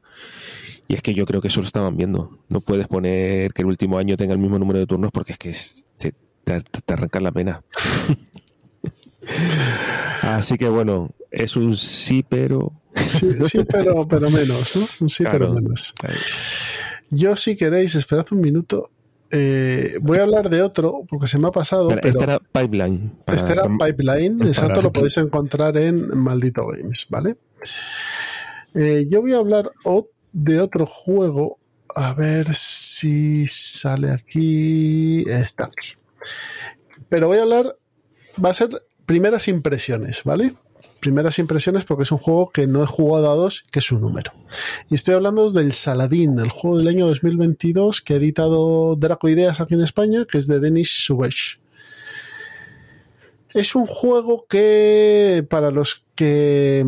[0.88, 2.38] Y es que yo creo que eso lo estaban viendo.
[2.48, 5.38] No puedes poner que el último año tenga el mismo número de turnos porque es
[5.38, 5.54] que
[5.98, 6.14] te,
[6.44, 7.62] te, te arranca la pena.
[10.22, 12.72] Así que bueno, es un sí, pero.
[12.94, 14.82] Sí, pero, pero menos, ¿no?
[15.00, 15.94] Un sí, pero menos.
[17.10, 18.90] Yo, si queréis, esperad un minuto.
[19.30, 21.88] Eh, voy a hablar de otro, porque se me ha pasado.
[21.88, 23.12] Pero pero este era Pipeline.
[23.24, 27.36] para- este era Pipeline, para- exacto, lo podéis encontrar en Maldito Games, ¿vale?
[28.74, 29.70] Eh, yo voy a hablar
[30.32, 31.58] de otro juego,
[31.94, 35.24] a ver si sale aquí.
[35.28, 35.94] Está aquí.
[37.08, 37.76] Pero voy a hablar,
[38.42, 38.68] va a ser
[39.06, 40.54] primeras impresiones, ¿vale?
[41.00, 44.00] Primeras impresiones porque es un juego que no he jugado a dos, que es un
[44.00, 44.32] número.
[44.88, 49.60] Y estoy hablando del Saladin, el juego del año 2022 que ha editado Draco Ideas
[49.60, 51.58] aquí en España, que es de Denis Subesh.
[53.52, 56.86] Es un juego que, para los que...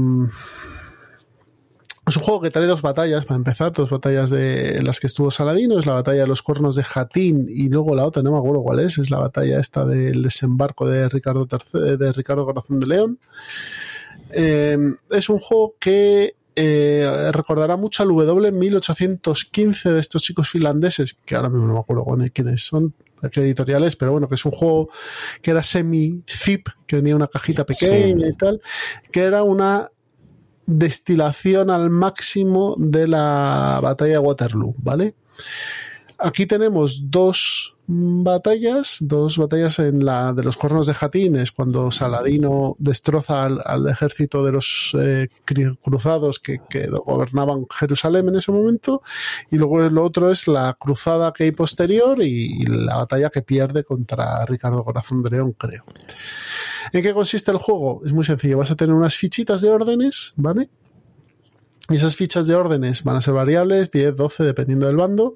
[2.07, 5.31] Es un juego que trae dos batallas, para empezar, dos batallas de las que estuvo
[5.31, 8.39] Saladino, es la batalla de los cuernos de Jatín y luego la otra, no me
[8.39, 12.79] acuerdo cuál es, es la batalla esta del desembarco de Ricardo, III de Ricardo Corazón
[12.81, 13.19] de León.
[14.31, 14.77] Eh,
[15.11, 21.49] es un juego que eh, recordará mucho al W1815 de estos chicos finlandeses, que ahora
[21.49, 22.93] mismo no me acuerdo con quiénes son,
[23.33, 24.91] qué editoriales, pero bueno, que es un juego
[25.41, 28.31] que era semi-zip, que venía en una cajita pequeña Sí.
[28.31, 28.61] y tal,
[29.11, 29.91] que era una
[30.67, 35.15] destilación al máximo de la batalla de Waterloo, ¿vale?
[36.19, 42.77] Aquí tenemos dos batallas, dos batallas en la de los cuernos de Jatines, cuando Saladino
[42.79, 45.29] destroza al, ejército de los eh,
[45.83, 49.03] cruzados que, que gobernaban Jerusalén en ese momento,
[49.51, 53.43] y luego lo otro es la cruzada que hay posterior y, y la batalla que
[53.43, 55.85] pierde contra Ricardo Corazón de León, creo.
[56.93, 58.03] ¿En qué consiste el juego?
[58.05, 58.59] Es muy sencillo.
[58.59, 60.69] Vas a tener unas fichitas de órdenes, ¿vale?
[61.91, 65.35] Y esas fichas de órdenes van a ser variables, 10, 12, dependiendo del bando.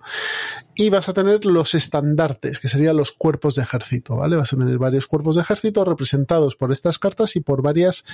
[0.75, 4.37] Y vas a tener los estandartes, que serían los cuerpos de ejército, ¿vale?
[4.37, 8.05] Vas a tener varios cuerpos de ejército representados por estas cartas y por varias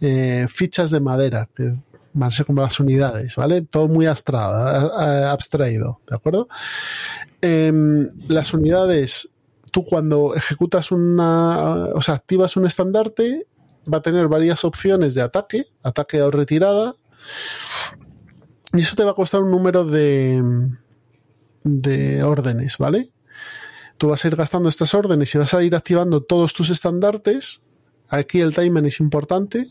[0.00, 1.74] eh, fichas de madera, que
[2.14, 3.62] van a ser como las unidades, ¿vale?
[3.62, 6.48] Todo muy abstraído, ¿de acuerdo?
[7.42, 9.28] Em, las unidades,
[9.70, 13.46] tú cuando ejecutas una, o sea, activas un estandarte,
[13.92, 16.94] va a tener varias opciones de ataque, ataque o retirada,
[18.72, 20.42] y eso te va a costar un número de,
[21.62, 23.10] de órdenes, ¿vale?
[23.98, 27.62] Tú vas a ir gastando estas órdenes y vas a ir activando todos tus estandartes.
[28.08, 29.66] Aquí el timing es importante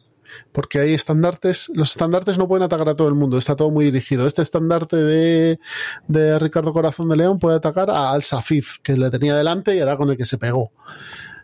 [0.51, 3.85] porque hay estandartes, los estandartes no pueden atacar a todo el mundo, está todo muy
[3.85, 4.25] dirigido.
[4.25, 5.59] Este estandarte de,
[6.07, 9.80] de Ricardo Corazón de León puede atacar a Al Safif, que le tenía delante y
[9.80, 10.71] era con el que se pegó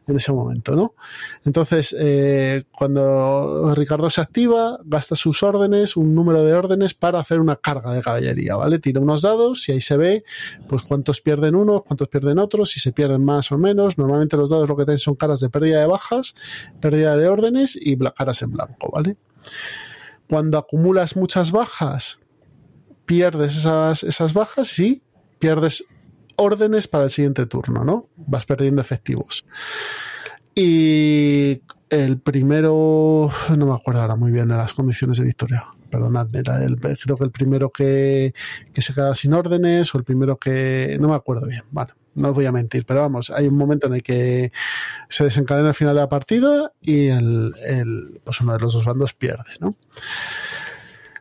[0.10, 0.96] en ese momento, ¿no?
[1.46, 7.40] Entonces, eh, cuando Ricardo se activa, gasta sus órdenes, un número de órdenes para hacer
[7.40, 8.80] una carga de caballería, ¿vale?
[8.80, 10.24] Tira unos dados y ahí se ve,
[10.68, 13.98] pues cuántos pierden unos, cuántos pierden otros, si se pierden más o menos.
[13.98, 16.36] Normalmente los dados lo que tienen son caras de pérdida de bajas,
[16.80, 19.18] pérdida de órdenes y caras en blanco, ¿vale?
[20.28, 22.20] Cuando acumulas muchas bajas,
[23.06, 25.02] pierdes esas, esas bajas y
[25.40, 25.86] pierdes
[26.40, 28.08] órdenes para el siguiente turno, ¿no?
[28.18, 29.46] Vas perdiendo efectivos.
[30.56, 35.68] Y el primero, no me acuerdo ahora muy bien de las condiciones de victoria.
[35.90, 38.34] Perdonadme, era el- creo que el primero que,
[38.74, 40.98] que se queda sin órdenes o el primero que.
[41.00, 41.64] No me acuerdo bien.
[41.72, 44.52] Bueno, no os voy a mentir, pero vamos, hay un momento en el que
[45.08, 48.86] se desencadena el final de la partida y el, el- pues uno de los dos
[48.86, 49.76] bandos pierde, ¿no?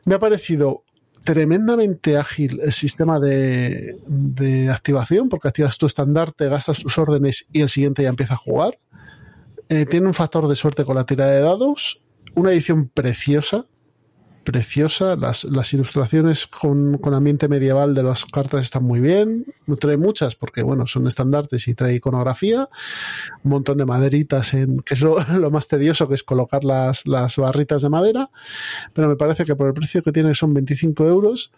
[0.04, 0.84] Me ha parecido
[1.28, 7.60] tremendamente ágil el sistema de, de activación, porque activas tu estandarte, gastas tus órdenes y
[7.60, 8.78] el siguiente ya empieza a jugar.
[9.68, 12.02] Eh, tiene un factor de suerte con la tirada de dados,
[12.34, 13.66] una edición preciosa,
[14.48, 19.44] preciosa, las, las ilustraciones con, con ambiente medieval de las cartas están muy bien,
[19.78, 22.66] trae muchas porque bueno, son estandartes y trae iconografía,
[23.44, 27.06] un montón de maderitas, en, que es lo, lo más tedioso que es colocar las,
[27.06, 28.30] las barritas de madera,
[28.94, 31.52] pero me parece que por el precio que tiene son 25 euros,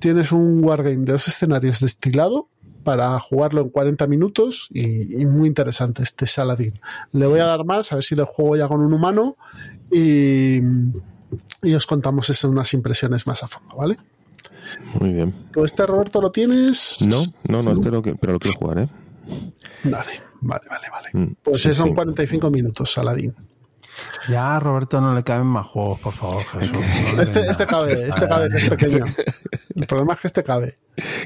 [0.00, 2.48] tienes un wargame de dos escenarios destilado
[2.82, 6.74] para jugarlo en 40 minutos y, muy interesante este Saladin.
[7.12, 9.36] Le voy a dar más, a ver si le juego ya con un humano
[9.92, 10.60] y,
[11.64, 13.96] y os contamos eso, unas impresiones más a fondo, ¿vale?
[15.00, 15.34] Muy bien.
[15.52, 16.98] ¿Tú este, Roberto, lo tienes?
[17.06, 17.18] No,
[17.48, 17.70] no, no, Sí.
[17.78, 18.88] este lo que, pero lo quiero jugar, ¿eh?
[19.84, 21.08] Vale, vale, vale, vale.
[21.12, 21.94] Mm, Pues sí, son sí.
[21.94, 23.34] 45 minutos, Saladin.
[24.28, 26.76] Ya a Roberto no le caben más juegos, por favor, Jesús.
[27.20, 29.04] Este, este cabe, este cabe, que es pequeño.
[29.76, 30.74] El problema es que este cabe.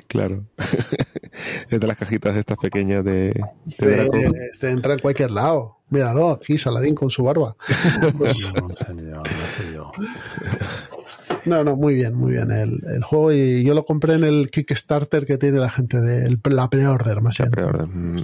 [0.07, 0.45] Claro.
[1.71, 3.33] es de las cajitas estas pequeñas de,
[3.79, 5.78] de Este, este entra en cualquier lado.
[5.91, 7.57] Míralo, aquí Saladín con su barba.
[8.17, 8.53] Pues,
[11.45, 13.33] No, no, no, muy bien, muy bien el, el juego.
[13.33, 17.39] Y yo lo compré en el Kickstarter que tiene la gente de la pre-order, más
[17.39, 17.51] bien.
[17.51, 17.87] Pre-order.
[17.87, 18.17] Mm,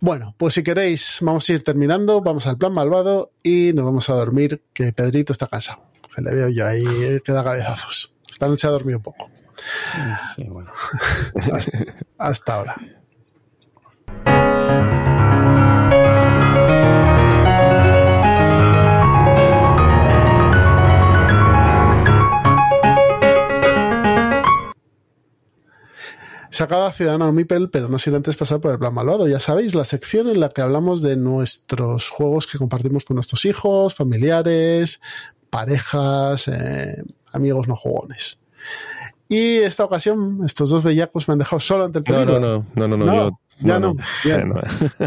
[0.00, 4.10] Bueno, pues si queréis, vamos a ir terminando, vamos al plan malvado y nos vamos
[4.10, 5.80] a dormir, que Pedrito está cansado.
[6.14, 6.84] Que le veo yo ahí,
[7.24, 8.12] que da cabezazos.
[8.28, 9.30] Esta noche ha dormido poco.
[10.34, 10.70] Sí, bueno.
[11.52, 11.78] hasta,
[12.18, 12.76] hasta ahora.
[26.56, 29.28] Se acaba Ciudadano Mipel, pero no sin antes pasar por el plan malvado.
[29.28, 33.44] Ya sabéis, la sección en la que hablamos de nuestros juegos que compartimos con nuestros
[33.44, 35.02] hijos, familiares,
[35.50, 38.38] parejas, eh, amigos no jugones.
[39.28, 42.40] Y esta ocasión, estos dos bellacos me han dejado solo ante el No, peligro.
[42.40, 43.94] no, no, no, no, no, yo- ya no.
[43.94, 44.60] No.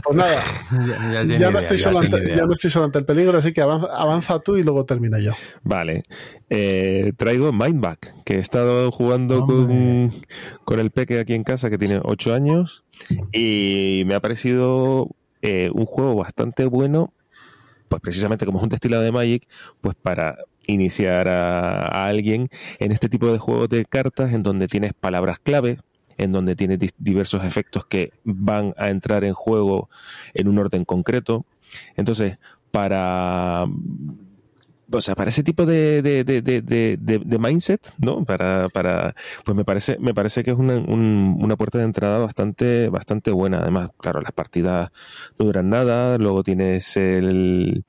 [0.04, 0.36] Pues nada,
[1.14, 2.36] Ya, ya ya no, estoy ya solo ante, idea.
[2.38, 5.20] ya no estoy solo ante el peligro, así que avanza, avanza tú y luego termino
[5.20, 5.34] yo.
[5.64, 6.04] Vale.
[6.50, 10.12] Eh, traigo Mindback, que he estado jugando con,
[10.66, 12.86] con el peque aquí en casa, que tiene 8 años,
[13.32, 15.10] y me ha parecido
[15.42, 17.14] eh, un juego bastante bueno,
[17.88, 19.48] pues precisamente como es un destilado de Magic,
[19.82, 22.50] pues para iniciar a, a alguien
[22.80, 25.80] en este tipo de juegos de cartas en donde tienes palabras clave,
[26.20, 29.90] en donde tienes dis- diversos efectos que van a entrar en juego
[30.34, 31.46] en un orden concreto.
[31.96, 32.38] Entonces,
[32.72, 33.66] para
[34.92, 38.26] o sea, para ese tipo de, de, de, de, de- mindset, ¿no?
[38.26, 39.14] Para, para,
[39.46, 43.30] pues me parece, me parece que es una, un- una puerta de entrada bastante, bastante
[43.32, 43.60] buena.
[43.60, 44.90] Además, claro, las partidas
[45.38, 47.84] no duran nada, luego tienes el,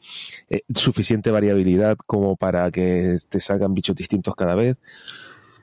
[0.50, 4.76] eh, suficiente variabilidad como para que te salgan bichos distintos cada vez.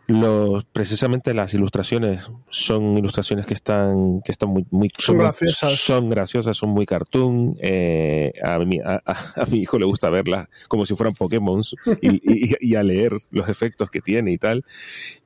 [0.09, 5.73] Los, precisamente las ilustraciones son ilustraciones que están, que están muy, muy Son graciosas.
[5.79, 7.57] son graciosas, son muy cartoon.
[7.59, 11.61] eh, a, mi, a, a- a mi hijo le gusta verlas como si fueran Pokémon
[12.01, 12.15] y,
[12.51, 14.63] y- y a leer los efectos que tiene y tal.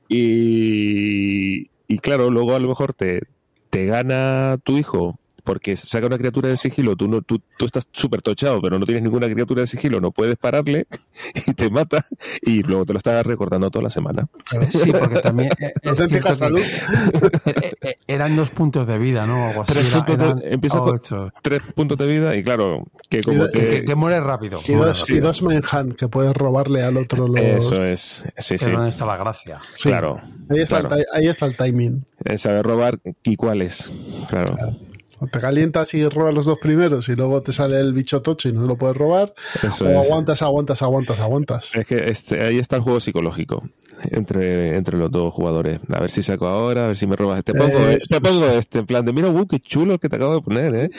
[0.09, 3.21] Y, y claro, luego a lo mejor te,
[3.69, 7.88] te gana tu hijo porque saca una criatura de sigilo, tú, no, tú, tú estás
[7.91, 10.88] súper tochado, pero no tienes ninguna criatura de sigilo, no puedes pararle
[11.47, 12.05] y te mata
[12.41, 14.27] y luego te lo estás recordando toda la semana.
[14.69, 17.41] Sí, porque también eh, es Auténtica cierto que- salud.
[17.45, 19.47] eh, eh, eran dos puntos de vida, ¿no?
[19.49, 19.73] Algo así.
[19.73, 23.45] Tres era- puntos de- eran empiezas con tres puntos de vida y claro, que como
[23.45, 23.69] Y- Que, te...
[23.80, 24.59] que- que muere rápido.
[24.68, 25.27] Y dos, y rápido.
[25.27, 27.39] dos Manhunt, que puedes robarle al otro los...
[27.41, 29.61] Eso es, sí, Pero sí, ¿Dónde está la gracia?
[29.76, 29.89] Sí.
[29.89, 30.22] claro.
[30.49, 30.95] Ahí está, claro.
[30.97, 32.05] el, ahí está el timing.
[32.26, 33.91] Eh, Saber robar y cuáles,
[34.30, 34.53] claro.
[34.53, 34.90] O
[35.27, 38.53] te calientas y robas los dos primeros y luego te sale el bicho tocho y
[38.53, 39.34] no lo puedes robar.
[39.61, 40.06] Eso o es.
[40.07, 41.72] aguantas, aguantas, aguantas, aguantas.
[41.76, 43.64] Es que este, ahí está el juego psicológico
[44.10, 45.80] entre, entre los dos jugadores.
[45.93, 47.43] A ver si saco ahora, a ver si me robas.
[47.43, 50.15] Te pongo, Eso te pongo este, en plan de, mira, uh, qué chulo que te
[50.15, 50.89] acabo de poner, ¿eh?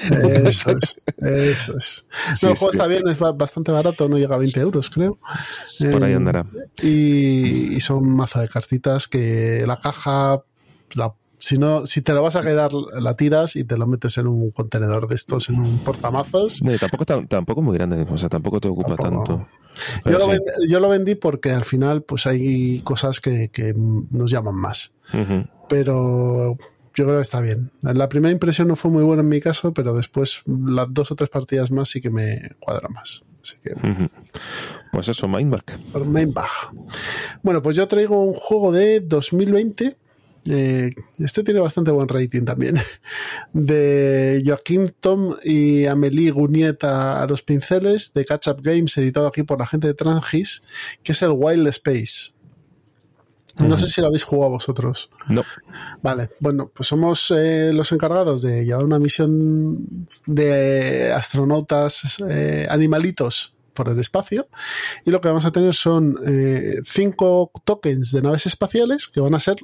[0.46, 0.96] Eso es.
[1.16, 2.04] Eso es.
[2.34, 2.78] Sí, no, el juego sí.
[2.78, 5.18] está bien, es ba- bastante barato, no llega a 20 euros, creo.
[5.90, 6.46] Por ahí Eh, andará.
[6.82, 10.42] Y, y son mazo de cartitas que la caja,
[10.94, 11.12] la-
[11.42, 14.28] si no, si te lo vas a quedar, la tiras y te lo metes en
[14.28, 16.62] un contenedor de estos, en un portamazos.
[16.62, 19.24] No, tampoco, tampoco es muy grande, o sea, tampoco te ocupa Tampoco.
[19.24, 19.48] tanto.
[20.04, 20.30] Yo lo, sí.
[20.30, 24.94] vendí, yo lo vendí porque al final pues hay cosas que, que nos llaman más.
[25.68, 26.56] Pero
[26.94, 27.72] yo creo que está bien.
[27.80, 31.16] La primera impresión no fue muy buena en mi caso, pero después las dos o
[31.16, 33.24] tres partidas más sí que me cuadra más.
[33.42, 33.74] Así que.
[34.92, 35.76] Pues eso, Mindback.
[35.90, 36.70] por main baja.
[37.42, 39.96] Bueno, pues yo traigo un juego de 2020.
[40.48, 42.78] Eh, este tiene bastante buen rating también.
[43.52, 49.42] De Joaquim Tom y Amélie Guniet a, los pinceles de Catch Up Games, editado aquí
[49.42, 50.62] por la gente de Trangis,
[51.02, 52.32] que es el Wild Space.
[53.58, 55.10] No sé si lo habéis jugado vosotros.
[55.28, 55.44] No.
[56.02, 63.54] Vale, bueno, pues somos eh, los encargados de llevar una misión de astronautas eh, animalitos
[63.74, 64.48] por el espacio
[65.04, 69.34] y lo que vamos a tener son eh, cinco tokens de naves espaciales que van
[69.34, 69.56] a ser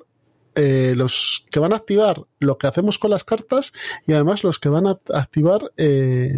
[0.61, 3.73] eh, los que van a activar lo que hacemos con las cartas
[4.09, 6.33] y además los que van a activar eh,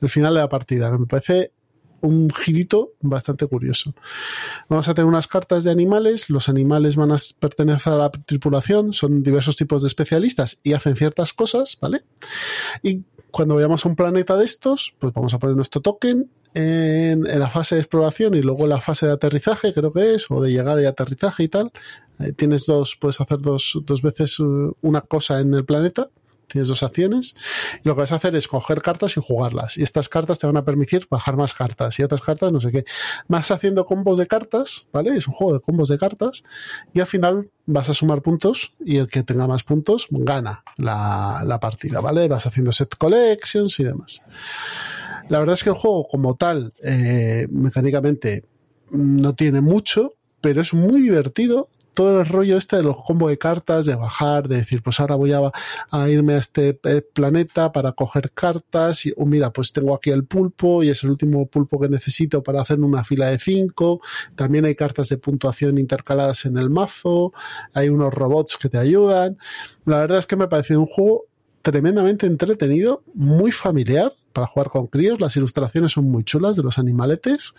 [0.00, 1.52] el final de la partida, me parece
[2.00, 3.94] un girito bastante curioso.
[4.68, 8.92] Vamos a tener unas cartas de animales, los animales van a pertenecer a la tripulación,
[8.92, 12.02] son diversos tipos de especialistas y hacen ciertas cosas, ¿vale?
[12.82, 17.24] Y cuando vayamos a un planeta de estos, pues vamos a poner nuestro token en,
[17.28, 20.28] en la fase de exploración y luego en la fase de aterrizaje, creo que es,
[20.28, 21.70] o de llegada y aterrizaje y tal.
[22.20, 26.08] Eh, tienes dos, puedes hacer dos, dos veces uh, una cosa en el planeta.
[26.46, 27.34] Tienes dos acciones
[27.82, 29.76] y lo que vas a hacer es coger cartas y jugarlas.
[29.76, 32.70] Y estas cartas te van a permitir bajar más cartas y otras cartas, no sé
[32.70, 32.84] qué.
[33.26, 35.16] Vas haciendo combos de cartas, ¿vale?
[35.16, 36.44] Es un juego de combos de cartas
[36.92, 41.42] y al final vas a sumar puntos y el que tenga más puntos gana la,
[41.44, 42.28] la partida, ¿vale?
[42.28, 44.22] Vas haciendo set collections y demás.
[45.30, 48.44] La verdad es que el juego como tal, eh, mecánicamente,
[48.90, 51.68] no tiene mucho, pero es muy divertido.
[51.94, 55.14] Todo el rollo este de los combos de cartas, de bajar, de decir, pues ahora
[55.14, 55.52] voy a,
[56.08, 60.24] irme a este eh, planeta para coger cartas y oh, mira, pues tengo aquí el
[60.24, 64.00] pulpo y es el último pulpo que necesito para hacer una fila de cinco.
[64.34, 67.32] También hay cartas de puntuación intercaladas en el mazo,
[67.72, 69.38] hay unos robots que te ayudan.
[69.84, 71.26] La verdad es que me ha parecido un juego
[71.62, 75.20] tremendamente entretenido, muy familiar para jugar con críos.
[75.20, 77.54] Las ilustraciones son muy chulas de los animaletes.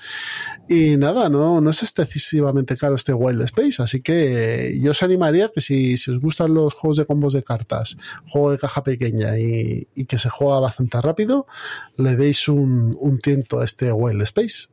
[0.70, 3.82] Y nada, no, no es excesivamente caro este Wild Space.
[3.82, 7.42] Así que yo os animaría que si, si os gustan los juegos de combos de
[7.42, 7.98] cartas,
[8.30, 11.48] juego de caja pequeña y, y que se juega bastante rápido,
[11.98, 14.68] le deis un, un tiento a este Wild Space.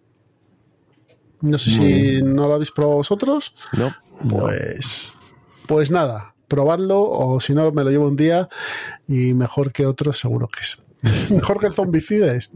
[1.41, 3.55] No sé si no lo habéis probado vosotros.
[3.73, 3.95] No.
[4.29, 5.15] Pues,
[5.67, 8.49] pues nada, probadlo o si no me lo llevo un día
[9.09, 10.83] y mejor que otros seguro que es.
[11.31, 12.51] mejor que el zombicide es.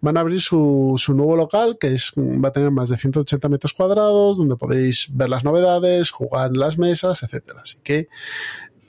[0.00, 3.48] van a abrir su, su, nuevo local que es, va a tener más de 180
[3.48, 7.60] metros cuadrados, donde podéis ver las novedades, jugar en las mesas, etcétera.
[7.62, 8.08] Así que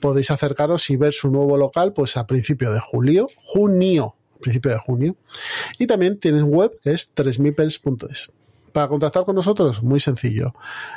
[0.00, 4.78] podéis acercaros y ver su nuevo local pues a principio de julio, junio, principio de
[4.78, 5.16] junio.
[5.78, 8.30] Y también tienen web que es 3000pels.es.
[8.74, 10.52] Para contactar con nosotros, muy sencillo.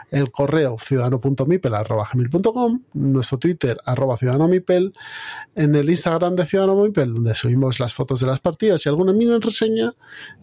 [0.09, 4.95] El correo ciudadano.mipel.com, nuestro Twitter arroba ciudadanomipel,
[5.53, 9.13] en el Instagram de Ciudadano Mipel, donde subimos las fotos de las partidas y alguna
[9.13, 9.93] mini reseña,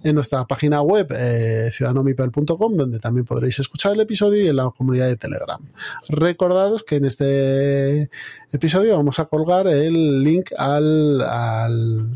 [0.04, 4.70] en nuestra página web eh, ciudadanomipel.com, donde también podréis escuchar el episodio y en la
[4.70, 5.60] comunidad de Telegram.
[6.08, 8.10] Recordaros que en este
[8.52, 12.10] episodio vamos a colgar el link al, al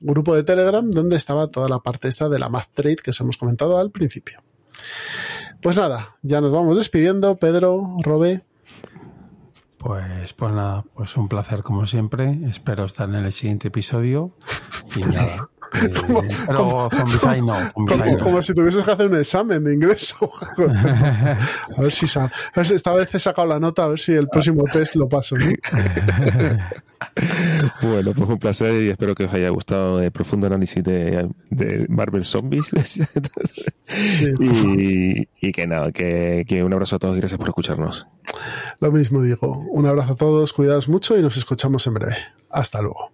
[0.00, 3.20] grupo de Telegram donde estaba toda la parte esta de la Math Trade que os
[3.20, 4.42] hemos comentado al principio.
[5.62, 7.36] Pues nada, ya nos vamos despidiendo.
[7.36, 8.44] Pedro, Robe.
[9.76, 12.38] Pues, pues nada, pues un placer como siempre.
[12.46, 14.34] Espero estar en el siguiente episodio.
[14.96, 15.48] Y nada.
[15.80, 16.58] Eh, pero como, no,
[17.74, 18.18] como, no.
[18.18, 20.30] como, si tuvieses que hacer un examen de ingreso.
[21.76, 24.12] a ver si a ver si esta vez he sacado la nota, a ver si
[24.12, 25.36] el próximo test lo paso.
[25.38, 25.46] ¿no?
[27.82, 31.86] bueno, pues un placer y espero que os haya gustado el profundo análisis de, de
[31.88, 32.72] Marvel Zombies.
[32.82, 33.04] sí,
[34.40, 38.06] y, y, que nada, que, que un abrazo a todos y gracias por escucharnos.
[38.80, 42.16] Lo mismo digo, un abrazo a todos, cuidaos mucho y nos escuchamos en breve.
[42.50, 43.12] Hasta luego.